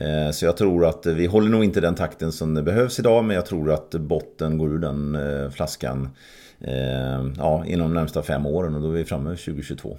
Eh, 0.00 0.30
så 0.30 0.44
jag 0.44 0.56
tror 0.56 0.86
att 0.86 1.06
vi 1.06 1.26
håller 1.26 1.48
nog 1.48 1.64
inte 1.64 1.80
den 1.80 1.94
takten 1.94 2.32
som 2.32 2.54
det 2.54 2.62
behövs 2.62 2.98
idag. 2.98 3.24
Men 3.24 3.36
jag 3.36 3.46
tror 3.46 3.72
att 3.72 3.90
botten 3.90 4.58
går 4.58 4.72
ur 4.72 4.78
den 4.78 5.14
eh, 5.14 5.50
flaskan 5.50 6.08
eh, 6.60 7.26
ja, 7.38 7.64
inom 7.66 7.88
de 7.88 7.94
närmsta 7.94 8.22
fem 8.22 8.46
åren. 8.46 8.74
Och 8.74 8.80
då 8.80 8.88
är 8.88 8.92
vi 8.92 9.04
framme 9.04 9.30
2022. 9.30 9.96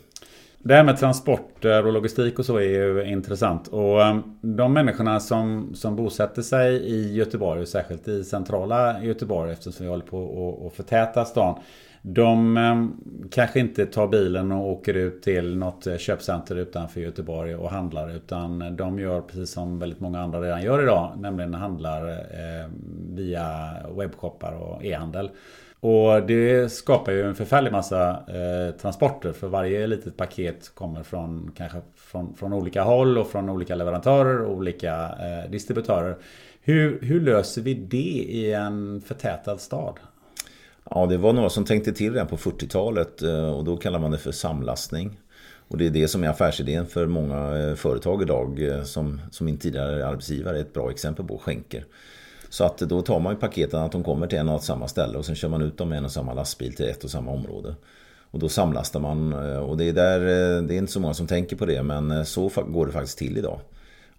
Det 0.63 0.73
här 0.73 0.83
med 0.83 0.97
transporter 0.97 1.85
och 1.85 1.93
logistik 1.93 2.39
och 2.39 2.45
så 2.45 2.57
är 2.57 2.61
ju 2.61 3.05
intressant. 3.05 3.67
Och 3.67 3.99
de 4.41 4.73
människorna 4.73 5.19
som, 5.19 5.71
som 5.75 5.95
bosätter 5.95 6.41
sig 6.41 6.75
i 6.75 7.13
Göteborg 7.13 7.61
och 7.61 7.67
särskilt 7.67 8.07
i 8.07 8.23
centrala 8.23 9.03
Göteborg 9.03 9.51
eftersom 9.51 9.85
vi 9.85 9.89
håller 9.89 10.05
på 10.05 10.67
att 10.67 10.73
förtäta 10.73 11.25
stan. 11.25 11.59
De 12.01 12.57
ehm, 12.57 12.97
kanske 13.31 13.59
inte 13.59 13.85
tar 13.85 14.07
bilen 14.07 14.51
och 14.51 14.71
åker 14.71 14.93
ut 14.93 15.21
till 15.21 15.57
något 15.57 15.87
eh, 15.87 15.97
köpcenter 15.97 16.55
utanför 16.55 17.01
Göteborg 17.01 17.55
och 17.55 17.69
handlar. 17.69 18.15
Utan 18.15 18.75
de 18.75 18.99
gör 18.99 19.21
precis 19.21 19.49
som 19.51 19.79
väldigt 19.79 19.99
många 19.99 20.21
andra 20.21 20.41
redan 20.41 20.61
gör 20.61 20.83
idag. 20.83 21.11
Nämligen 21.17 21.53
handlar 21.53 22.07
ehm, 22.07 22.71
via 23.15 23.69
webbshoppar 23.97 24.53
och 24.53 24.85
e-handel. 24.85 25.29
Och 25.81 26.23
det 26.27 26.71
skapar 26.71 27.11
ju 27.11 27.23
en 27.23 27.35
förfärlig 27.35 27.71
massa 27.71 28.09
eh, 28.09 28.75
transporter 28.75 29.33
för 29.33 29.47
varje 29.47 29.87
litet 29.87 30.17
paket 30.17 30.71
kommer 30.75 31.03
från 31.03 31.51
kanske 31.57 31.81
från, 31.95 32.33
från 32.33 32.53
olika 32.53 32.83
håll 32.83 33.17
och 33.17 33.27
från 33.27 33.49
olika 33.49 33.75
leverantörer 33.75 34.41
och 34.41 34.53
olika 34.53 34.93
eh, 34.95 35.51
distributörer. 35.51 36.17
Hur, 36.61 36.99
hur 37.01 37.21
löser 37.21 37.61
vi 37.61 37.73
det 37.73 38.25
i 38.29 38.53
en 38.53 39.01
förtätad 39.01 39.57
stad? 39.57 39.99
Ja, 40.91 41.05
det 41.05 41.17
var 41.17 41.33
några 41.33 41.49
som 41.49 41.65
tänkte 41.65 41.93
till 41.93 42.13
redan 42.13 42.27
på 42.27 42.37
40-talet 42.37 43.21
eh, 43.21 43.49
och 43.49 43.63
då 43.63 43.77
kallar 43.77 43.99
man 43.99 44.11
det 44.11 44.17
för 44.17 44.31
samlastning. 44.31 45.19
Och 45.67 45.77
det 45.77 45.85
är 45.85 45.89
det 45.89 46.07
som 46.07 46.23
är 46.23 46.27
affärsidén 46.27 46.87
för 46.87 47.05
många 47.05 47.57
eh, 47.57 47.75
företag 47.75 48.21
idag 48.21 48.67
eh, 48.67 48.83
som, 48.83 49.21
som 49.31 49.45
min 49.45 49.57
tidigare 49.57 50.07
arbetsgivare 50.07 50.57
är 50.57 50.61
ett 50.61 50.73
bra 50.73 50.91
exempel 50.91 51.25
på, 51.25 51.37
skänker. 51.37 51.85
Så 52.49 52.63
att 52.63 52.77
då 52.77 53.01
tar 53.01 53.19
man 53.19 53.33
ju 53.33 53.39
paketen 53.39 53.79
att 53.79 53.91
de 53.91 54.03
kommer 54.03 54.27
till 54.27 54.37
en 54.37 54.49
och 54.49 54.63
samma 54.63 54.87
ställe 54.87 55.17
och 55.17 55.25
sen 55.25 55.35
kör 55.35 55.49
man 55.49 55.61
ut 55.61 55.77
dem 55.77 55.89
med 55.89 55.97
en 55.97 56.05
och 56.05 56.11
samma 56.11 56.33
lastbil 56.33 56.73
till 56.73 56.85
ett 56.85 57.03
och 57.03 57.09
samma 57.09 57.31
område. 57.31 57.75
Och 58.31 58.39
då 58.39 58.49
samlastar 58.49 58.99
man 58.99 59.33
och 59.33 59.77
det 59.77 59.89
är, 59.89 59.93
där, 59.93 60.19
det 60.61 60.73
är 60.73 60.77
inte 60.77 60.91
så 60.91 60.99
många 60.99 61.13
som 61.13 61.27
tänker 61.27 61.55
på 61.55 61.65
det 61.65 61.83
men 61.83 62.25
så 62.25 62.51
går 62.67 62.85
det 62.85 62.91
faktiskt 62.91 63.17
till 63.17 63.37
idag. 63.37 63.59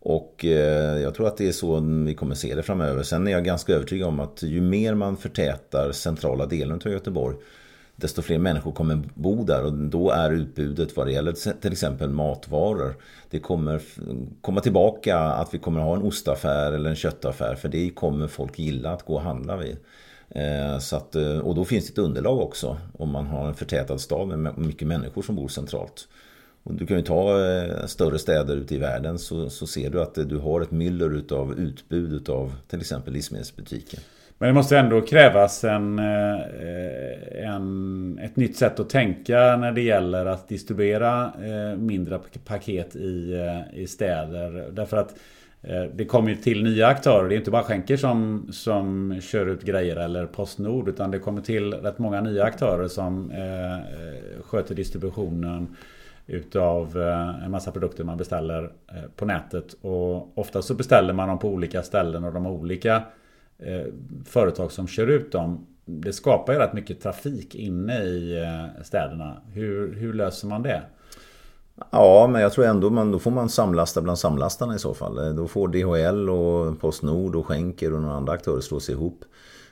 Och 0.02 0.44
eh, 0.44 1.00
jag 1.00 1.14
tror 1.14 1.26
att 1.26 1.36
det 1.36 1.48
är 1.48 1.52
så 1.52 1.80
vi 2.06 2.14
kommer 2.14 2.34
se 2.34 2.54
det 2.54 2.62
framöver. 2.62 3.02
Sen 3.02 3.26
är 3.26 3.30
jag 3.30 3.44
ganska 3.44 3.72
övertygad 3.72 4.08
om 4.08 4.20
att 4.20 4.42
ju 4.42 4.60
mer 4.60 4.94
man 4.94 5.16
förtätar 5.16 5.92
centrala 5.92 6.46
delen 6.46 6.80
av 6.84 6.92
Göteborg 6.92 7.36
desto 8.00 8.22
fler 8.22 8.38
människor 8.38 8.72
kommer 8.72 9.02
bo 9.14 9.44
där 9.44 9.64
och 9.64 9.72
då 9.72 10.10
är 10.10 10.30
utbudet 10.30 10.96
vad 10.96 11.06
det 11.06 11.12
gäller 11.12 11.60
till 11.60 11.72
exempel 11.72 12.10
matvaror. 12.10 12.94
Det 13.30 13.38
kommer 13.38 13.80
komma 14.40 14.60
tillbaka 14.60 15.18
att 15.18 15.54
vi 15.54 15.58
kommer 15.58 15.80
ha 15.80 15.96
en 15.96 16.02
ostaffär 16.02 16.72
eller 16.72 16.90
en 16.90 16.96
köttaffär 16.96 17.54
för 17.54 17.68
det 17.68 17.90
kommer 17.90 18.28
folk 18.28 18.58
gilla 18.58 18.92
att 18.92 19.04
gå 19.04 19.14
och 19.14 19.20
handla 19.20 19.56
vid. 19.56 19.76
Eh, 20.28 20.78
så 20.78 20.96
att, 20.96 21.16
eh, 21.16 21.38
och 21.38 21.54
då 21.54 21.64
finns 21.64 21.86
det 21.86 21.92
ett 21.92 21.98
underlag 21.98 22.40
också 22.40 22.76
om 22.98 23.10
man 23.10 23.26
har 23.26 23.48
en 23.48 23.54
förtätad 23.54 23.98
stad 23.98 24.28
med 24.28 24.58
mycket 24.58 24.88
människor 24.88 25.22
som 25.22 25.36
bor 25.36 25.48
centralt. 25.48 26.08
Och 26.62 26.74
du 26.74 26.86
kan 26.86 26.96
ju 26.96 27.02
ta 27.02 27.46
eh, 27.46 27.86
större 27.86 28.18
städer 28.18 28.56
ute 28.56 28.74
i 28.74 28.78
världen 28.78 29.18
så, 29.18 29.50
så 29.50 29.66
ser 29.66 29.90
du 29.90 30.02
att 30.02 30.18
eh, 30.18 30.24
du 30.24 30.38
har 30.38 30.60
ett 30.60 30.70
myller 30.70 31.14
utav 31.14 31.58
utbud 31.58 32.12
utav 32.12 32.52
till 32.68 32.80
exempel 32.80 33.12
livsmedelsbutiker. 33.12 34.00
Men 34.38 34.46
det 34.46 34.52
måste 34.52 34.78
ändå 34.78 35.00
krävas 35.00 35.64
en, 35.64 35.98
eh, 35.98 36.40
en, 37.44 38.18
ett 38.22 38.36
nytt 38.36 38.56
sätt 38.56 38.80
att 38.80 38.90
tänka 38.90 39.56
när 39.56 39.72
det 39.72 39.80
gäller 39.80 40.26
att 40.26 40.48
distribuera 40.48 41.32
mindre 41.76 42.20
paket 42.44 42.96
i, 42.96 43.36
i 43.72 43.86
städer. 43.86 44.70
Därför 44.72 44.96
att 44.96 45.14
det 45.94 46.04
kommer 46.04 46.30
ju 46.30 46.36
till 46.36 46.62
nya 46.62 46.86
aktörer. 46.86 47.28
Det 47.28 47.34
är 47.34 47.38
inte 47.38 47.50
bara 47.50 47.62
skänker 47.62 47.96
som, 47.96 48.48
som 48.52 49.18
kör 49.22 49.46
ut 49.46 49.62
grejer 49.62 49.96
eller 49.96 50.26
Postnord. 50.26 50.88
Utan 50.88 51.10
det 51.10 51.18
kommer 51.18 51.40
till 51.40 51.74
rätt 51.74 51.98
många 51.98 52.20
nya 52.20 52.44
aktörer 52.44 52.88
som 52.88 53.30
eh, 53.30 54.42
sköter 54.42 54.74
distributionen 54.74 55.76
utav 56.30 57.00
eh, 57.00 57.44
en 57.44 57.50
massa 57.50 57.70
produkter 57.70 58.04
man 58.04 58.16
beställer 58.16 58.62
eh, 58.64 59.10
på 59.16 59.24
nätet. 59.24 59.76
Och 59.80 60.38
ofta 60.38 60.62
så 60.62 60.74
beställer 60.74 61.12
man 61.12 61.28
dem 61.28 61.38
på 61.38 61.48
olika 61.48 61.82
ställen 61.82 62.24
och 62.24 62.32
de 62.32 62.44
har 62.44 62.52
olika 62.52 63.02
eh, 63.58 63.86
företag 64.24 64.72
som 64.72 64.86
kör 64.86 65.06
ut 65.06 65.32
dem. 65.32 65.66
Det 65.84 66.12
skapar 66.12 66.52
ju 66.52 66.58
rätt 66.58 66.72
mycket 66.72 67.00
trafik 67.00 67.54
inne 67.54 68.02
i 68.02 68.46
städerna. 68.82 69.36
Hur, 69.52 69.94
hur 69.94 70.12
löser 70.12 70.48
man 70.48 70.62
det? 70.62 70.82
Ja, 71.90 72.28
men 72.32 72.42
jag 72.42 72.52
tror 72.52 72.64
ändå 72.64 72.90
man, 72.90 73.12
då 73.12 73.18
får 73.18 73.30
man 73.30 73.48
samlasta 73.48 74.00
bland 74.00 74.18
samlastarna 74.18 74.74
i 74.74 74.78
så 74.78 74.94
fall. 74.94 75.36
Då 75.36 75.48
får 75.48 75.68
DHL 75.68 76.30
och 76.30 76.80
Postnord 76.80 77.36
och 77.36 77.46
Schenker 77.46 77.94
och 77.94 78.00
några 78.02 78.14
andra 78.14 78.32
aktörer 78.32 78.60
slå 78.60 78.80
sig 78.80 78.94
ihop. 78.94 79.24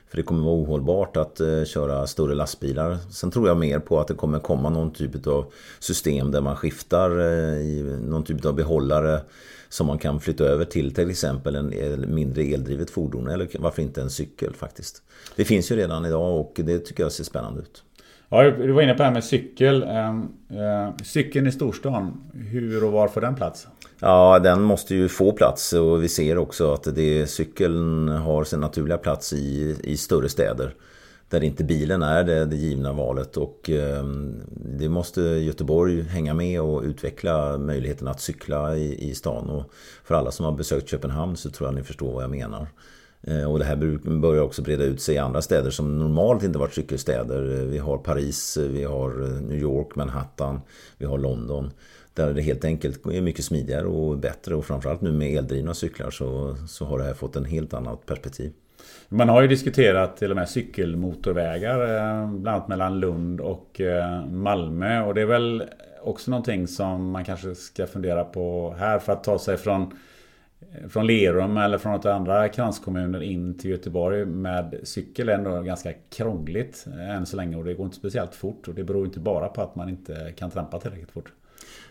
För 0.09 0.17
det 0.17 0.23
kommer 0.23 0.43
vara 0.43 0.55
ohållbart 0.55 1.17
att 1.17 1.39
eh, 1.39 1.63
köra 1.63 2.07
större 2.07 2.35
lastbilar. 2.35 2.97
Sen 3.11 3.31
tror 3.31 3.47
jag 3.47 3.57
mer 3.57 3.79
på 3.79 3.99
att 3.99 4.07
det 4.07 4.13
kommer 4.13 4.39
komma 4.39 4.69
någon 4.69 4.93
typ 4.93 5.27
av 5.27 5.45
system 5.79 6.31
där 6.31 6.41
man 6.41 6.55
skiftar 6.55 7.19
eh, 7.19 7.59
i 7.59 7.99
någon 8.01 8.23
typ 8.23 8.45
av 8.45 8.55
behållare 8.55 9.21
som 9.69 9.87
man 9.87 9.97
kan 9.97 10.19
flytta 10.19 10.43
över 10.43 10.65
till 10.65 10.93
till 10.93 11.09
exempel 11.09 11.55
en 11.55 12.05
mindre 12.15 12.43
eldrivet 12.43 12.89
fordon 12.89 13.27
eller 13.27 13.47
varför 13.59 13.81
inte 13.81 14.01
en 14.01 14.09
cykel 14.09 14.53
faktiskt. 14.53 15.01
Det 15.35 15.45
finns 15.45 15.71
ju 15.71 15.75
redan 15.75 16.05
idag 16.05 16.39
och 16.39 16.53
det 16.55 16.79
tycker 16.79 17.03
jag 17.03 17.11
ser 17.11 17.23
spännande 17.23 17.59
ut. 17.59 17.83
Ja, 18.29 18.43
du 18.43 18.71
var 18.71 18.81
inne 18.81 18.93
på 18.93 18.97
det 18.97 19.03
här 19.03 19.11
med 19.11 19.23
cykel. 19.23 19.83
Ehm, 19.83 20.27
eh, 20.49 20.95
cykeln 21.03 21.47
i 21.47 21.51
storstan, 21.51 22.31
hur 22.33 22.83
och 22.83 22.91
var 22.91 23.07
får 23.07 23.21
den 23.21 23.35
plats? 23.35 23.67
Ja, 24.01 24.39
den 24.39 24.61
måste 24.61 24.95
ju 24.95 25.09
få 25.09 25.31
plats 25.31 25.73
och 25.73 26.03
vi 26.03 26.09
ser 26.09 26.37
också 26.37 26.73
att 26.73 26.95
det, 26.95 27.27
cykeln 27.27 28.07
har 28.07 28.43
sin 28.43 28.59
naturliga 28.59 28.97
plats 28.97 29.33
i, 29.33 29.77
i 29.83 29.97
större 29.97 30.29
städer. 30.29 30.75
Där 31.29 31.43
inte 31.43 31.63
bilen 31.63 32.01
är 32.01 32.23
det, 32.23 32.45
det 32.45 32.55
givna 32.55 32.93
valet 32.93 33.37
och 33.37 33.69
eh, 33.69 34.03
det 34.79 34.89
måste 34.89 35.21
Göteborg 35.21 36.01
hänga 36.01 36.33
med 36.33 36.61
och 36.61 36.83
utveckla 36.83 37.57
möjligheten 37.57 38.07
att 38.07 38.21
cykla 38.21 38.75
i, 38.75 39.09
i 39.09 39.15
stan. 39.15 39.49
Och 39.49 39.71
för 40.03 40.15
alla 40.15 40.31
som 40.31 40.45
har 40.45 40.51
besökt 40.51 40.89
Köpenhamn 40.89 41.37
så 41.37 41.49
tror 41.49 41.67
jag 41.67 41.75
ni 41.75 41.83
förstår 41.83 42.13
vad 42.13 42.23
jag 42.23 42.31
menar. 42.31 42.67
Eh, 43.21 43.51
och 43.51 43.59
det 43.59 43.65
här 43.65 43.75
börjar 44.19 44.43
också 44.43 44.61
breda 44.61 44.83
ut 44.83 45.01
sig 45.01 45.15
i 45.15 45.17
andra 45.17 45.41
städer 45.41 45.69
som 45.69 45.99
normalt 45.99 46.43
inte 46.43 46.59
varit 46.59 46.73
cykelstäder. 46.73 47.59
Eh, 47.59 47.65
vi 47.65 47.77
har 47.77 47.97
Paris, 47.97 48.57
eh, 48.57 48.63
vi 48.63 48.83
har 48.83 49.23
eh, 49.23 49.41
New 49.41 49.59
York, 49.59 49.95
Manhattan, 49.95 50.61
vi 50.97 51.05
har 51.05 51.17
London. 51.17 51.71
Där 52.13 52.33
det 52.33 52.41
helt 52.41 52.65
enkelt 52.65 53.05
är 53.05 53.21
mycket 53.21 53.45
smidigare 53.45 53.85
och 53.85 54.17
bättre 54.17 54.55
och 54.55 54.65
framförallt 54.65 55.01
nu 55.01 55.11
med 55.11 55.37
eldrivna 55.37 55.73
cyklar 55.73 56.11
så, 56.11 56.55
så 56.67 56.85
har 56.85 56.97
det 56.97 57.03
här 57.03 57.13
fått 57.13 57.35
en 57.35 57.45
helt 57.45 57.73
annat 57.73 58.05
perspektiv. 58.05 58.51
Man 59.09 59.29
har 59.29 59.41
ju 59.41 59.47
diskuterat 59.47 60.17
till 60.17 60.31
och 60.31 60.37
med 60.37 60.49
cykelmotorvägar 60.49 61.79
eh, 61.79 62.31
bland 62.31 62.47
annat 62.47 62.67
mellan 62.67 62.99
Lund 62.99 63.41
och 63.41 63.81
eh, 63.81 64.25
Malmö 64.25 65.01
och 65.01 65.13
det 65.13 65.21
är 65.21 65.25
väl 65.25 65.63
också 66.01 66.31
någonting 66.31 66.67
som 66.67 67.11
man 67.11 67.25
kanske 67.25 67.55
ska 67.55 67.87
fundera 67.87 68.23
på 68.23 68.75
här 68.79 68.99
för 68.99 69.13
att 69.13 69.23
ta 69.23 69.39
sig 69.39 69.57
från 69.57 69.81
eh, 70.61 70.87
från 70.87 71.07
Lerum 71.07 71.57
eller 71.57 71.77
från 71.77 71.91
något 71.91 72.05
andra 72.05 72.49
kranskommuner 72.49 73.23
in 73.23 73.57
till 73.57 73.71
Göteborg 73.71 74.25
med 74.25 74.79
cykel 74.83 75.29
är 75.29 75.33
ändå 75.33 75.61
ganska 75.61 75.93
krångligt 76.09 76.85
än 77.09 77.25
så 77.25 77.37
länge 77.37 77.57
och 77.57 77.65
det 77.65 77.73
går 77.73 77.85
inte 77.85 77.97
speciellt 77.97 78.35
fort. 78.35 78.67
Och 78.67 78.73
det 78.73 78.83
beror 78.83 79.05
inte 79.05 79.19
bara 79.19 79.47
på 79.47 79.61
att 79.61 79.75
man 79.75 79.89
inte 79.89 80.33
kan 80.37 80.51
trampa 80.51 80.79
tillräckligt 80.79 81.11
fort. 81.11 81.33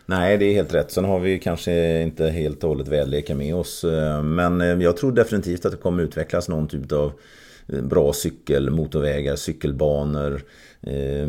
Nej, 0.09 0.37
det 0.37 0.45
är 0.45 0.53
helt 0.53 0.73
rätt. 0.73 0.91
Sen 0.91 1.05
har 1.05 1.19
vi 1.19 1.39
kanske 1.39 2.01
inte 2.01 2.29
helt 2.29 2.63
och 2.63 2.69
hållet 2.69 2.87
väderleken 2.87 3.37
med 3.37 3.55
oss. 3.55 3.83
Eh, 3.83 4.23
men 4.23 4.61
eh, 4.61 4.67
jag 4.67 4.97
tror 4.97 5.11
definitivt 5.11 5.65
att 5.65 5.71
det 5.71 5.77
kommer 5.77 6.03
utvecklas 6.03 6.49
någon 6.49 6.67
typ 6.67 6.91
av 6.91 7.11
eh, 7.67 7.81
bra 7.81 8.13
cykelmotorvägar, 8.13 9.35
cykelbanor. 9.35 10.41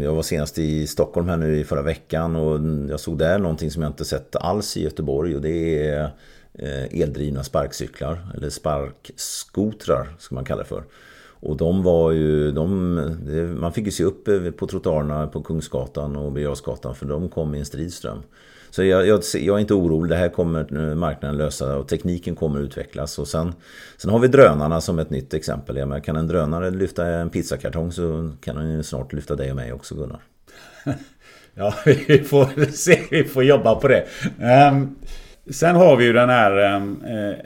Jag 0.02 0.14
var 0.14 0.22
senast 0.22 0.58
i 0.58 0.86
Stockholm 0.86 1.28
här 1.28 1.36
nu 1.36 1.58
i 1.58 1.64
förra 1.64 1.82
veckan 1.82 2.36
och 2.36 2.60
jag 2.90 3.00
såg 3.00 3.18
där 3.18 3.38
någonting 3.38 3.70
som 3.70 3.82
jag 3.82 3.90
inte 3.90 4.04
sett 4.04 4.36
alls 4.36 4.76
i 4.76 4.82
Göteborg 4.82 5.36
och 5.36 5.42
det 5.42 5.86
är 5.88 6.10
eldrivna 6.90 7.44
sparkcyklar 7.44 8.18
eller 8.36 8.50
sparkskotrar 8.50 10.16
ska 10.18 10.34
man 10.34 10.44
kalla 10.44 10.62
det 10.62 10.68
för. 10.68 10.84
Och 11.40 11.56
de 11.56 11.82
var 11.82 12.12
ju, 12.12 12.52
de, 12.52 12.94
man 13.60 13.72
fick 13.72 13.84
ju 13.86 13.90
se 13.90 14.04
upp 14.04 14.28
på 14.56 14.66
trottoarerna 14.66 15.26
på 15.26 15.42
Kungsgatan 15.42 16.16
och 16.16 16.32
Birger 16.32 16.94
för 16.94 17.06
de 17.06 17.28
kom 17.28 17.54
i 17.54 17.58
en 17.58 17.66
stridström. 17.66 18.22
Så 18.70 18.84
jag, 18.84 19.06
jag, 19.06 19.22
jag, 19.34 19.56
är 19.56 19.60
inte 19.60 19.74
orolig, 19.74 20.10
det 20.10 20.16
här 20.16 20.28
kommer 20.28 20.90
eh, 20.90 20.94
marknaden 20.94 21.38
lösa 21.38 21.76
och 21.76 21.88
tekniken 21.88 22.36
kommer 22.36 22.60
utvecklas. 22.60 23.18
Och 23.18 23.28
sen, 23.28 23.54
sen 23.96 24.10
har 24.10 24.18
vi 24.18 24.28
drönarna 24.28 24.80
som 24.80 24.98
ett 24.98 25.10
nytt 25.10 25.34
exempel. 25.34 25.76
Jag 25.76 25.88
menar, 25.88 26.00
kan 26.00 26.16
en 26.16 26.26
drönare 26.26 26.70
lyfta 26.70 27.06
en 27.06 27.30
pizzakartong 27.30 27.92
så 27.92 28.30
kan 28.40 28.56
den 28.56 28.70
ju 28.72 28.82
snart 28.82 29.12
lyfta 29.12 29.36
dig 29.36 29.50
och 29.50 29.56
mig 29.56 29.72
också 29.72 29.94
Gunnar. 29.94 30.20
ja, 31.54 31.74
vi 31.84 32.18
får 32.18 32.72
se, 32.72 33.00
vi 33.10 33.24
får 33.24 33.44
jobba 33.44 33.74
på 33.74 33.88
det. 33.88 34.04
Um... 34.70 34.96
Sen 35.50 35.76
har 35.76 35.96
vi 35.96 36.04
ju 36.04 36.12
den 36.12 36.28
här 36.28 36.56
ehm, 36.56 37.02
eh, 37.04 37.36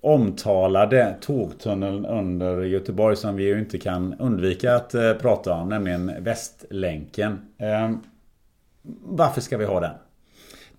omtalade 0.00 1.16
tågtunneln 1.20 2.06
under 2.06 2.62
Göteborg 2.62 3.16
som 3.16 3.36
vi 3.36 3.44
ju 3.44 3.58
inte 3.58 3.78
kan 3.78 4.14
undvika 4.18 4.74
att 4.74 4.94
eh, 4.94 5.12
prata 5.12 5.52
om, 5.52 5.68
nämligen 5.68 6.12
Västlänken. 6.18 7.38
Ehm, 7.58 8.00
varför 9.02 9.40
ska 9.40 9.56
vi 9.56 9.64
ha 9.64 9.80
den? 9.80 9.94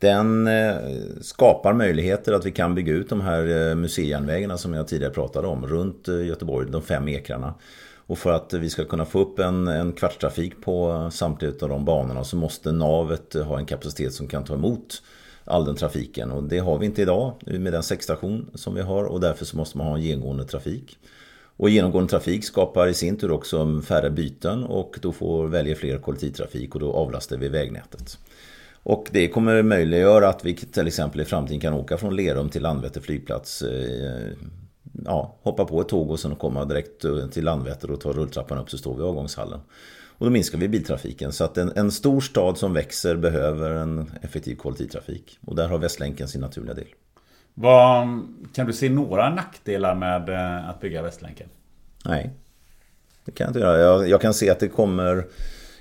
Den 0.05 0.47
eh, 0.47 0.75
skapar 1.21 1.73
möjligheter 1.73 2.33
att 2.33 2.45
vi 2.45 2.51
kan 2.51 2.75
bygga 2.75 2.93
ut 2.93 3.09
de 3.09 3.21
här 3.21 3.69
eh, 3.69 3.75
museijärnvägarna 3.75 4.57
som 4.57 4.73
jag 4.73 4.87
tidigare 4.87 5.13
pratade 5.13 5.47
om 5.47 5.67
runt 5.67 6.07
eh, 6.07 6.25
Göteborg, 6.25 6.71
de 6.71 6.81
fem 6.81 7.07
ekrarna. 7.07 7.53
Och 8.07 8.17
för 8.17 8.31
att 8.31 8.53
vi 8.53 8.69
ska 8.69 8.85
kunna 8.85 9.05
få 9.05 9.19
upp 9.19 9.39
en, 9.39 9.67
en 9.67 9.93
kvartstrafik 9.93 10.61
på 10.61 11.09
samtliga 11.13 11.51
av 11.61 11.69
de 11.69 11.85
banorna 11.85 12.23
så 12.23 12.35
måste 12.35 12.71
navet 12.71 13.33
ha 13.33 13.59
en 13.59 13.65
kapacitet 13.65 14.13
som 14.13 14.27
kan 14.27 14.43
ta 14.43 14.53
emot 14.53 15.01
all 15.45 15.65
den 15.65 15.75
trafiken. 15.75 16.31
Och 16.31 16.43
det 16.43 16.59
har 16.59 16.77
vi 16.77 16.85
inte 16.85 17.01
idag 17.01 17.33
med 17.45 17.73
den 17.73 17.83
säckstation 17.83 18.49
som 18.53 18.75
vi 18.75 18.81
har 18.81 19.03
och 19.03 19.19
därför 19.19 19.45
så 19.45 19.57
måste 19.57 19.77
man 19.77 19.87
ha 19.87 19.95
en 19.95 20.01
genomgående 20.01 20.45
trafik. 20.45 20.97
Och 21.57 21.69
genomgående 21.69 22.09
trafik 22.09 22.45
skapar 22.45 22.87
i 22.87 22.93
sin 22.93 23.17
tur 23.17 23.31
också 23.31 23.81
färre 23.81 24.09
byten 24.09 24.63
och 24.63 24.99
då 25.01 25.11
får 25.11 25.47
välja 25.47 25.75
fler 25.75 25.97
kollektivtrafik 25.97 26.75
och 26.75 26.81
då 26.81 26.93
avlastar 26.93 27.37
vi 27.37 27.49
vägnätet. 27.49 28.17
Och 28.85 29.07
det 29.11 29.27
kommer 29.27 29.63
möjliggöra 29.63 30.29
att 30.29 30.45
vi 30.45 30.55
till 30.55 30.87
exempel 30.87 31.21
i 31.21 31.25
framtiden 31.25 31.59
kan 31.59 31.73
åka 31.73 31.97
från 31.97 32.15
Lerum 32.15 32.49
till 32.49 32.61
Landvetter 32.61 33.01
flygplats. 33.01 33.61
Eh, 33.61 34.31
ja, 35.05 35.35
hoppa 35.41 35.65
på 35.65 35.81
ett 35.81 35.89
tåg 35.89 36.11
och 36.11 36.19
sen 36.19 36.35
komma 36.35 36.65
direkt 36.65 37.05
till 37.31 37.43
Landvetter 37.43 37.91
och 37.91 38.01
ta 38.01 38.13
rulltrappan 38.13 38.57
upp 38.57 38.69
så 38.69 38.77
står 38.77 38.95
vi 38.95 39.01
i 39.01 39.05
avgångshallen. 39.05 39.59
Och 40.17 40.25
då 40.25 40.31
minskar 40.31 40.57
vi 40.57 40.67
biltrafiken. 40.67 41.31
Så 41.31 41.43
att 41.43 41.57
en, 41.57 41.71
en 41.75 41.91
stor 41.91 42.21
stad 42.21 42.57
som 42.57 42.73
växer 42.73 43.15
behöver 43.15 43.71
en 43.71 44.11
effektiv 44.21 44.55
kollektivtrafik. 44.55 45.39
Och 45.45 45.55
där 45.55 45.67
har 45.67 45.77
Västlänken 45.77 46.27
sin 46.27 46.41
naturliga 46.41 46.73
del. 46.73 46.87
Vad, 47.53 48.07
kan 48.53 48.67
du 48.67 48.73
se 48.73 48.89
några 48.89 49.29
nackdelar 49.29 49.95
med 49.95 50.29
eh, 50.29 50.69
att 50.69 50.81
bygga 50.81 51.01
Västlänken? 51.01 51.47
Nej, 52.05 52.29
det 53.25 53.31
kan 53.31 53.45
jag 53.45 53.49
inte 53.49 53.59
göra. 53.59 53.79
Jag, 53.79 54.09
jag 54.09 54.21
kan 54.21 54.33
se 54.33 54.49
att 54.49 54.59
det 54.59 54.67
kommer 54.67 55.25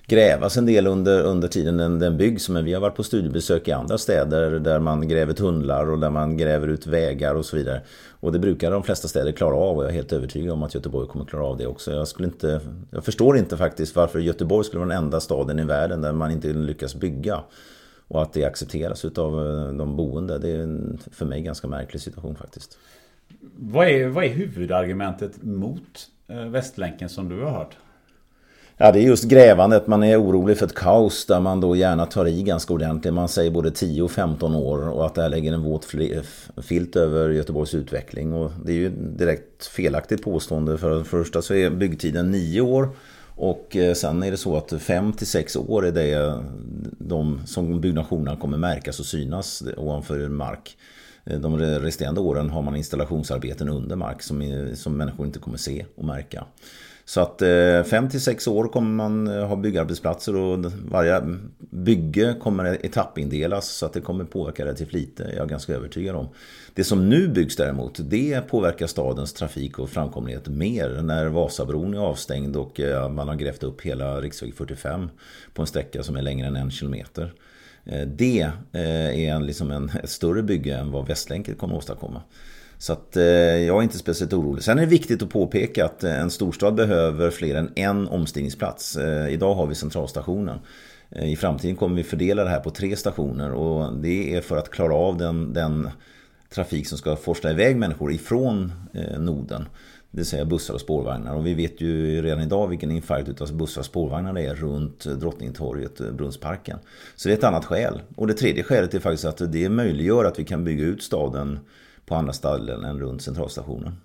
grävas 0.07 0.57
en 0.57 0.67
del 0.67 0.87
under, 0.87 1.23
under 1.23 1.49
tiden 1.49 1.77
den, 1.77 1.99
den 1.99 2.17
byggs. 2.17 2.49
Men 2.49 2.65
vi 2.65 2.73
har 2.73 2.81
varit 2.81 2.97
på 2.97 3.03
studiebesök 3.03 3.69
i 3.69 3.73
andra 3.73 3.99
städer 3.99 4.51
där 4.51 4.79
man 4.79 5.09
gräver 5.09 5.33
tunnlar 5.33 5.91
och 5.91 5.99
där 5.99 6.11
man 6.11 6.37
gräver 6.37 6.69
ut 6.69 6.87
vägar 6.87 7.35
och 7.35 7.45
så 7.45 7.57
vidare. 7.57 7.81
Och 8.21 8.33
det 8.33 8.39
brukar 8.39 8.71
de 8.71 8.83
flesta 8.83 9.09
städer 9.09 9.33
klara 9.33 9.55
av 9.55 9.77
och 9.77 9.85
jag 9.85 9.91
är 9.91 9.95
helt 9.95 10.13
övertygad 10.13 10.53
om 10.53 10.63
att 10.63 10.75
Göteborg 10.75 11.09
kommer 11.09 11.25
klara 11.25 11.45
av 11.45 11.57
det 11.57 11.67
också. 11.67 11.93
Jag, 11.93 12.09
skulle 12.09 12.29
inte, 12.29 12.61
jag 12.91 13.05
förstår 13.05 13.37
inte 13.37 13.57
faktiskt 13.57 13.97
varför 13.97 14.19
Göteborg 14.19 14.65
skulle 14.65 14.79
vara 14.81 14.89
den 14.89 15.05
enda 15.05 15.21
staden 15.21 15.59
i 15.59 15.65
världen 15.65 16.01
där 16.01 16.13
man 16.13 16.31
inte 16.31 16.49
lyckas 16.49 16.95
bygga. 16.95 17.41
Och 18.09 18.23
att 18.23 18.33
det 18.33 18.45
accepteras 18.45 19.05
av 19.05 19.47
eh, 19.47 19.75
de 19.75 19.97
boende. 19.97 20.39
Det 20.39 20.51
är 20.51 20.63
en, 20.63 20.99
för 21.13 21.27
mig 21.27 21.43
ganska 21.43 21.69
märklig 21.69 22.03
situation 22.03 22.37
faktiskt. 22.37 22.79
Vad 23.57 23.89
är, 23.89 24.09
vad 24.09 24.25
är 24.25 24.29
huvudargumentet 24.29 25.43
mot 25.43 26.09
eh, 26.29 26.45
Västlänken 26.45 27.09
som 27.09 27.29
du 27.29 27.41
har 27.41 27.51
hört? 27.51 27.77
Ja, 28.77 28.93
det 28.93 28.99
är 28.99 29.03
just 29.03 29.25
grävandet. 29.25 29.87
Man 29.87 30.03
är 30.03 30.23
orolig 30.23 30.59
för 30.59 30.67
ett 30.67 30.75
kaos 30.75 31.27
där 31.27 31.41
man 31.41 31.61
då 31.61 31.77
gärna 31.77 32.07
tar 32.07 32.27
i 32.27 32.43
ganska 32.43 32.75
ordentligt. 32.75 33.15
Man 33.15 33.29
säger 33.29 33.51
både 33.51 33.71
10 33.71 34.03
och 34.03 34.11
15 34.11 34.55
år 34.55 34.89
och 34.89 35.07
att 35.07 35.15
det 35.15 35.23
här 35.23 35.29
lägger 35.29 35.53
en 35.53 35.63
våt 35.63 35.95
eh, 35.95 36.23
filt 36.63 36.97
över 36.97 37.31
Göteborgs 37.31 37.75
utveckling. 37.75 38.33
Och 38.33 38.51
det 38.65 38.73
är 38.73 38.77
ju 38.77 38.89
direkt 38.89 39.67
felaktigt 39.67 40.23
påstående. 40.23 40.79
För 40.79 40.99
det 40.99 41.05
första 41.05 41.43
så 41.43 41.55
är 41.55 41.71
byggtiden 41.71 42.31
9 42.31 42.61
år. 42.61 42.89
Och 43.37 43.77
eh, 43.77 43.95
sen 43.95 44.23
är 44.23 44.31
det 44.31 44.37
så 44.37 44.57
att 44.57 44.83
5 44.83 45.13
till 45.13 45.27
6 45.27 45.57
år 45.57 45.87
är 45.87 45.93
det 45.93 46.13
eh, 46.13 46.41
de 46.99 47.41
som 47.47 47.81
byggnationerna 47.81 48.37
kommer 48.37 48.59
märkas 48.59 49.01
och 49.01 49.07
synas 49.07 49.63
ovanför 49.77 50.29
mark. 50.29 50.77
De 51.25 51.59
resterande 51.59 52.21
åren 52.21 52.51
har 52.51 52.63
man 52.63 52.77
installationsarbeten 52.77 53.69
under 53.69 53.97
mark 53.97 54.23
som, 54.23 54.69
som 54.75 54.97
människor 54.97 55.27
inte 55.27 55.39
kommer 55.39 55.59
se 55.59 55.85
och 55.97 56.05
märka. 56.05 56.45
Så 57.07 57.21
att 57.21 57.43
eh, 57.43 57.83
5 57.85 58.09
till 58.09 58.21
6 58.21 58.49
år 58.49 58.69
kommer 58.69 58.91
man 58.91 59.27
eh, 59.27 59.47
ha 59.47 59.57
byggarbetsplatser 59.57 60.37
och 60.37 60.73
varje 60.89 61.23
bygge 61.59 62.35
kommer 62.41 62.65
etappindelas 62.65 63.69
så 63.69 63.87
att 63.87 63.93
det 63.93 64.01
kommer 64.01 64.25
påverka 64.25 64.65
relativt 64.65 64.93
lite, 64.93 65.23
jag 65.23 65.45
är 65.45 65.47
ganska 65.47 65.75
övertygad 65.75 66.17
om. 66.17 66.29
Det 66.75 66.85
som 66.85 67.09
nu 67.09 67.29
byggs 67.29 67.57
däremot, 67.57 68.01
det 68.03 68.49
påverkar 68.49 68.87
stadens 68.87 69.33
trafik 69.33 69.79
och 69.79 69.91
framkomlighet 69.91 70.49
mer 70.49 71.03
när 71.03 71.27
Vasabron 71.27 71.95
är 71.95 71.99
avstängd 71.99 72.57
och 72.57 72.81
eh, 72.81 73.09
man 73.09 73.29
har 73.29 73.35
grävt 73.35 73.63
upp 73.63 73.81
hela 73.81 74.21
riksväg 74.21 74.55
45 74.55 75.11
på 75.55 75.63
en 75.63 75.67
sträcka 75.67 76.03
som 76.03 76.17
är 76.17 76.23
längre 76.23 76.47
än 76.47 76.57
en 76.57 76.71
kilometer. 76.71 77.33
Det 78.07 78.51
är 78.73 79.13
en, 79.13 79.47
liksom 79.47 79.71
en, 79.71 79.91
ett 80.03 80.11
större 80.11 80.43
bygge 80.43 80.77
än 80.77 80.91
vad 80.91 81.07
Västlänken 81.07 81.55
kommer 81.55 81.75
att 81.75 81.79
åstadkomma. 81.79 82.23
Så 82.85 82.93
att, 82.93 83.17
eh, 83.17 83.25
jag 83.25 83.79
är 83.79 83.83
inte 83.83 83.99
speciellt 83.99 84.33
orolig. 84.33 84.65
Sen 84.65 84.79
är 84.79 84.83
det 84.83 84.89
viktigt 84.89 85.23
att 85.23 85.29
påpeka 85.29 85.85
att 85.85 86.05
eh, 86.05 86.21
en 86.21 86.31
storstad 86.31 86.75
behöver 86.75 87.31
fler 87.31 87.55
än 87.55 87.73
en 87.75 88.09
omstigningsplats. 88.09 88.97
Eh, 88.97 89.29
idag 89.29 89.55
har 89.55 89.67
vi 89.67 89.75
centralstationen. 89.75 90.59
Eh, 91.11 91.33
I 91.33 91.37
framtiden 91.37 91.77
kommer 91.77 91.97
vi 91.97 92.03
fördela 92.03 92.45
det 92.45 92.51
här 92.51 92.61
på 92.61 92.71
tre 92.71 92.97
stationer 92.97 93.53
och 93.53 93.97
det 93.97 94.35
är 94.35 94.41
för 94.41 94.57
att 94.57 94.71
klara 94.71 94.95
av 94.95 95.17
den, 95.17 95.53
den 95.53 95.91
trafik 96.55 96.87
som 96.87 96.99
ska 96.99 97.17
forsla 97.17 97.51
iväg 97.51 97.77
människor 97.77 98.13
ifrån 98.13 98.73
eh, 98.95 99.21
noden. 99.21 99.65
Det 100.11 100.17
vill 100.17 100.27
säga 100.27 100.45
bussar 100.45 100.75
och 100.75 100.81
spårvagnar. 100.81 101.35
Och 101.35 101.47
vi 101.47 101.55
vet 101.55 101.81
ju 101.81 102.23
redan 102.23 102.41
idag 102.41 102.69
vilken 102.69 102.91
infarkt 102.91 103.29
utav 103.29 103.53
bussar 103.53 103.81
och 103.81 103.87
spårvagnar 103.87 104.33
det 104.33 104.43
är 104.43 104.55
runt 104.55 105.07
eh, 105.07 105.13
Drottningtorget, 105.13 106.01
eh, 106.01 106.11
Brunnsparken. 106.13 106.79
Så 107.17 107.29
det 107.29 107.35
är 107.35 107.39
ett 107.39 107.45
annat 107.45 107.65
skäl. 107.65 108.03
Och 108.17 108.27
det 108.27 108.35
tredje 108.35 108.63
skälet 108.63 108.95
är 108.95 109.01
faktiskt 109.01 109.25
att 109.25 109.53
det 109.53 109.69
möjliggör 109.69 110.25
att 110.25 110.39
vi 110.39 110.45
kan 110.45 110.65
bygga 110.65 110.85
ut 110.85 111.03
staden 111.03 111.59
på 112.07 112.15
andra 112.15 112.33
ställen 112.33 112.85
än 112.85 113.01
runt 113.01 113.23
centralstationen. 113.23 113.97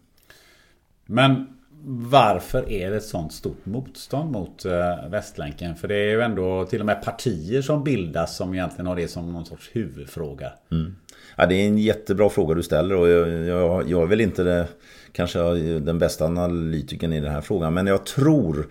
Men 1.06 1.48
varför 1.86 2.70
är 2.70 2.92
det 2.92 2.98
ett 2.98 3.04
sånt 3.04 3.34
stort 3.34 3.66
motstånd 3.66 4.32
mot 4.32 4.66
eh, 4.66 5.10
Västlänken? 5.10 5.76
För 5.76 5.88
det 5.88 5.96
är 5.96 6.10
ju 6.10 6.22
ändå 6.22 6.66
till 6.66 6.80
och 6.80 6.86
med 6.86 7.04
partier 7.04 7.62
som 7.62 7.84
bildas 7.84 8.36
som 8.36 8.54
egentligen 8.54 8.88
har 8.88 8.96
det 8.96 9.08
som 9.08 9.34
någon 9.34 9.46
sorts 9.46 9.70
huvudfråga. 9.74 10.52
Mm. 10.72 10.96
Ja, 11.36 11.46
det 11.46 11.56
är 11.56 11.68
en 11.68 11.78
jättebra 11.78 12.30
fråga 12.30 12.56
du 12.56 12.64
ställer 12.64 12.96
och 12.96 13.10
jag, 13.10 13.30
jag, 13.46 13.90
jag 13.90 14.02
är 14.02 14.08
väl 14.08 14.22
inte 14.22 14.44
det, 14.44 14.68
kanske 15.12 15.40
den 15.80 16.00
bästa 16.00 16.26
analytikern 16.26 17.14
i 17.14 17.20
den 17.20 17.32
här 17.32 17.42
frågan. 17.42 17.74
Men 17.74 17.88
jag 17.88 18.06
tror 18.06 18.68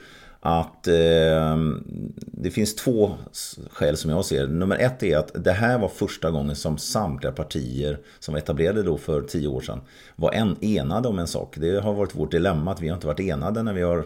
att 0.49 0.87
eh, 0.87 1.57
det 2.17 2.51
finns 2.51 2.75
två 2.75 3.15
skäl 3.71 3.97
som 3.97 4.11
jag 4.11 4.25
ser 4.25 4.47
Nummer 4.47 4.77
ett 4.77 5.03
är 5.03 5.17
att 5.17 5.45
det 5.45 5.53
här 5.53 5.79
var 5.79 5.89
första 5.89 6.31
gången 6.31 6.57
som 6.57 6.79
samtliga 6.79 7.33
partier 7.33 7.99
som 8.19 8.33
var 8.35 8.39
etablerade 8.39 8.83
då 8.83 8.99
för 8.99 9.23
tio 9.23 9.49
år 9.49 9.61
sedan 9.61 9.81
var 10.17 10.33
en, 10.33 10.57
enade 10.61 11.09
om 11.09 11.19
en 11.19 11.27
sak. 11.27 11.57
Det 11.59 11.81
har 11.81 11.95
varit 11.95 12.15
vårt 12.15 12.31
dilemma 12.31 12.73
att 12.73 12.81
vi 12.81 12.89
har 12.89 12.95
inte 12.95 13.07
varit 13.07 13.21
enade 13.21 13.63
när 13.63 13.73
vi 13.73 13.83
har 13.83 14.05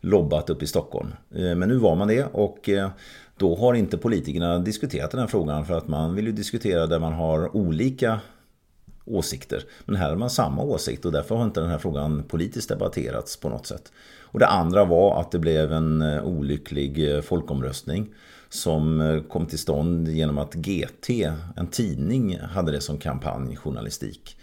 lobbat 0.00 0.50
upp 0.50 0.62
i 0.62 0.66
Stockholm. 0.66 1.08
Eh, 1.34 1.54
men 1.54 1.68
nu 1.68 1.76
var 1.76 1.96
man 1.96 2.08
det 2.08 2.24
och 2.24 2.68
eh, 2.68 2.90
då 3.36 3.56
har 3.56 3.74
inte 3.74 3.98
politikerna 3.98 4.58
diskuterat 4.58 5.10
den 5.10 5.20
här 5.20 5.26
frågan 5.26 5.66
för 5.66 5.74
att 5.74 5.88
man 5.88 6.14
vill 6.14 6.26
ju 6.26 6.32
diskutera 6.32 6.86
där 6.86 6.98
man 6.98 7.12
har 7.12 7.56
olika 7.56 8.20
åsikter. 9.04 9.62
Men 9.84 9.96
här 9.96 10.08
har 10.08 10.16
man 10.16 10.30
samma 10.30 10.62
åsikt 10.62 11.04
och 11.04 11.12
därför 11.12 11.34
har 11.34 11.44
inte 11.44 11.60
den 11.60 11.70
här 11.70 11.78
frågan 11.78 12.22
politiskt 12.22 12.68
debatterats 12.68 13.36
på 13.36 13.48
något 13.48 13.66
sätt. 13.66 13.92
Och 14.34 14.40
det 14.40 14.46
andra 14.46 14.84
var 14.84 15.20
att 15.20 15.30
det 15.30 15.38
blev 15.38 15.72
en 15.72 16.02
eh, 16.02 16.24
olycklig 16.24 17.14
eh, 17.14 17.20
folkomröstning 17.20 18.14
som 18.48 19.00
eh, 19.00 19.22
kom 19.22 19.46
till 19.46 19.58
stånd 19.58 20.08
genom 20.08 20.38
att 20.38 20.54
GT, 20.54 21.10
en 21.56 21.66
tidning, 21.66 22.38
hade 22.38 22.72
det 22.72 22.80
som 22.80 22.98
kampanjjournalistik. 22.98 24.36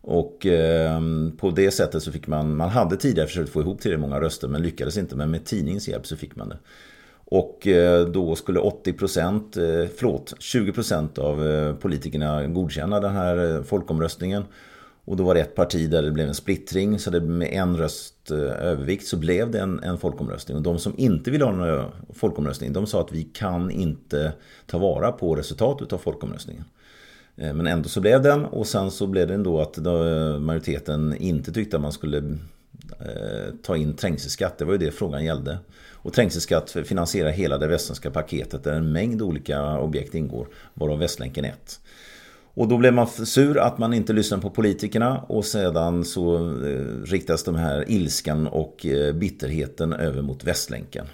Och 0.00 0.46
eh, 0.46 1.00
på 1.38 1.50
det 1.50 1.70
sättet 1.70 2.02
så 2.02 2.12
fick 2.12 2.26
man, 2.26 2.56
man 2.56 2.68
hade 2.68 2.96
tidigare 2.96 3.28
försökt 3.28 3.52
få 3.52 3.60
ihop 3.60 3.80
tillräckligt 3.80 4.00
många 4.00 4.20
röster 4.20 4.48
men 4.48 4.62
lyckades 4.62 4.96
inte. 4.96 5.16
Men 5.16 5.30
med 5.30 5.44
tidningens 5.44 5.88
hjälp 5.88 6.06
så 6.06 6.16
fick 6.16 6.36
man 6.36 6.48
det. 6.48 6.58
Och 7.24 7.66
eh, 7.66 8.06
då 8.06 8.34
skulle 8.34 8.60
80%, 8.60 9.82
eh, 9.82 9.88
förlåt, 9.96 10.34
20% 10.38 11.18
av 11.18 11.48
eh, 11.48 11.74
politikerna 11.74 12.46
godkänna 12.46 13.00
den 13.00 13.12
här 13.12 13.62
folkomröstningen. 13.62 14.44
Och 15.04 15.16
då 15.16 15.24
var 15.24 15.34
det 15.34 15.40
ett 15.40 15.54
parti 15.54 15.90
där 15.90 16.02
det 16.02 16.10
blev 16.10 16.28
en 16.28 16.34
splittring 16.34 16.98
så 16.98 17.10
det 17.10 17.20
med 17.20 17.48
en 17.52 17.76
röst 17.76 18.30
eh, 18.30 18.38
övervikt 18.38 19.06
så 19.06 19.16
blev 19.16 19.50
det 19.50 19.60
en, 19.60 19.82
en 19.82 19.98
folkomröstning. 19.98 20.56
Och 20.56 20.62
de 20.62 20.78
som 20.78 20.94
inte 20.96 21.30
ville 21.30 21.44
ha 21.44 21.52
någon 21.52 21.78
eh, 21.78 21.86
folkomröstning 22.14 22.72
de 22.72 22.86
sa 22.86 23.00
att 23.00 23.12
vi 23.12 23.22
kan 23.22 23.70
inte 23.70 24.32
ta 24.66 24.78
vara 24.78 25.12
på 25.12 25.34
resultatet 25.34 25.92
av 25.92 25.98
folkomröstningen. 25.98 26.64
Eh, 27.36 27.54
men 27.54 27.66
ändå 27.66 27.88
så 27.88 28.00
blev 28.00 28.22
den 28.22 28.44
och 28.44 28.66
sen 28.66 28.90
så 28.90 29.06
blev 29.06 29.28
det 29.28 29.34
ändå 29.34 29.60
att 29.60 29.78
majoriteten 30.40 31.16
inte 31.16 31.52
tyckte 31.52 31.76
att 31.76 31.82
man 31.82 31.92
skulle 31.92 32.38
ta 33.62 33.76
in 33.76 33.96
trängselskatt. 33.96 34.58
Det 34.58 34.64
var 34.64 34.72
ju 34.72 34.78
det 34.78 34.90
frågan 34.90 35.24
gällde. 35.24 35.58
Och 35.90 36.12
trängselskatt 36.12 36.70
finansierar 36.70 37.30
hela 37.30 37.58
det 37.58 37.66
västländska 37.66 38.10
paketet 38.10 38.64
där 38.64 38.72
en 38.72 38.92
mängd 38.92 39.22
olika 39.22 39.78
objekt 39.78 40.14
ingår, 40.14 40.46
varav 40.74 40.98
Västlänken 40.98 41.44
1. 41.44 41.80
Och 42.54 42.68
då 42.68 42.78
blev 42.78 42.94
man 42.94 43.06
sur 43.06 43.58
att 43.58 43.78
man 43.78 43.94
inte 43.94 44.12
lyssnade 44.12 44.42
på 44.42 44.50
politikerna 44.50 45.18
och 45.18 45.44
sedan 45.44 46.04
så 46.04 46.36
eh, 46.36 46.86
riktas 47.04 47.44
de 47.44 47.54
här 47.54 47.90
ilskan 47.90 48.46
och 48.46 48.86
eh, 48.86 49.14
bitterheten 49.14 49.92
över 49.92 50.22
mot 50.22 50.44
Västlänken. 50.44 51.06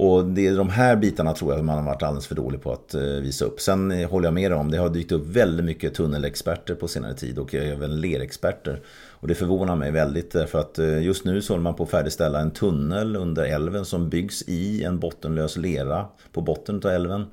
Och 0.01 0.25
det 0.25 0.47
är 0.47 0.57
de 0.57 0.71
här 0.71 0.97
bitarna 0.97 1.35
tror 1.35 1.55
jag 1.55 1.65
man 1.65 1.79
har 1.79 1.85
varit 1.85 2.03
alldeles 2.03 2.27
för 2.27 2.35
dålig 2.35 2.63
på 2.63 2.73
att 2.73 2.95
eh, 2.95 3.03
visa 3.03 3.45
upp. 3.45 3.61
Sen 3.61 3.91
eh, 3.91 4.11
håller 4.11 4.27
jag 4.27 4.35
med 4.35 4.53
om, 4.53 4.71
det 4.71 4.79
har 4.79 4.89
dykt 4.89 5.13
upp 5.13 5.27
väldigt 5.27 5.67
mycket 5.67 5.95
tunnelexperter 5.95 6.75
på 6.75 6.89
senare 6.89 7.15
tid 7.15 7.39
och 7.39 7.55
även 7.55 8.01
lerexperter. 8.01 8.81
Och 9.11 9.29
det 9.29 9.35
förvånar 9.35 9.77
mig 9.77 9.91
väldigt 9.91 10.35
eh, 10.35 10.45
för 10.45 10.59
att 10.59 10.79
just 11.03 11.25
nu 11.25 11.43
så 11.43 11.53
håller 11.53 11.63
man 11.63 11.75
på 11.75 11.83
att 11.83 11.91
färdigställa 11.91 12.41
en 12.41 12.51
tunnel 12.51 13.17
under 13.17 13.45
älven 13.45 13.85
som 13.85 14.09
byggs 14.09 14.43
i 14.43 14.85
en 14.85 14.99
bottenlös 14.99 15.57
lera 15.57 16.07
på 16.33 16.41
botten 16.41 16.81
av 16.85 16.91
älven. 16.91 17.27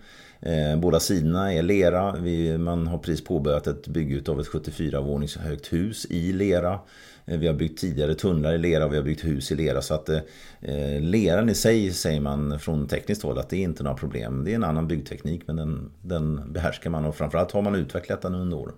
Båda 0.77 0.99
sidorna 0.99 1.53
är 1.53 1.63
lera. 1.63 2.15
Man 2.57 2.87
har 2.87 2.97
precis 2.97 3.23
påbörjat 3.23 3.67
ett 3.67 3.87
bygge 3.87 4.31
av 4.31 4.39
ett 4.39 4.47
74 4.47 5.01
vånings 5.01 5.37
högt 5.37 5.73
hus 5.73 6.05
i 6.09 6.33
lera. 6.33 6.79
Eh, 7.25 7.39
vi 7.39 7.47
har 7.47 7.53
byggt 7.53 7.79
tidigare 7.79 8.15
tunnlar 8.15 8.53
i 8.53 8.57
lera 8.57 8.85
och 8.85 8.91
vi 8.91 8.97
har 8.97 9.03
byggt 9.03 9.25
hus 9.25 9.51
i 9.51 9.55
lera. 9.55 9.81
Så 9.81 9.93
att 9.93 10.09
eh, 10.09 10.21
leran 11.01 11.49
i 11.49 11.55
sig 11.55 11.91
säger 11.91 12.19
man 12.19 12.59
från 12.59 12.87
tekniskt 12.87 13.23
håll 13.23 13.37
att 13.37 13.49
det 13.49 13.57
är 13.57 13.63
inte 13.63 13.83
några 13.83 13.97
problem. 13.97 14.43
Det 14.43 14.51
är 14.51 14.55
en 14.55 14.63
annan 14.63 14.87
byggteknik 14.87 15.41
men 15.47 15.55
den, 15.55 15.91
den 16.01 16.53
behärskar 16.53 16.89
man 16.89 17.05
och 17.05 17.15
framförallt 17.15 17.51
har 17.51 17.61
man 17.61 17.75
utvecklat 17.75 18.21
den 18.21 18.35
under 18.35 18.57
åren. 18.57 18.75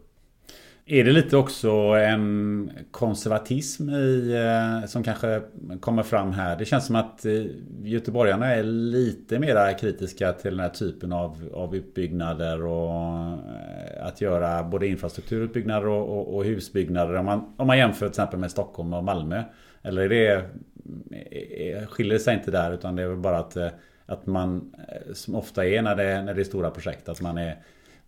Är 0.89 1.03
det 1.03 1.11
lite 1.11 1.37
också 1.37 1.71
en 1.99 2.71
konservatism 2.91 3.89
i, 3.89 4.33
eh, 4.33 4.87
som 4.87 5.03
kanske 5.03 5.41
kommer 5.79 6.03
fram 6.03 6.31
här? 6.31 6.55
Det 6.55 6.65
känns 6.65 6.85
som 6.85 6.95
att 6.95 7.25
eh, 7.25 7.45
göteborgarna 7.83 8.47
är 8.55 8.63
lite 8.63 9.39
mer 9.39 9.77
kritiska 9.77 10.33
till 10.33 10.51
den 10.51 10.59
här 10.59 10.69
typen 10.69 11.13
av, 11.13 11.49
av 11.53 11.75
utbyggnader 11.75 12.65
och 12.65 12.91
eh, 12.91 14.07
att 14.07 14.21
göra 14.21 14.63
både 14.63 14.87
infrastrukturutbyggnader 14.87 15.87
och, 15.87 16.17
och, 16.17 16.35
och 16.35 16.45
husbyggnader. 16.45 17.15
Om 17.15 17.25
man, 17.25 17.53
om 17.57 17.67
man 17.67 17.77
jämför 17.77 17.99
till 17.99 18.07
exempel 18.07 18.39
med 18.39 18.51
Stockholm 18.51 18.93
och 18.93 19.03
Malmö. 19.03 19.43
Eller 19.81 20.01
är 20.01 20.09
det, 20.09 20.45
skiljer 21.87 22.13
det 22.13 22.19
sig 22.19 22.33
inte 22.33 22.51
där 22.51 22.73
utan 22.73 22.95
det 22.95 23.03
är 23.03 23.07
väl 23.07 23.17
bara 23.17 23.37
att, 23.37 23.57
att 24.05 24.25
man, 24.25 24.75
som 25.13 25.35
ofta 25.35 25.65
är 25.65 25.81
när 25.81 25.95
det, 25.95 26.21
när 26.21 26.33
det 26.33 26.41
är 26.41 26.45
stora 26.45 26.71
projekt, 26.71 27.09
att 27.09 27.21
man 27.21 27.37
är 27.37 27.57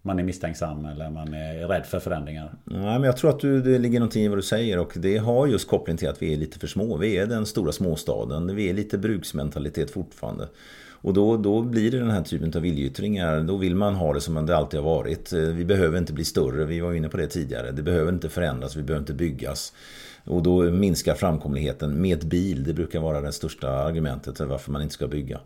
man 0.01 0.19
är 0.19 0.23
misstänksam 0.23 0.85
eller 0.85 1.09
man 1.09 1.33
är 1.33 1.67
rädd 1.67 1.85
för 1.85 1.99
förändringar? 1.99 2.53
Nej, 2.63 2.99
men 2.99 3.03
jag 3.03 3.17
tror 3.17 3.29
att 3.29 3.39
du, 3.39 3.61
det 3.61 3.77
ligger 3.77 3.99
någonting 3.99 4.23
i 4.23 4.27
vad 4.27 4.37
du 4.37 4.41
säger 4.41 4.79
och 4.79 4.93
det 4.95 5.17
har 5.17 5.47
just 5.47 5.67
koppling 5.67 5.97
till 5.97 6.09
att 6.09 6.21
vi 6.21 6.33
är 6.33 6.37
lite 6.37 6.59
för 6.59 6.67
små. 6.67 6.97
Vi 6.97 7.17
är 7.17 7.25
den 7.25 7.45
stora 7.45 7.71
småstaden. 7.71 8.55
Vi 8.55 8.69
är 8.69 8.73
lite 8.73 8.97
bruksmentalitet 8.97 9.91
fortfarande. 9.91 10.47
Och 11.01 11.13
då, 11.13 11.37
då 11.37 11.61
blir 11.61 11.91
det 11.91 11.99
den 11.99 12.09
här 12.09 12.23
typen 12.23 12.53
av 12.55 12.61
viljeyttringar. 12.61 13.39
Då 13.41 13.57
vill 13.57 13.75
man 13.75 13.95
ha 13.95 14.13
det 14.13 14.21
som 14.21 14.45
det 14.45 14.57
alltid 14.57 14.79
har 14.79 14.89
varit. 14.89 15.33
Eh, 15.33 15.39
vi 15.39 15.65
behöver 15.65 15.97
inte 15.97 16.13
bli 16.13 16.25
större, 16.25 16.65
vi 16.65 16.79
var 16.79 16.93
inne 16.93 17.09
på 17.09 17.17
det 17.17 17.27
tidigare. 17.27 17.71
Det 17.71 17.83
behöver 17.83 18.11
inte 18.11 18.29
förändras, 18.29 18.75
vi 18.75 18.83
behöver 18.83 19.01
inte 19.01 19.13
byggas. 19.13 19.73
Och 20.29 20.43
då 20.43 20.63
minskar 20.63 21.15
framkomligheten 21.15 22.01
med 22.01 22.27
bil. 22.27 22.63
Det 22.63 22.73
brukar 22.73 22.99
vara 22.99 23.21
det 23.21 23.31
största 23.31 23.69
argumentet 23.69 24.37
för 24.37 24.45
varför 24.45 24.71
man 24.71 24.81
inte 24.81 24.93
ska 24.93 25.07
bygga. 25.07 25.39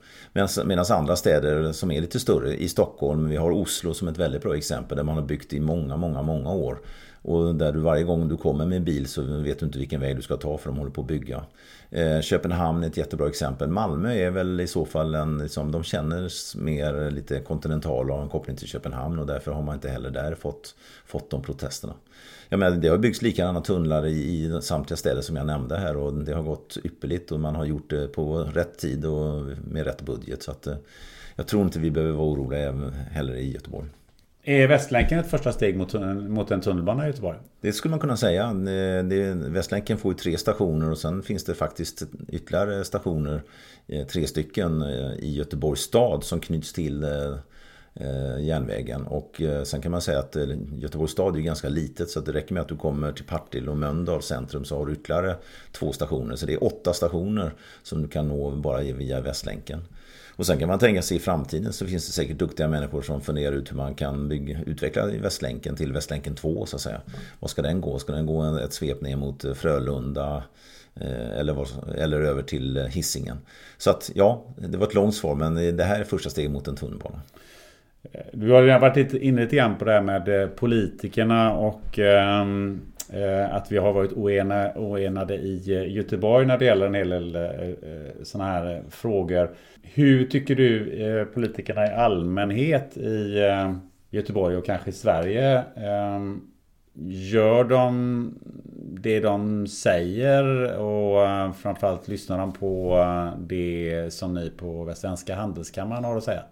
Medan 0.66 0.86
andra 0.92 1.16
städer 1.16 1.72
som 1.72 1.92
är 1.92 2.02
lite 2.02 2.20
större, 2.20 2.56
i 2.56 2.70
Stockholm, 2.70 3.30
vi 3.30 3.36
har 3.36 3.52
Oslo 3.52 3.94
som 3.94 4.08
ett 4.08 4.18
väldigt 4.18 4.42
bra 4.42 4.58
exempel 4.58 4.98
där 4.98 5.04
man 5.04 5.16
har 5.16 5.24
byggt 5.24 5.54
i 5.54 5.60
många, 5.60 5.98
många, 5.98 6.22
många 6.22 6.52
år. 6.52 6.78
Och 7.22 7.56
där 7.56 7.72
du 7.72 7.80
varje 7.80 8.04
gång 8.04 8.28
du 8.28 8.38
kommer 8.38 8.66
med 8.66 8.78
en 8.78 8.84
bil 8.84 9.08
så 9.08 9.22
vet 9.22 9.60
du 9.60 9.66
inte 9.66 9.80
vilken 9.80 10.02
väg 10.02 10.16
du 10.16 10.22
ska 10.22 10.38
ta 10.38 10.58
för 10.58 10.70
de 10.70 10.78
håller 10.78 10.92
på 10.92 11.02
att 11.02 11.08
bygga. 11.08 11.44
Eh, 11.90 12.22
Köpenhamn 12.22 12.84
är 12.84 12.88
ett 12.88 12.98
jättebra 12.98 13.28
exempel. 13.28 13.70
Malmö 13.70 14.14
är 14.14 14.30
väl 14.30 14.62
i 14.62 14.68
så 14.68 14.86
fall 14.86 15.16
en, 15.16 15.38
liksom, 15.38 15.72
de 15.72 15.84
känner 15.84 16.30
mer 16.58 17.12
lite 17.12 17.40
kontinentala 17.40 18.14
och 18.14 18.18
har 18.18 18.24
en 18.24 18.30
koppling 18.30 18.56
till 18.56 18.68
Köpenhamn 18.68 19.20
och 19.20 19.28
därför 19.28 19.52
har 19.52 19.62
man 19.62 19.76
inte 19.76 19.90
heller 19.90 20.10
där 20.10 20.36
fått, 20.36 20.76
fått 21.06 21.30
de 21.30 21.42
protesterna. 21.42 21.94
Jag 22.50 22.60
menar, 22.60 22.78
det 22.78 22.88
har 22.88 22.98
byggts 22.98 23.22
likadana 23.22 23.62
tunnlar 23.62 24.06
i, 24.06 24.12
i 24.12 24.62
samtliga 24.62 24.98
städer 24.98 25.22
som 25.22 25.36
jag 25.36 25.46
nämnde 25.46 25.78
här 25.78 25.98
och 25.98 26.14
det 26.14 26.34
har 26.34 26.44
gått 26.44 26.78
ypperligt 26.84 27.32
och 27.32 27.40
man 27.40 27.56
har 27.56 27.66
gjort 27.66 27.90
det 27.90 28.08
på 28.08 28.38
rätt 28.38 28.78
tid 28.78 29.06
och 29.06 29.44
med 29.68 29.86
rätt 29.86 30.02
budget. 30.02 30.44
Så 30.44 30.52
att, 30.52 30.68
eh, 30.68 30.76
jag 31.36 31.48
tror 31.48 31.64
inte 31.64 31.80
vi 31.80 31.92
behöver 31.92 32.14
vara 32.14 32.28
oroliga 32.28 32.92
heller 33.12 33.36
i 33.36 33.52
Göteborg. 33.52 33.88
Är 34.46 34.68
Västlänken 34.68 35.20
ett 35.20 35.30
första 35.30 35.52
steg 35.52 35.78
mot, 35.78 35.94
mot 36.30 36.52
en 36.52 36.62
tunnelbana 36.62 37.04
i 37.04 37.08
Göteborg? 37.08 37.38
Det 37.62 37.74
skulle 37.74 37.90
man 37.90 38.00
kunna 38.00 38.18
säga. 38.18 38.54
Det, 39.04 39.34
Västlänken 39.34 39.98
får 39.98 40.12
ju 40.12 40.18
tre 40.18 40.38
stationer 40.38 40.92
och 40.92 40.98
sen 40.98 41.24
finns 41.24 41.44
det 41.44 41.56
faktiskt 41.56 42.04
ytterligare 42.30 42.84
stationer, 42.84 43.42
eh, 43.88 44.08
tre 44.08 44.28
stycken 44.28 44.82
eh, 44.82 45.14
i 45.20 45.34
Göteborgs 45.38 45.82
stad 45.82 46.24
som 46.24 46.40
knyts 46.40 46.74
till 46.74 47.04
eh, 47.04 47.36
Eh, 47.96 48.44
järnvägen. 48.44 49.08
Och 49.08 49.42
eh, 49.42 49.64
sen 49.64 49.82
kan 49.82 49.92
man 49.92 50.02
säga 50.02 50.20
att 50.20 50.36
eh, 50.36 50.48
Göteborgs 50.76 51.12
stad 51.12 51.36
är 51.36 51.40
ganska 51.40 51.70
litet 51.70 52.10
så 52.10 52.20
det 52.20 52.34
räcker 52.34 52.54
med 52.54 52.62
att 52.62 52.68
du 52.68 52.78
kommer 52.78 53.12
till 53.12 53.26
Partille 53.26 53.72
och 53.72 53.78
Mölndal 53.78 54.22
centrum 54.22 54.66
så 54.66 54.78
har 54.78 54.86
du 54.86 54.94
ytterligare 54.94 55.36
två 55.72 55.92
stationer. 55.92 56.36
Så 56.36 56.46
det 56.46 56.54
är 56.54 56.64
åtta 56.64 56.94
stationer 56.94 57.54
som 57.84 58.02
du 58.02 58.08
kan 58.08 58.28
nå 58.28 58.52
bara 58.52 58.82
via 58.82 59.22
Västlänken. 59.22 59.84
Och 60.36 60.46
sen 60.46 60.60
kan 60.60 60.68
man 60.68 60.80
tänka 60.80 61.02
sig 61.02 61.18
i 61.18 61.20
framtiden 61.20 61.74
så 61.74 61.86
finns 61.86 62.06
det 62.06 62.12
säkert 62.12 62.38
duktiga 62.38 62.68
människor 62.68 63.02
som 63.02 63.22
funderar 63.22 63.56
ut 63.56 63.72
hur 63.72 63.78
man 63.78 63.96
kan 63.96 64.30
bygga, 64.30 64.62
utveckla 64.66 65.06
Västlänken 65.06 65.76
till 65.76 65.94
Västlänken 65.94 66.36
2 66.36 66.66
så 66.66 66.76
att 66.76 66.82
säga. 66.82 67.02
Vad 67.40 67.50
ska 67.50 67.62
den 67.62 67.82
gå? 67.82 68.00
Ska 68.00 68.14
den 68.14 68.26
gå 68.26 68.58
ett 68.58 68.74
svep 68.74 69.02
ner 69.02 69.16
mot 69.16 69.58
Frölunda? 69.58 70.44
Eller, 71.36 71.54
var, 71.54 71.68
eller 71.98 72.22
över 72.22 72.42
till 72.42 72.78
hissingen. 72.78 73.38
Så 73.78 73.90
att 73.90 74.12
ja, 74.16 74.46
det 74.58 74.78
var 74.78 74.88
ett 74.88 74.94
långt 74.94 75.16
svar 75.16 75.36
men 75.36 75.78
det 75.78 75.84
här 75.84 76.00
är 76.00 76.04
första 76.04 76.30
steget 76.30 76.52
mot 76.52 76.68
en 76.68 76.76
tunnelbana. 76.76 77.22
Eh, 78.12 78.22
du 78.34 78.52
har 78.52 78.64
redan 78.64 78.82
varit 78.82 79.14
inne 79.14 79.42
lite 79.42 79.56
grann 79.56 79.78
på 79.78 79.86
det 79.86 79.92
här 79.92 80.02
med 80.02 80.42
eh, 80.42 80.50
politikerna 80.50 81.54
och 81.54 82.00
ehm, 82.00 82.82
eh, 83.14 83.56
att 83.56 83.72
vi 83.72 83.78
har 83.78 83.94
varit 83.94 84.14
oena, 84.14 84.72
oenade 84.76 85.36
i 85.36 85.88
Göteborg 85.90 86.46
när 86.46 86.58
det 86.58 86.66
gäller 86.66 86.86
en 86.86 86.94
hel 86.94 87.10
del 87.10 87.38
sådana 88.24 88.52
här 88.52 88.84
frågor. 88.90 89.50
Hur 89.82 90.26
tycker 90.26 90.56
du 90.56 91.28
politikerna 91.34 91.86
i 91.86 91.90
allmänhet 91.90 92.98
i 92.98 93.40
Göteborg 94.10 94.58
och 94.58 94.66
kanske 94.66 94.90
i 94.90 94.94
Sverige 94.94 95.64
ehm, 95.76 96.42
Gör 97.06 97.64
de 97.64 98.40
det 99.02 99.20
de 99.20 99.68
säger 99.68 100.76
och 100.78 101.56
framförallt 101.56 102.08
lyssnar 102.08 102.38
de 102.38 102.54
på 102.54 102.98
det 103.38 104.14
som 104.14 104.34
ni 104.34 104.50
på 104.50 104.84
Västsvenska 104.84 105.36
Handelskammaren 105.36 106.04
har 106.04 106.18
att 106.18 106.24
säga? 106.24 106.44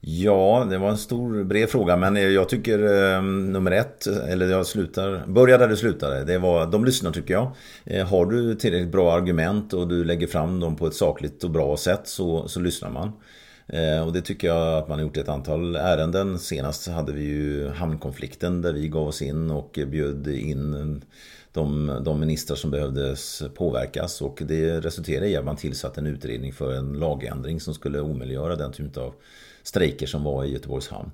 Ja, 0.00 0.66
det 0.70 0.78
var 0.78 0.90
en 0.90 0.98
stor 0.98 1.44
bred 1.44 1.68
fråga 1.68 1.96
men 1.96 2.16
jag 2.16 2.48
tycker 2.48 2.78
eh, 2.78 3.22
nummer 3.22 3.70
ett, 3.70 4.06
eller 4.06 4.48
jag 4.48 4.66
slutar, 4.66 5.26
börja 5.26 5.58
där 5.58 5.68
du 5.68 5.76
slutade. 5.76 6.24
Det 6.24 6.38
var, 6.38 6.66
de 6.66 6.84
lyssnar 6.84 7.10
tycker 7.12 7.34
jag. 7.34 7.50
Eh, 7.84 8.06
har 8.06 8.26
du 8.26 8.54
tillräckligt 8.54 8.92
bra 8.92 9.12
argument 9.12 9.72
och 9.72 9.88
du 9.88 10.04
lägger 10.04 10.26
fram 10.26 10.60
dem 10.60 10.76
på 10.76 10.86
ett 10.86 10.94
sakligt 10.94 11.44
och 11.44 11.50
bra 11.50 11.76
sätt 11.76 12.00
så, 12.04 12.48
så 12.48 12.60
lyssnar 12.60 12.90
man. 12.90 13.12
Eh, 13.66 14.06
och 14.06 14.12
det 14.12 14.20
tycker 14.20 14.48
jag 14.48 14.78
att 14.78 14.88
man 14.88 14.98
har 14.98 15.06
gjort 15.06 15.16
i 15.16 15.20
ett 15.20 15.28
antal 15.28 15.76
ärenden. 15.76 16.38
Senast 16.38 16.88
hade 16.88 17.12
vi 17.12 17.22
ju 17.22 17.68
hamnkonflikten 17.68 18.62
där 18.62 18.72
vi 18.72 18.88
gav 18.88 19.08
oss 19.08 19.22
in 19.22 19.50
och 19.50 19.78
bjöd 19.86 20.28
in 20.28 21.02
de, 21.52 21.98
de 22.04 22.20
ministrar 22.20 22.56
som 22.56 22.70
behövdes 22.70 23.42
påverkas 23.54 24.22
och 24.22 24.42
det 24.46 24.80
resulterade 24.80 25.28
i 25.28 25.36
att 25.36 25.44
man 25.44 25.56
tillsatte 25.56 26.00
en 26.00 26.06
utredning 26.06 26.52
för 26.52 26.72
en 26.72 26.92
lagändring 26.92 27.60
som 27.60 27.74
skulle 27.74 28.00
omöjliggöra 28.00 28.56
den 28.56 28.72
typen 28.72 29.02
av 29.02 29.14
strejker 29.66 30.06
som 30.06 30.24
var 30.24 30.44
i 30.44 30.52
Göteborgs 30.52 30.88
hamn. 30.88 31.10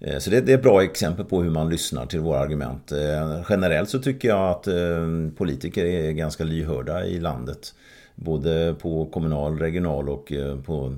Eh, 0.00 0.18
så 0.18 0.30
det, 0.30 0.36
är 0.48 0.54
ett 0.54 0.62
bra 0.62 0.82
exempel 0.82 1.24
på 1.24 1.42
hur 1.42 1.50
man 1.50 1.68
lyssnar 1.68 2.06
till 2.06 2.20
våra 2.20 2.38
argument. 2.38 2.92
Eh, 2.92 3.42
generellt 3.48 3.90
så 3.90 3.98
tycker 3.98 4.28
jag 4.28 4.50
att 4.50 4.66
eh, 4.66 5.34
politiker 5.36 5.84
är 5.84 6.12
ganska 6.12 6.44
lyhörda 6.44 7.04
i 7.04 7.20
landet. 7.20 7.74
Både 8.14 8.74
på 8.80 9.06
kommunal, 9.06 9.58
regional 9.58 10.08
och 10.08 10.32
på 10.66 10.94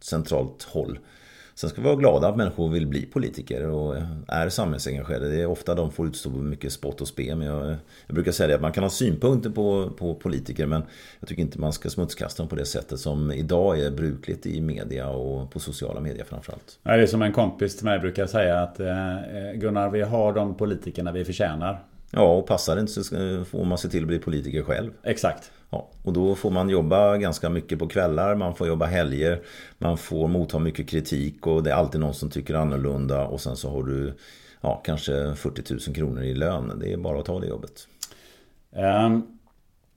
centralt 0.00 0.62
håll. 0.62 0.98
Sen 1.54 1.70
ska 1.70 1.80
vi 1.80 1.86
vara 1.86 1.96
glada 1.96 2.28
att 2.28 2.36
människor 2.36 2.68
vill 2.68 2.86
bli 2.86 3.06
politiker 3.06 3.66
och 3.66 3.96
är 4.28 4.48
samhällsengagerade. 4.48 5.28
Det 5.28 5.42
är 5.42 5.46
ofta 5.46 5.74
de 5.74 5.92
får 5.92 6.06
utstå 6.06 6.30
mycket 6.30 6.72
spott 6.72 7.00
och 7.00 7.08
spe. 7.08 7.34
Men 7.34 7.46
jag, 7.46 7.76
jag 8.06 8.14
brukar 8.14 8.32
säga 8.32 8.46
det 8.46 8.54
att 8.54 8.60
man 8.60 8.72
kan 8.72 8.82
ha 8.82 8.90
synpunkter 8.90 9.50
på, 9.50 9.90
på 9.98 10.14
politiker 10.14 10.66
men 10.66 10.82
jag 11.20 11.28
tycker 11.28 11.42
inte 11.42 11.60
man 11.60 11.72
ska 11.72 11.90
smutskasta 11.90 12.42
dem 12.42 12.48
på 12.48 12.56
det 12.56 12.64
sättet 12.64 13.00
som 13.00 13.32
idag 13.32 13.80
är 13.80 13.90
brukligt 13.90 14.46
i 14.46 14.60
media 14.60 15.08
och 15.08 15.50
på 15.50 15.60
sociala 15.60 16.00
medier 16.00 16.24
framförallt. 16.24 16.78
det 16.82 16.90
är 16.90 17.06
som 17.06 17.22
en 17.22 17.32
kompis 17.32 17.76
till 17.76 17.84
mig 17.84 17.98
brukar 17.98 18.26
säga 18.26 18.60
att 18.60 18.80
eh, 18.80 18.86
Gunnar, 19.54 19.90
vi 19.90 20.02
har 20.02 20.32
de 20.32 20.54
politikerna 20.54 21.12
vi 21.12 21.24
förtjänar. 21.24 21.84
Ja, 22.10 22.36
och 22.36 22.46
passar 22.46 22.74
det 22.74 22.80
inte 22.80 22.92
så 22.92 23.44
får 23.44 23.64
man 23.64 23.78
se 23.78 23.88
till 23.88 24.02
att 24.02 24.08
bli 24.08 24.18
politiker 24.18 24.62
själv. 24.62 24.90
Exakt. 25.02 25.50
Ja, 25.72 25.88
och 26.02 26.12
då 26.12 26.34
får 26.34 26.50
man 26.50 26.68
jobba 26.68 27.16
ganska 27.16 27.50
mycket 27.50 27.78
på 27.78 27.88
kvällar, 27.88 28.34
man 28.34 28.54
får 28.54 28.66
jobba 28.68 28.86
helger, 28.86 29.40
man 29.78 29.98
får 29.98 30.28
motta 30.28 30.58
mycket 30.58 30.88
kritik 30.88 31.46
och 31.46 31.62
det 31.62 31.70
är 31.70 31.74
alltid 31.74 32.00
någon 32.00 32.14
som 32.14 32.30
tycker 32.30 32.54
annorlunda 32.54 33.26
och 33.26 33.40
sen 33.40 33.56
så 33.56 33.70
har 33.70 33.82
du 33.82 34.12
ja, 34.60 34.82
kanske 34.84 35.34
40 35.34 35.72
000 35.72 35.80
kronor 35.96 36.22
i 36.22 36.34
lön. 36.34 36.72
Det 36.80 36.92
är 36.92 36.96
bara 36.96 37.18
att 37.18 37.24
ta 37.24 37.40
det 37.40 37.46
jobbet. 37.46 37.88
Um, 38.70 39.38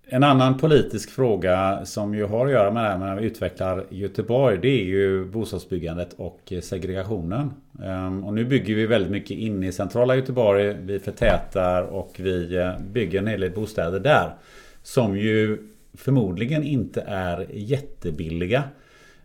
en 0.08 0.24
annan 0.24 0.58
politisk 0.58 1.10
fråga 1.10 1.86
som 1.86 2.16
ju 2.16 2.26
har 2.26 2.46
att 2.46 2.52
göra 2.52 2.72
med 2.72 2.84
det 2.84 2.90
här 2.90 2.98
när 2.98 3.16
vi 3.16 3.26
utvecklar 3.26 3.86
Göteborg 3.90 4.58
det 4.62 4.82
är 4.82 4.86
ju 4.86 5.26
bostadsbyggandet 5.26 6.14
och 6.14 6.54
segregationen. 6.62 7.54
Um, 7.84 8.24
och 8.24 8.34
nu 8.34 8.46
bygger 8.46 8.76
vi 8.76 8.86
väldigt 8.86 9.12
mycket 9.12 9.38
inne 9.38 9.68
i 9.68 9.72
centrala 9.72 10.16
Göteborg. 10.16 10.74
Vi 10.74 11.00
förtätar 11.00 11.84
och 11.84 12.16
vi 12.18 12.56
eh, 12.56 12.80
bygger 12.80 13.20
en 13.20 13.28
hel 13.28 13.40
del 13.40 13.52
bostäder 13.52 14.00
där. 14.00 14.36
Som 14.86 15.18
ju 15.18 15.58
förmodligen 15.94 16.64
inte 16.64 17.02
är 17.08 17.48
jättebilliga. 17.54 18.64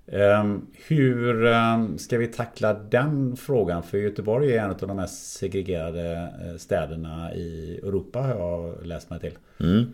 Ehm, 0.06 0.66
hur 0.88 1.46
ehm, 1.46 1.98
ska 1.98 2.18
vi 2.18 2.26
tackla 2.26 2.74
den 2.74 3.36
frågan? 3.36 3.82
För 3.82 3.98
Göteborg 3.98 4.56
är 4.56 4.64
en 4.64 4.70
av 4.70 4.76
de 4.76 4.96
mest 4.96 5.32
segregerade 5.32 6.28
eh, 6.44 6.56
städerna 6.56 7.34
i 7.34 7.80
Europa 7.82 8.18
har 8.20 8.34
jag 8.34 8.86
läst 8.86 9.10
mig 9.10 9.20
till. 9.20 9.38
Mm. 9.60 9.92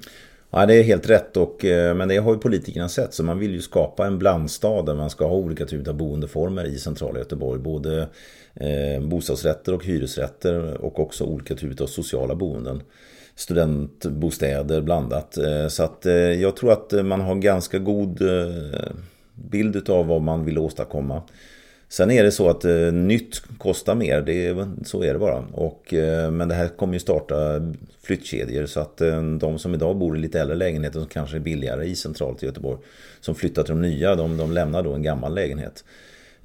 Ja, 0.51 0.67
det 0.67 0.75
är 0.75 0.83
helt 0.83 1.11
rätt. 1.11 1.37
Och, 1.37 1.65
eh, 1.65 1.95
men 1.95 2.09
det 2.09 2.17
har 2.17 2.33
ju 2.33 2.39
politikerna 2.39 2.89
sett. 2.89 3.15
Så 3.15 3.25
man 3.25 3.39
vill 3.39 3.53
ju 3.53 3.61
skapa 3.61 4.07
en 4.07 4.19
blandstad 4.19 4.83
där 4.83 4.95
man 4.95 5.11
ska 5.11 5.27
ha 5.27 5.37
olika 5.37 5.67
typer 5.67 5.91
av 5.91 5.97
boendeformer 5.97 6.65
i 6.65 6.79
centrala 6.79 7.19
Göteborg. 7.19 7.61
Både 7.61 8.09
eh, 8.55 9.03
bostadsrätter 9.03 9.75
och 9.75 9.85
hyresrätter 9.85 10.85
och 10.85 11.01
också 11.01 11.25
olika 11.25 11.55
typer 11.55 11.85
av 11.85 11.89
sociala 11.89 12.35
boenden 12.35 12.83
studentbostäder 13.37 14.81
blandat. 14.81 15.39
Eh, 15.39 15.69
så 15.69 15.83
att 15.83 16.07
eh, 16.07 16.15
jag 16.15 16.57
tror 16.57 16.73
att 16.73 16.93
eh, 16.93 17.03
man 17.03 17.21
har 17.21 17.35
ganska 17.35 17.79
god 17.79 18.23
bild 19.35 19.91
av 19.91 20.07
vad 20.07 20.23
man 20.23 20.45
vill 20.45 20.59
åstadkomma. 20.59 21.23
Sen 21.89 22.11
är 22.11 22.25
det 22.25 22.33
så 22.33 22.49
att 22.49 22.65
nytt 22.93 23.43
kostar 23.59 23.95
mer, 23.95 24.21
det 24.21 24.47
är, 24.47 24.67
så 24.85 25.03
är 25.03 25.13
det 25.13 25.19
bara. 25.19 25.45
Och, 25.53 25.95
men 26.33 26.49
det 26.49 26.55
här 26.55 26.69
kommer 26.69 26.93
ju 26.93 27.01
starta 27.01 27.35
flyttkedjor 28.03 28.67
så 28.67 28.81
att 28.81 28.97
de 29.41 29.59
som 29.59 29.75
idag 29.75 29.97
bor 29.97 30.17
i 30.17 30.21
lite 30.21 30.41
äldre 30.41 30.57
lägenheter 30.57 30.99
som 31.01 31.09
kanske 31.09 31.37
är 31.37 31.41
billigare 31.41 31.85
i 31.85 31.95
centralt 31.95 32.43
i 32.43 32.47
Göteborg 32.47 32.79
som 33.21 33.35
flyttar 33.35 33.63
till 33.63 33.75
de 33.75 33.83
nya, 33.83 34.15
de, 34.15 34.37
de 34.37 34.53
lämnar 34.53 34.83
då 34.83 34.93
en 34.93 35.03
gammal 35.03 35.35
lägenhet. 35.35 35.85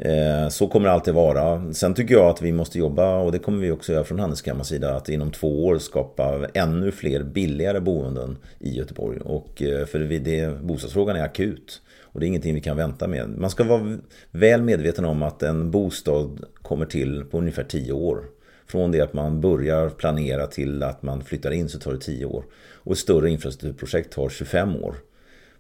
Eh, 0.01 0.49
så 0.49 0.67
kommer 0.67 0.87
det 0.87 0.93
alltid 0.93 1.13
vara. 1.13 1.73
Sen 1.73 1.93
tycker 1.93 2.13
jag 2.13 2.29
att 2.29 2.41
vi 2.41 2.51
måste 2.51 2.79
jobba, 2.79 3.17
och 3.17 3.31
det 3.31 3.39
kommer 3.39 3.61
vi 3.61 3.71
också 3.71 3.93
göra 3.93 4.03
från 4.03 4.19
Handelskammarens 4.19 4.67
sida, 4.67 4.95
att 4.95 5.09
inom 5.09 5.31
två 5.31 5.65
år 5.65 5.77
skapa 5.77 6.47
ännu 6.53 6.91
fler 6.91 7.23
billigare 7.23 7.79
boenden 7.79 8.37
i 8.59 8.77
Göteborg. 8.77 9.19
Och 9.19 9.61
eh, 9.61 9.85
för 9.85 9.99
det, 9.99 10.61
bostadsfrågan 10.61 11.15
är 11.15 11.23
akut. 11.23 11.81
Och 12.01 12.19
det 12.19 12.25
är 12.25 12.27
ingenting 12.27 12.55
vi 12.55 12.61
kan 12.61 12.77
vänta 12.77 13.07
med. 13.07 13.29
Man 13.29 13.49
ska 13.49 13.63
vara 13.63 13.97
väl 14.31 14.61
medveten 14.61 15.05
om 15.05 15.23
att 15.23 15.43
en 15.43 15.71
bostad 15.71 16.45
kommer 16.61 16.85
till 16.85 17.23
på 17.31 17.37
ungefär 17.37 17.63
tio 17.63 17.93
år. 17.93 18.25
Från 18.67 18.91
det 18.91 19.01
att 19.01 19.13
man 19.13 19.41
börjar 19.41 19.89
planera 19.89 20.47
till 20.47 20.83
att 20.83 21.03
man 21.03 21.23
flyttar 21.23 21.51
in 21.51 21.69
så 21.69 21.79
tar 21.79 21.91
det 21.91 21.99
tio 21.99 22.25
år. 22.25 22.43
Och 22.73 22.91
ett 22.91 22.97
större 22.97 23.29
infrastrukturprojekt 23.29 24.13
tar 24.13 24.29
25 24.29 24.75
år. 24.75 24.95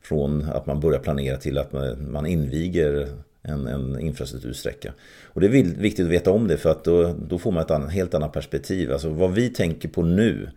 Från 0.01 0.43
att 0.53 0.65
man 0.65 0.79
börjar 0.79 0.99
planera 0.99 1.37
till 1.37 1.57
att 1.57 1.73
man 1.97 2.25
inviger 2.25 3.07
en, 3.43 3.67
en 3.67 3.99
infrastruktursträcka. 3.99 4.93
Och 5.23 5.41
det 5.41 5.47
är 5.47 5.63
viktigt 5.63 6.05
att 6.05 6.11
veta 6.11 6.31
om 6.31 6.47
det 6.47 6.57
för 6.57 6.71
att 6.71 6.83
då, 6.83 7.15
då 7.27 7.39
får 7.39 7.51
man 7.51 7.63
ett 7.63 7.71
annat, 7.71 7.91
helt 7.91 8.13
annat 8.13 8.33
perspektiv. 8.33 8.91
Alltså 8.91 9.09
vad 9.09 9.33
vi 9.33 9.49
tänker 9.49 9.89
på 9.89 10.01
nu 10.01 10.49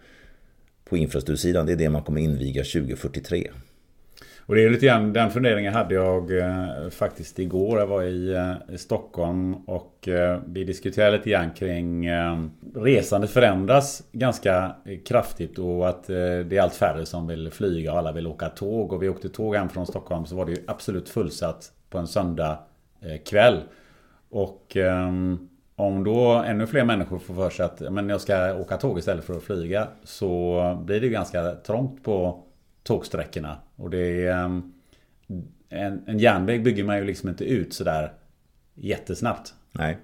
på 0.84 0.96
infrastruktursidan 0.96 1.66
det 1.66 1.72
är 1.72 1.76
det 1.76 1.90
man 1.90 2.02
kommer 2.02 2.20
inviga 2.20 2.62
2043. 2.62 3.50
Och 4.46 4.54
det 4.54 4.64
är 4.64 4.70
lite 4.70 4.86
grann 4.86 5.12
den 5.12 5.30
funderingen 5.30 5.74
hade 5.74 5.94
jag 5.94 6.38
eh, 6.38 6.90
faktiskt 6.90 7.38
igår. 7.38 7.78
Jag 7.78 7.86
var 7.86 8.02
i 8.02 8.32
eh, 8.32 8.74
i 8.74 8.78
Stockholm 8.78 9.54
och 9.54 10.08
eh, 10.08 10.40
vi 10.46 10.64
diskuterade 10.64 11.16
lite 11.16 11.30
grann 11.30 11.50
kring 11.50 12.06
eh, 12.06 12.44
resandet 12.74 13.30
förändras 13.30 14.02
ganska 14.12 14.76
kraftigt 15.06 15.58
och 15.58 15.88
att 15.88 16.10
eh, 16.10 16.16
det 16.16 16.56
är 16.56 16.60
allt 16.60 16.74
färre 16.74 17.06
som 17.06 17.26
vill 17.26 17.50
flyga 17.50 17.92
och 17.92 17.98
alla 17.98 18.12
vill 18.12 18.26
åka 18.26 18.48
tåg. 18.48 18.92
Och 18.92 19.02
vi 19.02 19.08
åkte 19.08 19.28
tåg 19.28 19.56
hem 19.56 19.68
från 19.68 19.86
Stockholm 19.86 20.26
så 20.26 20.36
var 20.36 20.46
det 20.46 20.52
ju 20.52 20.58
absolut 20.66 21.08
fullsatt 21.08 21.72
på 21.90 21.98
en 21.98 22.06
söndag 22.06 22.58
Eh, 23.04 23.18
kväll. 23.18 23.60
Och 24.28 24.76
ehm, 24.76 25.48
om 25.76 26.04
då 26.04 26.32
ännu 26.32 26.66
fler 26.66 26.84
människor 26.84 27.18
får 27.18 27.34
för 27.34 27.50
sig 27.50 27.64
att 27.64 27.80
men 27.80 28.08
jag 28.08 28.20
ska 28.20 28.54
åka 28.54 28.76
tåg 28.76 28.98
istället 28.98 29.24
för 29.24 29.36
att 29.36 29.42
flyga 29.42 29.88
så 30.04 30.82
blir 30.86 31.00
det 31.00 31.08
ganska 31.08 31.54
trångt 31.54 32.04
på 32.04 32.44
tågsträckorna. 32.82 33.56
Och 33.76 33.90
det 33.90 34.26
är, 34.26 34.44
ehm, 34.44 34.72
en, 35.68 36.02
en 36.06 36.18
järnväg 36.18 36.64
bygger 36.64 36.84
man 36.84 36.98
ju 36.98 37.04
liksom 37.04 37.28
inte 37.28 37.44
ut 37.44 37.74
sådär 37.74 38.12
jättesnabbt. 38.74 39.54
Nej. 39.72 39.98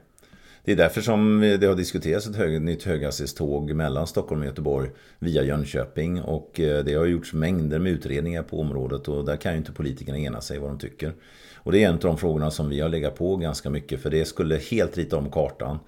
Det 0.64 0.72
är 0.72 0.76
därför 0.76 1.00
som 1.00 1.40
det 1.60 1.66
har 1.66 1.74
diskuterats 1.74 2.26
ett 2.26 2.36
hög, 2.36 2.62
nytt 2.62 2.82
höghastighetståg 2.82 3.72
mellan 3.72 4.06
Stockholm 4.06 4.40
och 4.40 4.46
Göteborg 4.46 4.90
via 5.18 5.42
Jönköping. 5.42 6.22
Och 6.22 6.60
eh, 6.60 6.84
det 6.84 6.94
har 6.94 7.06
gjorts 7.06 7.32
mängder 7.32 7.78
med 7.78 7.92
utredningar 7.92 8.42
på 8.42 8.60
området 8.60 9.08
och 9.08 9.24
där 9.24 9.36
kan 9.36 9.52
ju 9.52 9.58
inte 9.58 9.72
politikerna 9.72 10.18
ena 10.18 10.40
sig 10.40 10.58
vad 10.58 10.70
de 10.70 10.78
tycker. 10.78 11.12
Och 11.62 11.72
det 11.72 11.84
är 11.84 11.88
en 11.88 11.94
av 11.94 12.00
de 12.00 12.18
frågorna 12.18 12.50
som 12.50 12.68
vi 12.68 12.80
har 12.80 12.88
legat 12.88 13.14
på 13.14 13.36
ganska 13.36 13.70
mycket 13.70 14.02
för 14.02 14.10
det 14.10 14.24
skulle 14.24 14.56
helt 14.56 14.98
rita 14.98 15.16
om 15.16 15.30
kartan. 15.30 15.78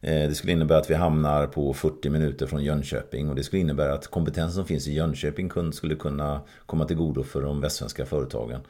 Eh, 0.00 0.28
det 0.28 0.34
skulle 0.34 0.52
innebära 0.52 0.78
att 0.78 0.90
vi 0.90 0.94
hamnar 0.94 1.46
på 1.46 1.74
40 1.74 2.10
minuter 2.10 2.46
från 2.46 2.64
Jönköping 2.64 3.28
och 3.28 3.36
det 3.36 3.42
skulle 3.42 3.62
innebära 3.62 3.94
att 3.94 4.06
kompetensen 4.06 4.54
som 4.54 4.64
finns 4.64 4.88
i 4.88 4.92
Jönköping 4.92 5.72
skulle 5.72 5.94
kunna 5.94 6.40
komma 6.66 6.84
till 6.84 6.96
godo 6.96 7.22
för 7.22 7.42
de 7.42 7.60
västsvenska 7.60 8.06
företagen. 8.06 8.60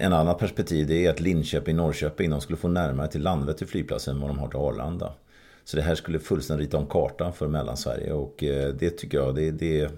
En 0.00 0.12
annan 0.12 0.38
perspektiv 0.38 0.86
det 0.86 1.06
är 1.06 1.10
att 1.10 1.20
Linköping, 1.20 1.76
Norrköping, 1.76 2.30
de 2.30 2.40
skulle 2.40 2.56
få 2.56 2.68
närmare 2.68 3.08
till 3.08 3.22
Landvetter 3.22 3.66
flygplats 3.66 4.08
än 4.08 4.20
vad 4.20 4.30
de 4.30 4.38
har 4.38 4.48
till 4.48 4.58
Arlanda. 4.58 5.12
Så 5.64 5.76
det 5.76 5.82
här 5.82 5.94
skulle 5.94 6.18
fullständigt 6.18 6.66
rita 6.66 6.78
om 6.78 6.86
kartan 6.86 7.32
för 7.32 7.48
Mellansverige 7.48 8.12
och 8.12 8.44
eh, 8.44 8.74
det 8.74 8.90
tycker 8.90 9.18
jag, 9.18 9.34
det, 9.34 9.50
det 9.50 9.90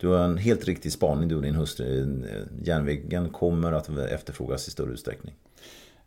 du 0.00 0.08
har 0.08 0.24
en 0.24 0.36
helt 0.36 0.64
riktig 0.64 0.92
spaning 0.92 1.28
du 1.28 1.36
och 1.36 1.42
din 1.42 1.54
hustru. 1.54 2.22
Järnvägen 2.62 3.28
kommer 3.28 3.72
att 3.72 3.88
efterfrågas 3.98 4.68
i 4.68 4.70
större 4.70 4.92
utsträckning. 4.92 5.34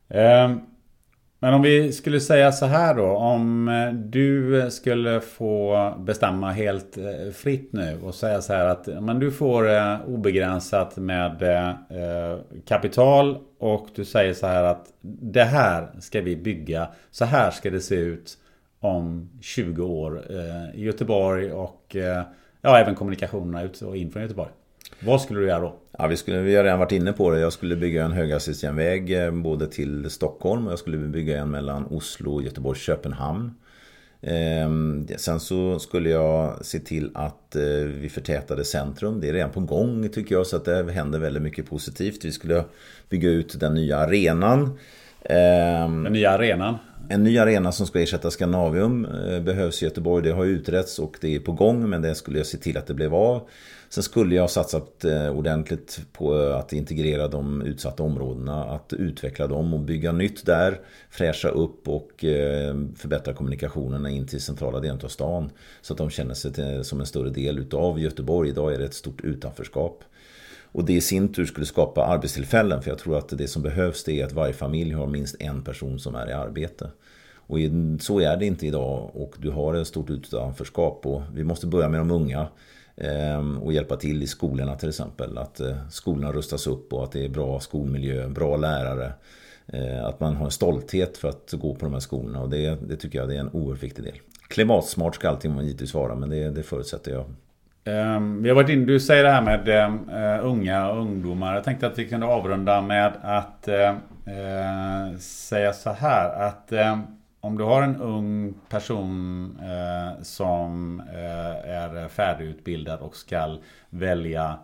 Ehm, 0.10 0.60
men 1.44 1.54
om 1.54 1.62
vi 1.62 1.92
skulle 1.92 2.20
säga 2.20 2.52
så 2.52 2.66
här 2.66 2.96
då. 2.96 3.06
Om 3.06 3.68
eh, 3.68 3.94
du 3.94 4.68
skulle 4.72 5.22
få 5.22 5.94
bestämma 6.00 6.52
helt 6.52 6.98
eh, 6.98 7.32
fritt 7.34 7.74
nu 7.74 8.00
och 8.04 8.16
säga 8.16 8.42
så 8.42 8.54
här 8.54 8.66
att 8.66 8.88
men 8.88 9.20
du 9.20 9.32
får 9.32 9.70
eh, 9.70 10.02
obegränsat 10.08 10.98
med 10.98 11.44
eh, 11.44 12.38
kapital 12.66 13.38
och 13.60 13.88
du 13.96 14.06
säger 14.06 14.34
så 14.34 14.48
här 14.48 14.64
att 14.64 14.88
det 15.22 15.44
här 15.44 15.88
ska 16.00 16.22
vi 16.22 16.36
bygga. 16.36 16.88
Så 17.12 17.26
här 17.26 17.52
ska 17.52 17.70
det 17.70 17.82
se 17.82 17.96
ut 17.96 18.38
om 18.80 19.30
20 19.42 19.84
år 19.84 20.24
i 20.74 20.84
Göteborg 20.84 21.52
och 21.52 21.96
ja, 22.64 22.80
även 22.80 22.96
kommunikationerna 22.96 23.64
ut 23.64 23.82
och 23.82 23.98
in 23.98 24.12
från 24.12 24.22
Göteborg. 24.22 24.50
Vad 25.00 25.22
skulle 25.22 25.40
du 25.40 25.48
göra 25.48 25.60
då? 25.60 25.76
Ja, 25.98 26.08
vi, 26.08 26.18
skulle, 26.18 26.42
vi 26.42 26.56
har 26.56 26.64
redan 26.64 26.80
varit 26.80 26.92
inne 26.92 27.14
på 27.14 27.32
det. 27.32 27.40
Jag 27.40 27.54
skulle 27.54 27.76
bygga 27.76 28.06
en 28.06 28.12
höghastighetsjärnväg 28.12 29.26
eh, 29.26 29.32
både 29.32 29.68
till 29.68 30.10
Stockholm 30.10 30.66
och 30.66 30.72
jag 30.72 30.80
skulle 30.80 30.98
bygga 30.98 31.42
en 31.42 31.52
mellan 31.52 31.86
Oslo, 31.86 32.42
Göteborg, 32.42 32.80
Köpenhamn. 32.80 33.52
Ehm, 34.22 35.08
sen 35.18 35.40
så 35.40 35.80
skulle 35.80 36.10
jag 36.10 36.66
se 36.66 36.80
till 36.80 37.12
att 37.14 37.56
eh, 37.56 37.62
vi 38.00 38.10
förtätade 38.10 38.64
centrum. 38.64 39.20
Det 39.22 39.30
är 39.30 39.34
redan 39.34 39.52
på 39.52 39.60
gång 39.60 40.10
tycker 40.10 40.36
jag 40.36 40.48
så 40.48 40.56
att 40.56 40.66
det 40.66 40.92
händer 40.92 41.20
väldigt 41.20 41.44
mycket 41.44 41.70
positivt. 41.70 42.26
Vi 42.26 42.32
skulle 42.32 42.64
bygga 43.10 43.30
ut 43.30 43.60
den 43.60 43.74
nya 43.74 43.98
arenan. 43.98 44.78
Ehm, 45.26 46.04
den 46.04 46.14
nya 46.14 46.32
arenan? 46.32 46.78
En 47.10 47.24
ny 47.24 47.38
arena 47.38 47.72
som 47.72 47.88
ska 47.88 48.02
ersätta 48.02 48.32
Scandinavium 48.32 49.06
eh, 49.06 49.40
behövs 49.40 49.82
i 49.82 49.86
Göteborg. 49.86 50.24
Det 50.24 50.32
har 50.32 50.46
utretts 50.46 51.00
och 51.00 51.18
det 51.22 51.36
är 51.36 51.40
på 51.40 51.52
gång 51.52 51.90
men 51.90 52.02
det 52.02 52.16
skulle 52.16 52.38
jag 52.38 52.48
se 52.48 52.58
till 52.58 52.78
att 52.78 52.88
det 52.88 52.94
blev 52.94 53.16
av. 53.16 53.48
Sen 53.90 54.04
skulle 54.04 54.36
jag 54.36 54.44
ha 54.44 54.48
satsat 54.48 55.06
eh, 55.06 55.30
ordentligt 55.30 56.02
på 56.14 56.34
att 56.34 56.74
integrera 56.74 57.28
de 57.28 57.62
utsatta 57.62 58.04
områdena, 58.04 58.64
att 58.64 58.94
utveckla 58.94 59.48
dem 59.48 59.74
och 59.74 59.80
bygga 59.80 60.12
nytt 60.12 60.46
där, 60.46 60.80
fräscha 61.10 61.50
upp 61.50 61.88
och 61.88 62.26
eh, 62.26 62.76
förbättra 62.96 63.34
kommunikationerna 63.34 64.10
in 64.10 64.28
till 64.28 64.42
centrala 64.42 64.80
delen 64.80 65.00
av 65.04 65.08
stan. 65.08 65.50
Så 65.82 65.94
att 65.94 65.98
de 65.98 66.10
känner 66.10 66.34
sig 66.34 66.84
som 66.84 67.00
en 67.00 67.06
större 67.06 67.30
del 67.30 67.60
utav 67.60 68.00
Göteborg. 68.00 68.50
Idag 68.50 68.74
är 68.74 68.78
det 68.78 68.86
ett 68.86 68.94
stort 68.94 69.22
utanförskap. 69.22 70.04
Och 70.74 70.86
det 70.86 70.94
i 70.94 71.02
sin 71.02 71.34
tur 71.34 71.46
skulle 71.46 71.66
skapa 71.66 72.06
arbetstillfällen 72.06 72.82
för 72.82 72.90
jag 72.90 73.00
tror 73.00 73.18
att 73.18 73.38
det 73.38 73.48
som 73.48 73.62
behövs 73.62 74.04
det 74.04 74.22
är 74.22 74.26
att 74.26 74.32
varje 74.32 74.54
familj 74.54 74.94
har 74.94 75.08
minst 75.08 75.36
en 75.40 75.64
person 75.64 76.00
som 76.00 76.16
är 76.16 76.30
i 76.30 76.34
arbete. 76.34 76.92
Och 77.36 77.58
så 78.00 78.20
är 78.20 78.38
det 78.38 78.46
inte 78.46 78.68
idag 78.68 79.12
och 79.14 79.36
du 79.38 79.52
har 79.52 79.74
ett 79.74 79.88
stort 79.88 80.10
utanförskap 80.10 81.06
och 81.06 81.22
vi 81.34 81.44
måste 81.44 81.68
börja 81.68 81.90
med 81.90 82.00
de 82.00 82.12
unga. 82.12 82.48
Ehm, 82.98 83.58
och 83.58 83.74
hjälpa 83.74 83.96
till 83.96 84.24
i 84.24 84.28
skolorna 84.28 84.76
till 84.76 84.90
exempel. 84.90 85.38
Att 85.38 85.60
eh, 85.60 85.88
skolorna 85.90 86.32
rustas 86.32 86.68
upp 86.68 86.94
och 86.94 87.04
att 87.04 87.12
det 87.12 87.26
är 87.26 87.30
bra 87.30 87.60
skolmiljö, 87.60 88.28
bra 88.28 88.58
lärare. 88.58 89.14
Eh, 89.68 90.06
att 90.06 90.20
man 90.20 90.36
har 90.36 90.46
en 90.46 90.52
stolthet 90.52 91.18
för 91.18 91.30
att 91.30 91.54
gå 91.54 91.76
på 91.76 91.86
de 91.86 91.94
här 91.94 92.00
skolorna 92.00 92.42
och 92.42 92.50
det, 92.50 92.78
det 92.88 92.96
tycker 92.96 93.20
jag 93.20 93.30
det 93.30 93.36
är 93.36 93.40
en 93.40 93.50
oerhört 93.54 93.84
viktig 93.84 94.04
del. 94.04 94.20
Klimatsmart 94.48 95.16
ska 95.16 95.30
allting 95.30 95.62
givetvis 95.62 95.94
vara 95.94 96.16
men 96.16 96.30
det, 96.30 96.50
det 96.50 96.64
förutsätter 96.64 97.12
jag. 97.12 97.26
Ehm, 97.86 98.44
vi 98.44 98.50
har 98.50 98.56
varit 98.56 98.70
inne, 98.70 98.86
du 98.86 99.00
säger 99.00 99.24
det 99.24 99.30
här 99.30 99.42
med 99.42 99.68
ehm, 99.68 100.10
eh, 100.10 100.46
unga 100.46 100.90
och 100.90 101.02
ungdomar. 101.02 101.56
Jag 101.56 101.64
tänkte 101.64 101.88
att 101.88 102.00
vi 102.00 102.10
kunde 102.10 102.26
avrunda 102.26 102.82
med 102.82 103.14
att 103.22 103.68
eh, 103.68 103.90
eh, 104.26 105.18
säga 105.20 105.74
så 105.74 105.92
här 105.92 106.48
att 106.48 106.72
ehm, 106.72 107.02
om 107.42 107.58
du 107.58 107.64
har 107.64 107.82
en 107.82 107.96
ung 107.96 108.54
person 108.70 109.60
som 110.22 111.02
är 111.14 112.08
färdigutbildad 112.08 113.00
och 113.00 113.16
ska 113.16 113.58
välja 113.90 114.58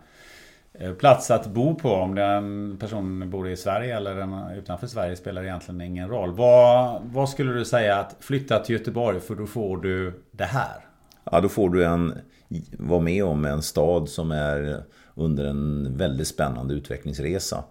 plats 0.98 1.30
att 1.30 1.46
bo 1.46 1.74
på. 1.74 1.92
Om 1.92 2.14
den 2.14 2.76
personen 2.80 3.30
bor 3.30 3.48
i 3.48 3.56
Sverige 3.56 3.96
eller 3.96 4.54
utanför 4.54 4.86
Sverige 4.86 5.16
spelar 5.16 5.42
egentligen 5.42 5.80
ingen 5.80 6.08
roll. 6.08 6.32
Vad, 6.32 7.02
vad 7.04 7.28
skulle 7.28 7.52
du 7.52 7.64
säga 7.64 7.96
att 7.96 8.16
flytta 8.20 8.58
till 8.58 8.76
Göteborg 8.76 9.20
för 9.20 9.34
då 9.34 9.46
får 9.46 9.76
du 9.76 10.22
det 10.30 10.44
här? 10.44 10.84
Ja, 11.24 11.40
då 11.40 11.48
får 11.48 11.70
du 11.70 11.84
en, 11.84 12.14
vara 12.78 13.00
med 13.00 13.24
om 13.24 13.44
en 13.44 13.62
stad 13.62 14.08
som 14.08 14.30
är 14.30 14.82
under 15.14 15.44
en 15.44 15.96
väldigt 15.96 16.28
spännande 16.28 16.74
utvecklingsresa. 16.74 17.64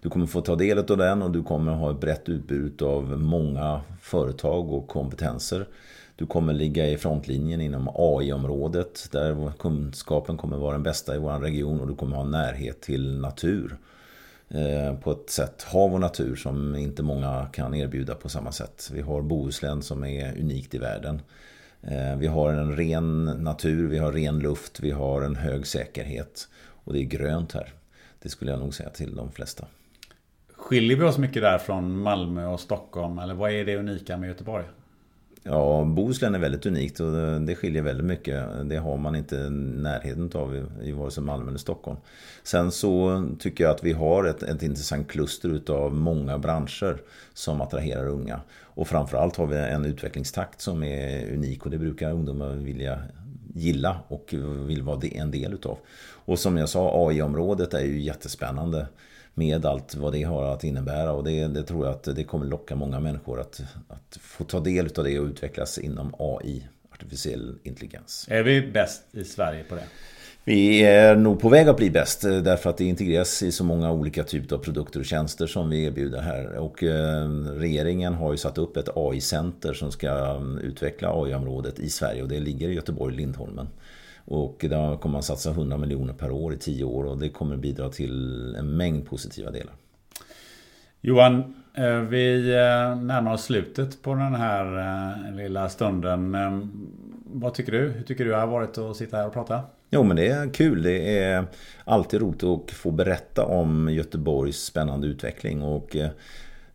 Du 0.00 0.08
kommer 0.08 0.26
få 0.26 0.40
ta 0.40 0.56
del 0.56 0.78
av 0.78 0.96
den 0.96 1.22
och 1.22 1.30
du 1.30 1.42
kommer 1.42 1.72
ha 1.72 1.90
ett 1.90 2.00
brett 2.00 2.28
utbud 2.28 2.82
av 2.82 3.20
många 3.20 3.80
företag 4.00 4.72
och 4.72 4.88
kompetenser. 4.88 5.66
Du 6.16 6.26
kommer 6.26 6.52
ligga 6.52 6.88
i 6.88 6.96
frontlinjen 6.96 7.60
inom 7.60 7.88
AI-området 7.94 9.08
där 9.12 9.52
kunskapen 9.58 10.36
kommer 10.36 10.56
vara 10.56 10.72
den 10.72 10.82
bästa 10.82 11.14
i 11.14 11.18
vår 11.18 11.38
region 11.38 11.80
och 11.80 11.88
du 11.88 11.94
kommer 11.94 12.16
ha 12.16 12.24
närhet 12.24 12.80
till 12.80 13.18
natur. 13.18 13.76
Eh, 14.48 14.94
på 14.94 15.12
ett 15.12 15.30
sätt, 15.30 15.62
hav 15.62 15.94
och 15.94 16.00
natur 16.00 16.36
som 16.36 16.76
inte 16.76 17.02
många 17.02 17.46
kan 17.52 17.74
erbjuda 17.74 18.14
på 18.14 18.28
samma 18.28 18.52
sätt. 18.52 18.90
Vi 18.92 19.00
har 19.00 19.22
Bohuslän 19.22 19.82
som 19.82 20.04
är 20.04 20.40
unikt 20.40 20.74
i 20.74 20.78
världen. 20.78 21.20
Eh, 21.82 22.16
vi 22.18 22.26
har 22.26 22.52
en 22.52 22.76
ren 22.76 23.24
natur, 23.24 23.88
vi 23.88 23.98
har 23.98 24.12
ren 24.12 24.38
luft, 24.38 24.80
vi 24.80 24.90
har 24.90 25.22
en 25.22 25.36
hög 25.36 25.66
säkerhet 25.66 26.48
och 26.84 26.92
det 26.92 26.98
är 26.98 27.04
grönt 27.04 27.52
här. 27.52 27.72
Det 28.22 28.28
skulle 28.28 28.50
jag 28.50 28.60
nog 28.60 28.74
säga 28.74 28.90
till 28.90 29.16
de 29.16 29.32
flesta. 29.32 29.66
Skiljer 30.52 30.96
vi 30.96 31.04
oss 31.04 31.18
mycket 31.18 31.42
där 31.42 31.58
från 31.58 31.98
Malmö 31.98 32.46
och 32.46 32.60
Stockholm? 32.60 33.18
Eller 33.18 33.34
vad 33.34 33.52
är 33.52 33.64
det 33.64 33.76
unika 33.76 34.16
med 34.16 34.28
Göteborg? 34.28 34.64
Ja, 35.44 35.84
Bohuslän 35.84 36.34
är 36.34 36.38
väldigt 36.38 36.66
unikt 36.66 37.00
och 37.00 37.12
det 37.40 37.54
skiljer 37.54 37.82
väldigt 37.82 38.06
mycket. 38.06 38.44
Det 38.64 38.76
har 38.76 38.96
man 38.96 39.16
inte 39.16 39.50
närheten 39.50 40.30
av 40.34 40.66
i 40.82 40.92
vare 40.92 41.10
sig 41.10 41.22
Malmö 41.22 41.48
eller 41.48 41.58
Stockholm. 41.58 41.98
Sen 42.42 42.72
så 42.72 43.24
tycker 43.38 43.64
jag 43.64 43.70
att 43.70 43.84
vi 43.84 43.92
har 43.92 44.24
ett, 44.24 44.42
ett 44.42 44.62
intressant 44.62 45.08
kluster 45.08 45.48
utav 45.48 45.94
många 45.94 46.38
branscher 46.38 46.96
som 47.34 47.60
attraherar 47.60 48.08
unga. 48.08 48.40
Och 48.74 48.88
framförallt 48.88 49.36
har 49.36 49.46
vi 49.46 49.56
en 49.56 49.84
utvecklingstakt 49.84 50.60
som 50.60 50.82
är 50.82 51.32
unik 51.32 51.64
och 51.64 51.70
det 51.70 51.78
brukar 51.78 52.12
ungdomar 52.12 52.48
vilja 52.48 53.02
gilla 53.54 54.00
och 54.08 54.34
vill 54.66 54.82
vara 54.82 55.06
en 55.06 55.30
del 55.30 55.52
utav. 55.52 55.78
Och 56.24 56.38
som 56.38 56.56
jag 56.56 56.68
sa, 56.68 57.08
AI-området 57.08 57.74
är 57.74 57.84
ju 57.84 58.00
jättespännande 58.00 58.86
med 59.34 59.66
allt 59.66 59.94
vad 59.94 60.12
det 60.12 60.22
har 60.22 60.44
att 60.44 60.64
innebära. 60.64 61.12
Och 61.12 61.24
det, 61.24 61.48
det 61.48 61.62
tror 61.62 61.86
jag 61.86 61.94
att 61.94 62.16
det 62.16 62.24
kommer 62.24 62.46
locka 62.46 62.76
många 62.76 63.00
människor 63.00 63.40
att, 63.40 63.62
att 63.88 64.18
få 64.20 64.44
ta 64.44 64.60
del 64.60 64.88
av 64.96 65.04
det 65.04 65.18
och 65.18 65.26
utvecklas 65.26 65.78
inom 65.78 66.14
AI, 66.18 66.68
artificiell 66.92 67.58
intelligens. 67.62 68.26
Är 68.30 68.42
vi 68.42 68.72
bäst 68.72 69.02
i 69.12 69.24
Sverige 69.24 69.64
på 69.64 69.74
det? 69.74 69.84
Vi 70.44 70.84
är 70.84 71.16
nog 71.16 71.40
på 71.40 71.48
väg 71.48 71.68
att 71.68 71.76
bli 71.76 71.90
bäst 71.90 72.24
eh, 72.24 72.36
därför 72.36 72.70
att 72.70 72.76
det 72.76 72.84
integreras 72.84 73.42
i 73.42 73.52
så 73.52 73.64
många 73.64 73.92
olika 73.92 74.24
typer 74.24 74.56
av 74.56 74.60
produkter 74.60 75.00
och 75.00 75.06
tjänster 75.06 75.46
som 75.46 75.70
vi 75.70 75.84
erbjuder 75.84 76.20
här. 76.20 76.56
Och 76.56 76.82
eh, 76.82 77.28
regeringen 77.56 78.14
har 78.14 78.32
ju 78.32 78.36
satt 78.36 78.58
upp 78.58 78.76
ett 78.76 78.88
AI-center 78.94 79.72
som 79.72 79.92
ska 79.92 80.36
mm, 80.36 80.58
utveckla 80.58 81.22
AI-området 81.22 81.78
i 81.78 81.90
Sverige 81.90 82.22
och 82.22 82.28
det 82.28 82.40
ligger 82.40 82.68
i 82.68 82.74
Göteborg, 82.74 83.16
Lindholmen. 83.16 83.68
Och 84.24 84.56
där 84.60 84.96
kommer 84.96 85.12
man 85.12 85.22
satsa 85.22 85.50
100 85.50 85.76
miljoner 85.76 86.12
per 86.12 86.30
år 86.30 86.54
i 86.54 86.58
10 86.58 86.84
år 86.84 87.04
och 87.04 87.18
det 87.18 87.28
kommer 87.28 87.56
bidra 87.56 87.88
till 87.88 88.54
en 88.58 88.76
mängd 88.76 89.06
positiva 89.06 89.50
delar. 89.50 89.74
Johan, 91.00 91.54
eh, 91.74 91.98
vi 91.98 92.42
närmar 93.02 93.34
oss 93.34 93.44
slutet 93.44 94.02
på 94.02 94.14
den 94.14 94.34
här 94.34 95.32
lilla 95.32 95.68
stunden. 95.68 96.36
Vad 97.24 97.54
tycker 97.54 97.72
du? 97.72 97.88
Hur 97.88 98.02
tycker 98.02 98.24
du 98.24 98.30
det 98.30 98.36
har 98.36 98.46
varit 98.46 98.78
att 98.78 98.96
sitta 98.96 99.16
här 99.16 99.26
och 99.26 99.32
prata? 99.32 99.60
Jo 99.94 100.02
men 100.02 100.16
det 100.16 100.26
är 100.26 100.54
kul. 100.54 100.82
Det 100.82 101.18
är 101.18 101.46
alltid 101.84 102.20
roligt 102.20 102.44
att 102.44 102.70
få 102.70 102.90
berätta 102.90 103.44
om 103.44 103.88
Göteborgs 103.92 104.64
spännande 104.64 105.06
utveckling. 105.06 105.62
Och 105.62 105.96
eh, 105.96 106.10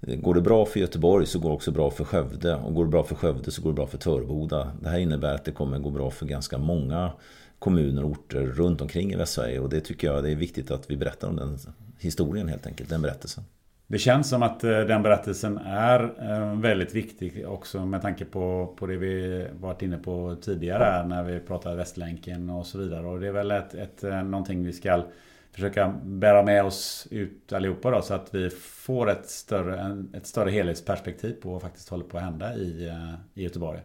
Går 0.01 0.33
det 0.33 0.41
bra 0.41 0.65
för 0.65 0.79
Göteborg 0.79 1.25
så 1.25 1.39
går 1.39 1.49
det 1.49 1.55
också 1.55 1.71
bra 1.71 1.91
för 1.91 2.03
Skövde. 2.03 2.55
Och 2.55 2.73
går 2.73 2.85
det 2.85 2.91
bra 2.91 3.03
för 3.03 3.15
Skövde 3.15 3.51
så 3.51 3.61
går 3.61 3.69
det 3.69 3.75
bra 3.75 3.87
för 3.87 3.97
Törboda. 3.97 4.71
Det 4.81 4.89
här 4.89 4.99
innebär 4.99 5.35
att 5.35 5.45
det 5.45 5.51
kommer 5.51 5.79
gå 5.79 5.89
bra 5.89 6.11
för 6.11 6.25
ganska 6.25 6.57
många 6.57 7.11
kommuner 7.59 8.03
och 8.03 8.11
orter 8.11 8.41
runt 8.41 8.81
omkring 8.81 9.13
i 9.13 9.15
Västsverige. 9.15 9.59
Och 9.59 9.69
det 9.69 9.81
tycker 9.81 10.07
jag 10.07 10.23
det 10.23 10.31
är 10.31 10.35
viktigt 10.35 10.71
att 10.71 10.91
vi 10.91 10.97
berättar 10.97 11.27
om 11.27 11.35
den 11.35 11.57
historien 11.99 12.47
helt 12.47 12.67
enkelt, 12.67 12.89
den 12.89 13.01
berättelsen. 13.01 13.43
Det 13.89 13.97
känns 13.97 14.29
som 14.29 14.43
att 14.43 14.63
eh, 14.63 14.79
den 14.79 15.03
berättelsen 15.03 15.57
är 15.57 16.13
eh, 16.31 16.59
väldigt 16.59 16.95
viktig 16.95 17.47
också 17.47 17.85
med 17.85 18.01
tanke 18.01 18.25
på, 18.25 18.75
på 18.79 18.85
det 18.85 18.97
vi 18.97 19.47
varit 19.59 19.81
inne 19.81 19.97
på 19.97 20.37
tidigare 20.41 21.07
när 21.07 21.23
vi 21.23 21.39
pratade 21.39 21.75
Västlänken 21.75 22.49
och 22.49 22.65
så 22.65 22.77
vidare. 22.77 23.07
Och 23.07 23.19
det 23.19 23.27
är 23.27 23.31
väl 23.31 23.51
ett, 23.51 23.73
ett, 23.73 24.03
eh, 24.03 24.23
någonting 24.23 24.65
vi 24.65 24.73
ska 24.73 25.03
försöka 25.51 25.95
bära 26.03 26.43
med 26.43 26.63
oss 26.63 27.07
ut 27.11 27.53
allihopa 27.53 27.91
då 27.91 28.01
så 28.01 28.13
att 28.13 28.35
vi 28.35 28.49
får 28.49 29.09
ett 29.09 29.29
större, 29.29 30.03
ett 30.13 30.27
större 30.27 30.49
helhetsperspektiv 30.49 31.33
på 31.41 31.51
vad 31.51 31.61
faktiskt 31.61 31.89
håller 31.89 32.05
på 32.05 32.17
att 32.17 32.23
hända 32.23 32.55
i, 32.55 32.93
i 33.33 33.43
Göteborg. 33.43 33.79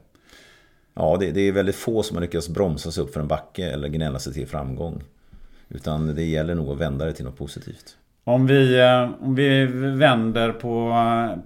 Ja, 0.94 1.16
det, 1.20 1.30
det, 1.30 1.40
är 1.40 1.52
väldigt 1.52 1.76
få 1.76 2.02
som 2.02 2.16
har 2.16 2.22
lyckats 2.22 2.48
bromsa 2.48 2.90
sig 2.90 3.04
upp 3.04 3.12
för 3.12 3.20
en 3.20 3.28
backe 3.28 3.70
eller 3.70 3.88
gnälla 3.88 4.18
sig 4.18 4.32
till 4.32 4.46
framgång. 4.46 5.02
Utan 5.68 6.14
det 6.14 6.24
gäller 6.24 6.54
nog 6.54 6.70
att 6.70 6.78
vända 6.78 7.04
det 7.04 7.12
till 7.12 7.24
något 7.24 7.36
positivt. 7.36 7.96
Om 8.24 8.46
vi, 8.46 8.80
eh, 8.80 9.24
om 9.24 9.34
vi 9.34 9.66
vänder 9.96 10.52
på, 10.52 10.92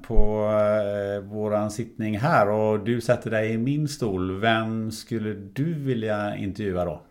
på 0.02 0.50
eh, 0.50 1.20
våran 1.20 1.70
sittning 1.70 2.18
här 2.18 2.48
och 2.48 2.84
du 2.84 3.00
sätter 3.00 3.30
dig 3.30 3.52
i 3.52 3.58
min 3.58 3.88
stol. 3.88 4.40
Vem 4.40 4.90
skulle 4.90 5.34
du 5.34 5.74
vilja 5.74 6.36
intervjua 6.36 6.84
då? 6.84 7.02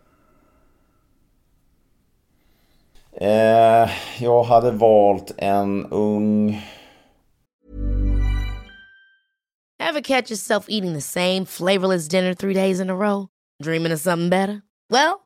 Eh, 3.20 3.90
jag 4.20 4.42
hade 4.42 4.70
valt 4.70 5.34
en 5.36 5.86
ung... 5.86 6.62
Have 9.78 10.02
catch 10.02 10.30
yourself 10.30 10.64
eating 10.68 10.94
the 10.94 11.00
same 11.00 11.46
flavorless 11.46 12.08
dinner 12.08 12.34
three 12.34 12.54
days 12.54 12.80
in 12.80 12.90
a 12.90 12.94
row? 12.94 13.28
Dreaming 13.62 13.92
of 13.92 14.00
something 14.00 14.30
better? 14.30 14.60
Well, 14.90 15.25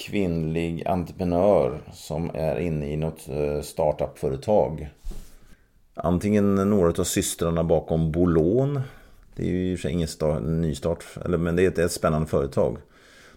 Kvinnlig 0.00 0.86
entreprenör 0.86 1.80
som 1.92 2.30
är 2.34 2.60
inne 2.60 2.92
i 2.92 2.96
något 2.96 3.28
eh, 3.28 3.62
startup-företag. 3.62 4.90
Antingen 5.94 6.54
några 6.54 6.88
av 6.88 7.04
systrarna 7.04 7.64
bakom 7.64 8.12
Bolon. 8.12 8.80
Det 9.36 9.42
är 9.42 9.46
ju 9.46 9.72
i 9.72 9.74
och 9.74 9.78
för 9.78 9.82
sig 9.82 9.92
ingen 9.92 10.08
start, 10.08 10.42
nystart, 10.42 11.04
men 11.26 11.56
det 11.56 11.78
är 11.78 11.84
ett, 11.84 11.92
spännande 11.92 12.28
företag. 12.28 12.76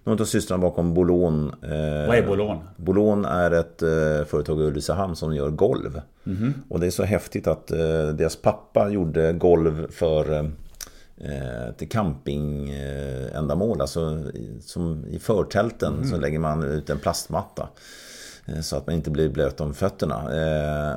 Några 0.04 0.22
av 0.22 0.26
systrarna 0.26 0.62
bakom 0.62 0.94
Bolon. 0.94 1.48
Eh, 1.62 2.08
Vad 2.08 2.18
är 2.18 2.28
Bolon? 2.28 2.60
Bolon 2.78 3.26
är 3.26 3.52
ett 3.52 3.82
eh, 3.82 4.28
företag 4.28 4.60
i 4.60 4.64
Ulricehamn 4.64 5.16
som 5.16 5.36
gör 5.36 5.50
golv. 5.50 6.02
Mm 6.26 6.38
-hmm. 6.38 6.54
Och 6.70 6.80
det 6.80 6.86
är 6.86 6.92
så 6.92 7.04
häftigt 7.04 7.48
att 7.48 7.68
deras 8.18 8.36
pappa 8.36 8.90
gjorde 8.90 9.34
golv 9.34 9.92
för 9.92 10.52
till 11.78 11.90
campingändamål. 11.90 13.82
Alltså 13.82 14.24
som 14.62 15.06
i 15.06 15.20
förtälten 15.20 15.94
mm. 15.94 16.10
så 16.10 16.18
lägger 16.18 16.40
man 16.40 16.64
ut 16.64 16.90
en 16.90 17.00
plastmatta. 17.00 17.70
Så 18.62 18.78
att 18.78 18.88
man 18.88 18.96
inte 18.96 19.12
blir 19.12 19.30
blöt 19.30 19.62
om 19.62 19.74
fötterna. 19.74 20.30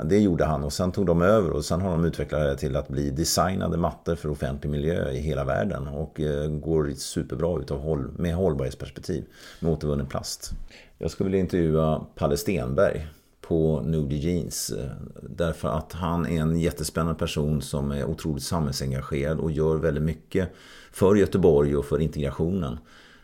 Det 0.05 0.19
gjorde 0.19 0.45
han 0.45 0.65
och 0.65 0.73
sen 0.73 0.93
tog 0.93 1.07
de 1.07 1.23
över 1.23 1.51
och 1.51 1.65
sen 1.65 1.81
har 1.81 1.91
de 1.91 2.05
utvecklat 2.05 2.41
det 2.41 2.57
till 2.57 2.77
att 2.77 2.89
bli 2.89 3.11
designade 3.11 3.77
mattor 3.77 4.15
för 4.15 4.29
offentlig 4.29 4.71
miljö 4.71 5.11
i 5.11 5.19
hela 5.19 5.45
världen. 5.45 5.89
Och 5.89 6.21
går 6.61 6.91
superbra 6.97 7.61
ut 7.61 7.71
med 8.19 8.35
hållbarhetsperspektiv 8.35 9.25
med 9.61 9.73
återvunnen 9.73 10.07
plast. 10.07 10.51
Jag 10.99 11.11
skulle 11.11 11.27
vilja 11.27 11.41
intervjua 11.41 12.07
Palle 12.15 12.37
Stenberg 12.37 13.07
på 13.49 13.81
Nudie 13.81 14.19
Jeans. 14.19 14.71
Eh, 14.71 14.91
därför 15.23 15.69
att 15.69 15.93
han 15.93 16.27
är 16.27 16.41
en 16.41 16.61
jättespännande 16.61 17.19
person 17.19 17.63
som 17.63 17.91
är 17.91 18.05
otroligt 18.05 18.43
samhällsengagerad 18.43 19.39
och 19.39 19.51
gör 19.51 19.77
väldigt 19.77 20.03
mycket 20.03 20.53
för 20.93 21.15
Göteborg 21.15 21.77
och 21.77 21.85
för 21.85 22.01
integrationen. 22.01 22.79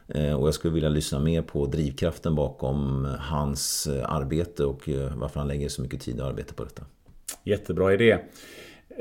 Eh, 0.08 0.32
och 0.32 0.46
jag 0.46 0.54
skulle 0.54 0.74
vilja 0.74 0.88
lyssna 0.88 1.18
mer 1.18 1.42
på 1.42 1.66
drivkraften 1.66 2.34
bakom 2.34 3.04
eh, 3.04 3.10
hans 3.12 3.88
arbete 4.04 4.64
och 4.64 4.88
varför 5.14 5.40
han 5.40 5.48
lägger 5.48 5.68
så 5.68 5.82
mycket 5.82 6.00
tid 6.00 6.20
och 6.20 6.26
arbete 6.26 6.54
på 6.54 6.64
detta. 6.64 6.82
Jättebra 7.44 7.92
idé. 7.94 8.18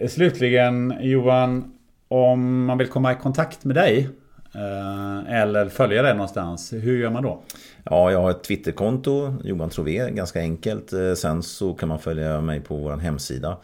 Slutligen 0.09 0.93
Johan, 1.01 1.73
om 2.07 2.65
man 2.65 2.77
vill 2.77 2.87
komma 2.87 3.13
i 3.13 3.15
kontakt 3.15 3.65
med 3.65 3.75
dig 3.75 4.09
Eh, 4.55 5.41
eller 5.41 5.69
följa 5.69 6.01
dig 6.01 6.13
någonstans, 6.13 6.73
hur 6.73 6.97
gör 6.97 7.09
man 7.09 7.23
då? 7.23 7.41
Ja, 7.83 8.11
jag 8.11 8.21
har 8.21 8.31
ett 8.31 8.43
Twitterkonto, 8.43 9.33
Johan 9.43 9.69
Trové, 9.69 10.11
ganska 10.11 10.39
enkelt. 10.39 10.93
Eh, 10.93 11.13
sen 11.13 11.43
så 11.43 11.73
kan 11.73 11.89
man 11.89 11.99
följa 11.99 12.41
mig 12.41 12.59
på 12.59 12.75
vår 12.75 12.97
hemsida. 12.97 13.57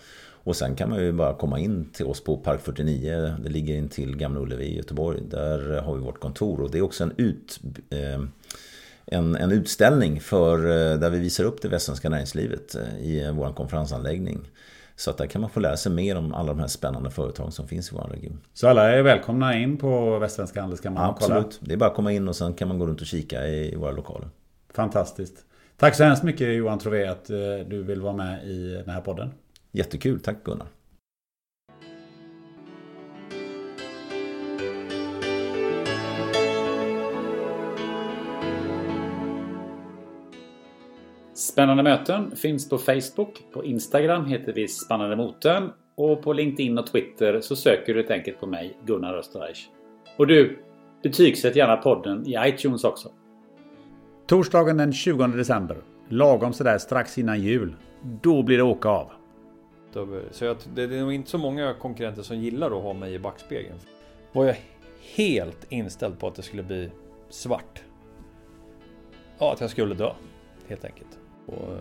Och 0.43 0.55
sen 0.55 0.75
kan 0.75 0.89
man 0.89 0.99
ju 0.99 1.11
bara 1.11 1.33
komma 1.33 1.59
in 1.59 1.89
till 1.93 2.05
oss 2.05 2.23
på 2.23 2.37
Park 2.37 2.61
49. 2.63 3.35
Det 3.43 3.49
ligger 3.49 3.75
in 3.75 3.89
till 3.89 4.17
Gamla 4.17 4.39
Ullevi 4.39 4.65
i 4.65 4.77
Göteborg. 4.77 5.21
Där 5.29 5.81
har 5.81 5.95
vi 5.95 6.01
vårt 6.01 6.19
kontor 6.19 6.61
och 6.61 6.71
det 6.71 6.77
är 6.77 6.81
också 6.81 7.03
en, 7.03 7.13
ut, 7.17 7.59
eh, 7.89 8.21
en, 9.05 9.35
en 9.35 9.51
utställning 9.51 10.21
för, 10.21 10.57
där 10.97 11.09
vi 11.09 11.19
visar 11.19 11.43
upp 11.43 11.61
det 11.61 11.67
västsvenska 11.67 12.09
näringslivet 12.09 12.75
i 12.99 13.31
vår 13.31 13.53
konferensanläggning. 13.53 14.39
Så 14.99 15.09
att 15.09 15.17
där 15.17 15.25
kan 15.27 15.41
man 15.41 15.49
få 15.49 15.59
lära 15.59 15.77
sig 15.77 15.91
mer 15.91 16.15
om 16.17 16.33
alla 16.33 16.53
de 16.53 16.59
här 16.59 16.67
spännande 16.67 17.09
företagen 17.09 17.51
som 17.51 17.67
finns 17.67 17.91
i 17.91 17.95
vår 17.95 18.09
region. 18.11 18.41
Så 18.53 18.67
alla 18.67 18.91
är 18.91 19.01
välkomna 19.01 19.57
in 19.57 19.77
på 19.77 20.19
Västsvenska 20.19 20.61
Handelskammaren 20.61 21.09
Absolut, 21.09 21.59
det 21.61 21.73
är 21.73 21.77
bara 21.77 21.89
att 21.89 21.95
komma 21.95 22.11
in 22.11 22.27
och 22.27 22.35
sen 22.35 22.53
kan 22.53 22.67
man 22.67 22.79
gå 22.79 22.87
runt 22.87 23.01
och 23.01 23.07
kika 23.07 23.47
i 23.47 23.75
våra 23.75 23.91
lokaler. 23.91 24.29
Fantastiskt. 24.73 25.45
Tack 25.77 25.95
så 25.95 26.03
hemskt 26.03 26.23
mycket 26.23 26.55
Johan 26.55 26.79
Trové 26.79 27.07
att 27.07 27.25
du 27.67 27.83
vill 27.83 28.01
vara 28.01 28.13
med 28.13 28.47
i 28.47 28.69
den 28.85 28.89
här 28.89 29.01
podden. 29.01 29.29
Jättekul, 29.71 30.19
tack 30.19 30.43
Gunnar. 30.43 30.67
Spännande 41.57 41.83
möten 41.83 42.35
finns 42.35 42.69
på 42.69 42.77
Facebook. 42.77 43.43
På 43.53 43.65
Instagram 43.65 44.25
heter 44.25 44.53
vi 44.53 44.67
Spännande 44.67 45.15
Moten. 45.15 45.69
Och 45.95 46.21
på 46.21 46.33
LinkedIn 46.33 46.77
och 46.77 46.87
Twitter 46.87 47.41
så 47.41 47.55
söker 47.55 47.93
du 47.93 47.99
helt 47.99 48.11
enkelt 48.11 48.39
på 48.39 48.47
mig, 48.47 48.77
Gunnar 48.85 49.13
Österreich. 49.13 49.69
Och 50.17 50.27
du, 50.27 50.59
betygsätt 51.03 51.55
gärna 51.55 51.77
podden 51.77 52.27
i 52.27 52.35
iTunes 52.49 52.83
också. 52.83 53.11
Torsdagen 54.27 54.77
den 54.77 54.93
20 54.93 55.27
december, 55.27 55.77
lagom 56.09 56.53
sådär 56.53 56.77
strax 56.77 57.17
innan 57.17 57.41
jul, 57.41 57.75
då 58.21 58.43
blir 58.43 58.57
det 58.57 58.63
åka 58.63 58.89
av. 58.89 59.11
Så 60.31 60.45
jag, 60.45 60.57
det 60.75 60.83
är 60.83 60.87
nog 60.87 61.13
inte 61.13 61.29
så 61.29 61.37
många 61.37 61.73
konkurrenter 61.73 62.21
som 62.21 62.37
gillar 62.37 62.77
att 62.77 62.83
ha 62.83 62.93
mig 62.93 63.13
i 63.13 63.19
backspegeln. 63.19 63.79
Var 64.31 64.45
jag 64.45 64.55
helt 65.15 65.65
inställd 65.69 66.19
på 66.19 66.27
att 66.27 66.35
det 66.35 66.41
skulle 66.41 66.63
bli 66.63 66.89
svart. 67.29 67.83
Ja, 69.39 69.53
att 69.53 69.61
jag 69.61 69.69
skulle 69.69 69.95
dö. 69.95 70.11
Helt 70.67 70.85
enkelt. 70.85 71.19
Och 71.47 71.77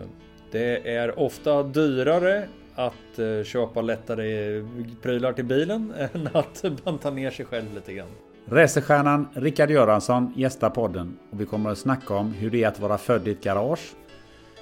det 0.51 0.95
är 0.95 1.19
ofta 1.19 1.63
dyrare 1.63 2.47
att 2.75 3.19
eh, 3.19 3.43
köpa 3.43 3.81
lättare 3.81 4.57
eh, 4.57 4.65
prylar 5.01 5.33
till 5.33 5.45
bilen 5.45 5.93
än 6.13 6.29
att 6.33 6.65
banta 6.83 7.11
ner 7.11 7.31
sig 7.31 7.45
själv 7.45 7.73
lite 7.75 7.93
grann. 7.93 8.07
Racerstjärnan 8.49 9.27
Rickard 9.33 9.71
Göransson 9.71 10.33
gästar 10.35 10.69
podden 10.69 11.17
och 11.31 11.41
vi 11.41 11.45
kommer 11.45 11.69
att 11.69 11.77
snacka 11.77 12.13
om 12.13 12.33
hur 12.33 12.49
det 12.49 12.63
är 12.63 12.67
att 12.67 12.79
vara 12.79 12.97
född 12.97 13.27
i 13.27 13.31
ett 13.31 13.43
garage. 13.43 13.95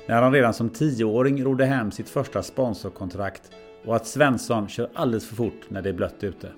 När 0.08 0.22
han 0.22 0.34
redan 0.34 0.54
som 0.54 0.70
tioåring 0.70 1.44
rodde 1.44 1.66
hem 1.66 1.92
sitt 1.92 2.10
första 2.10 2.44
sponsorkontrakt 2.44 3.52
och 3.86 3.96
att 3.96 4.08
Svensson 4.08 4.68
kör 4.68 4.90
alldeles 4.94 5.28
för 5.28 5.36
fort 5.36 5.70
när 5.70 5.82
det 5.82 5.90
är 5.90 5.94
blött 5.94 6.24
ute. 6.24 6.52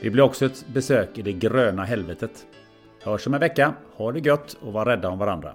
Det 0.00 0.10
blir 0.10 0.22
också 0.22 0.46
ett 0.46 0.66
besök 0.74 1.18
i 1.18 1.22
det 1.22 1.32
gröna 1.32 1.84
helvetet. 1.84 2.46
Hörs 3.02 3.26
om 3.26 3.34
en 3.34 3.40
vecka, 3.40 3.74
ha 3.96 4.12
det 4.12 4.18
gött 4.18 4.56
och 4.60 4.72
var 4.72 4.84
rädda 4.84 5.08
om 5.08 5.18
varandra. 5.18 5.54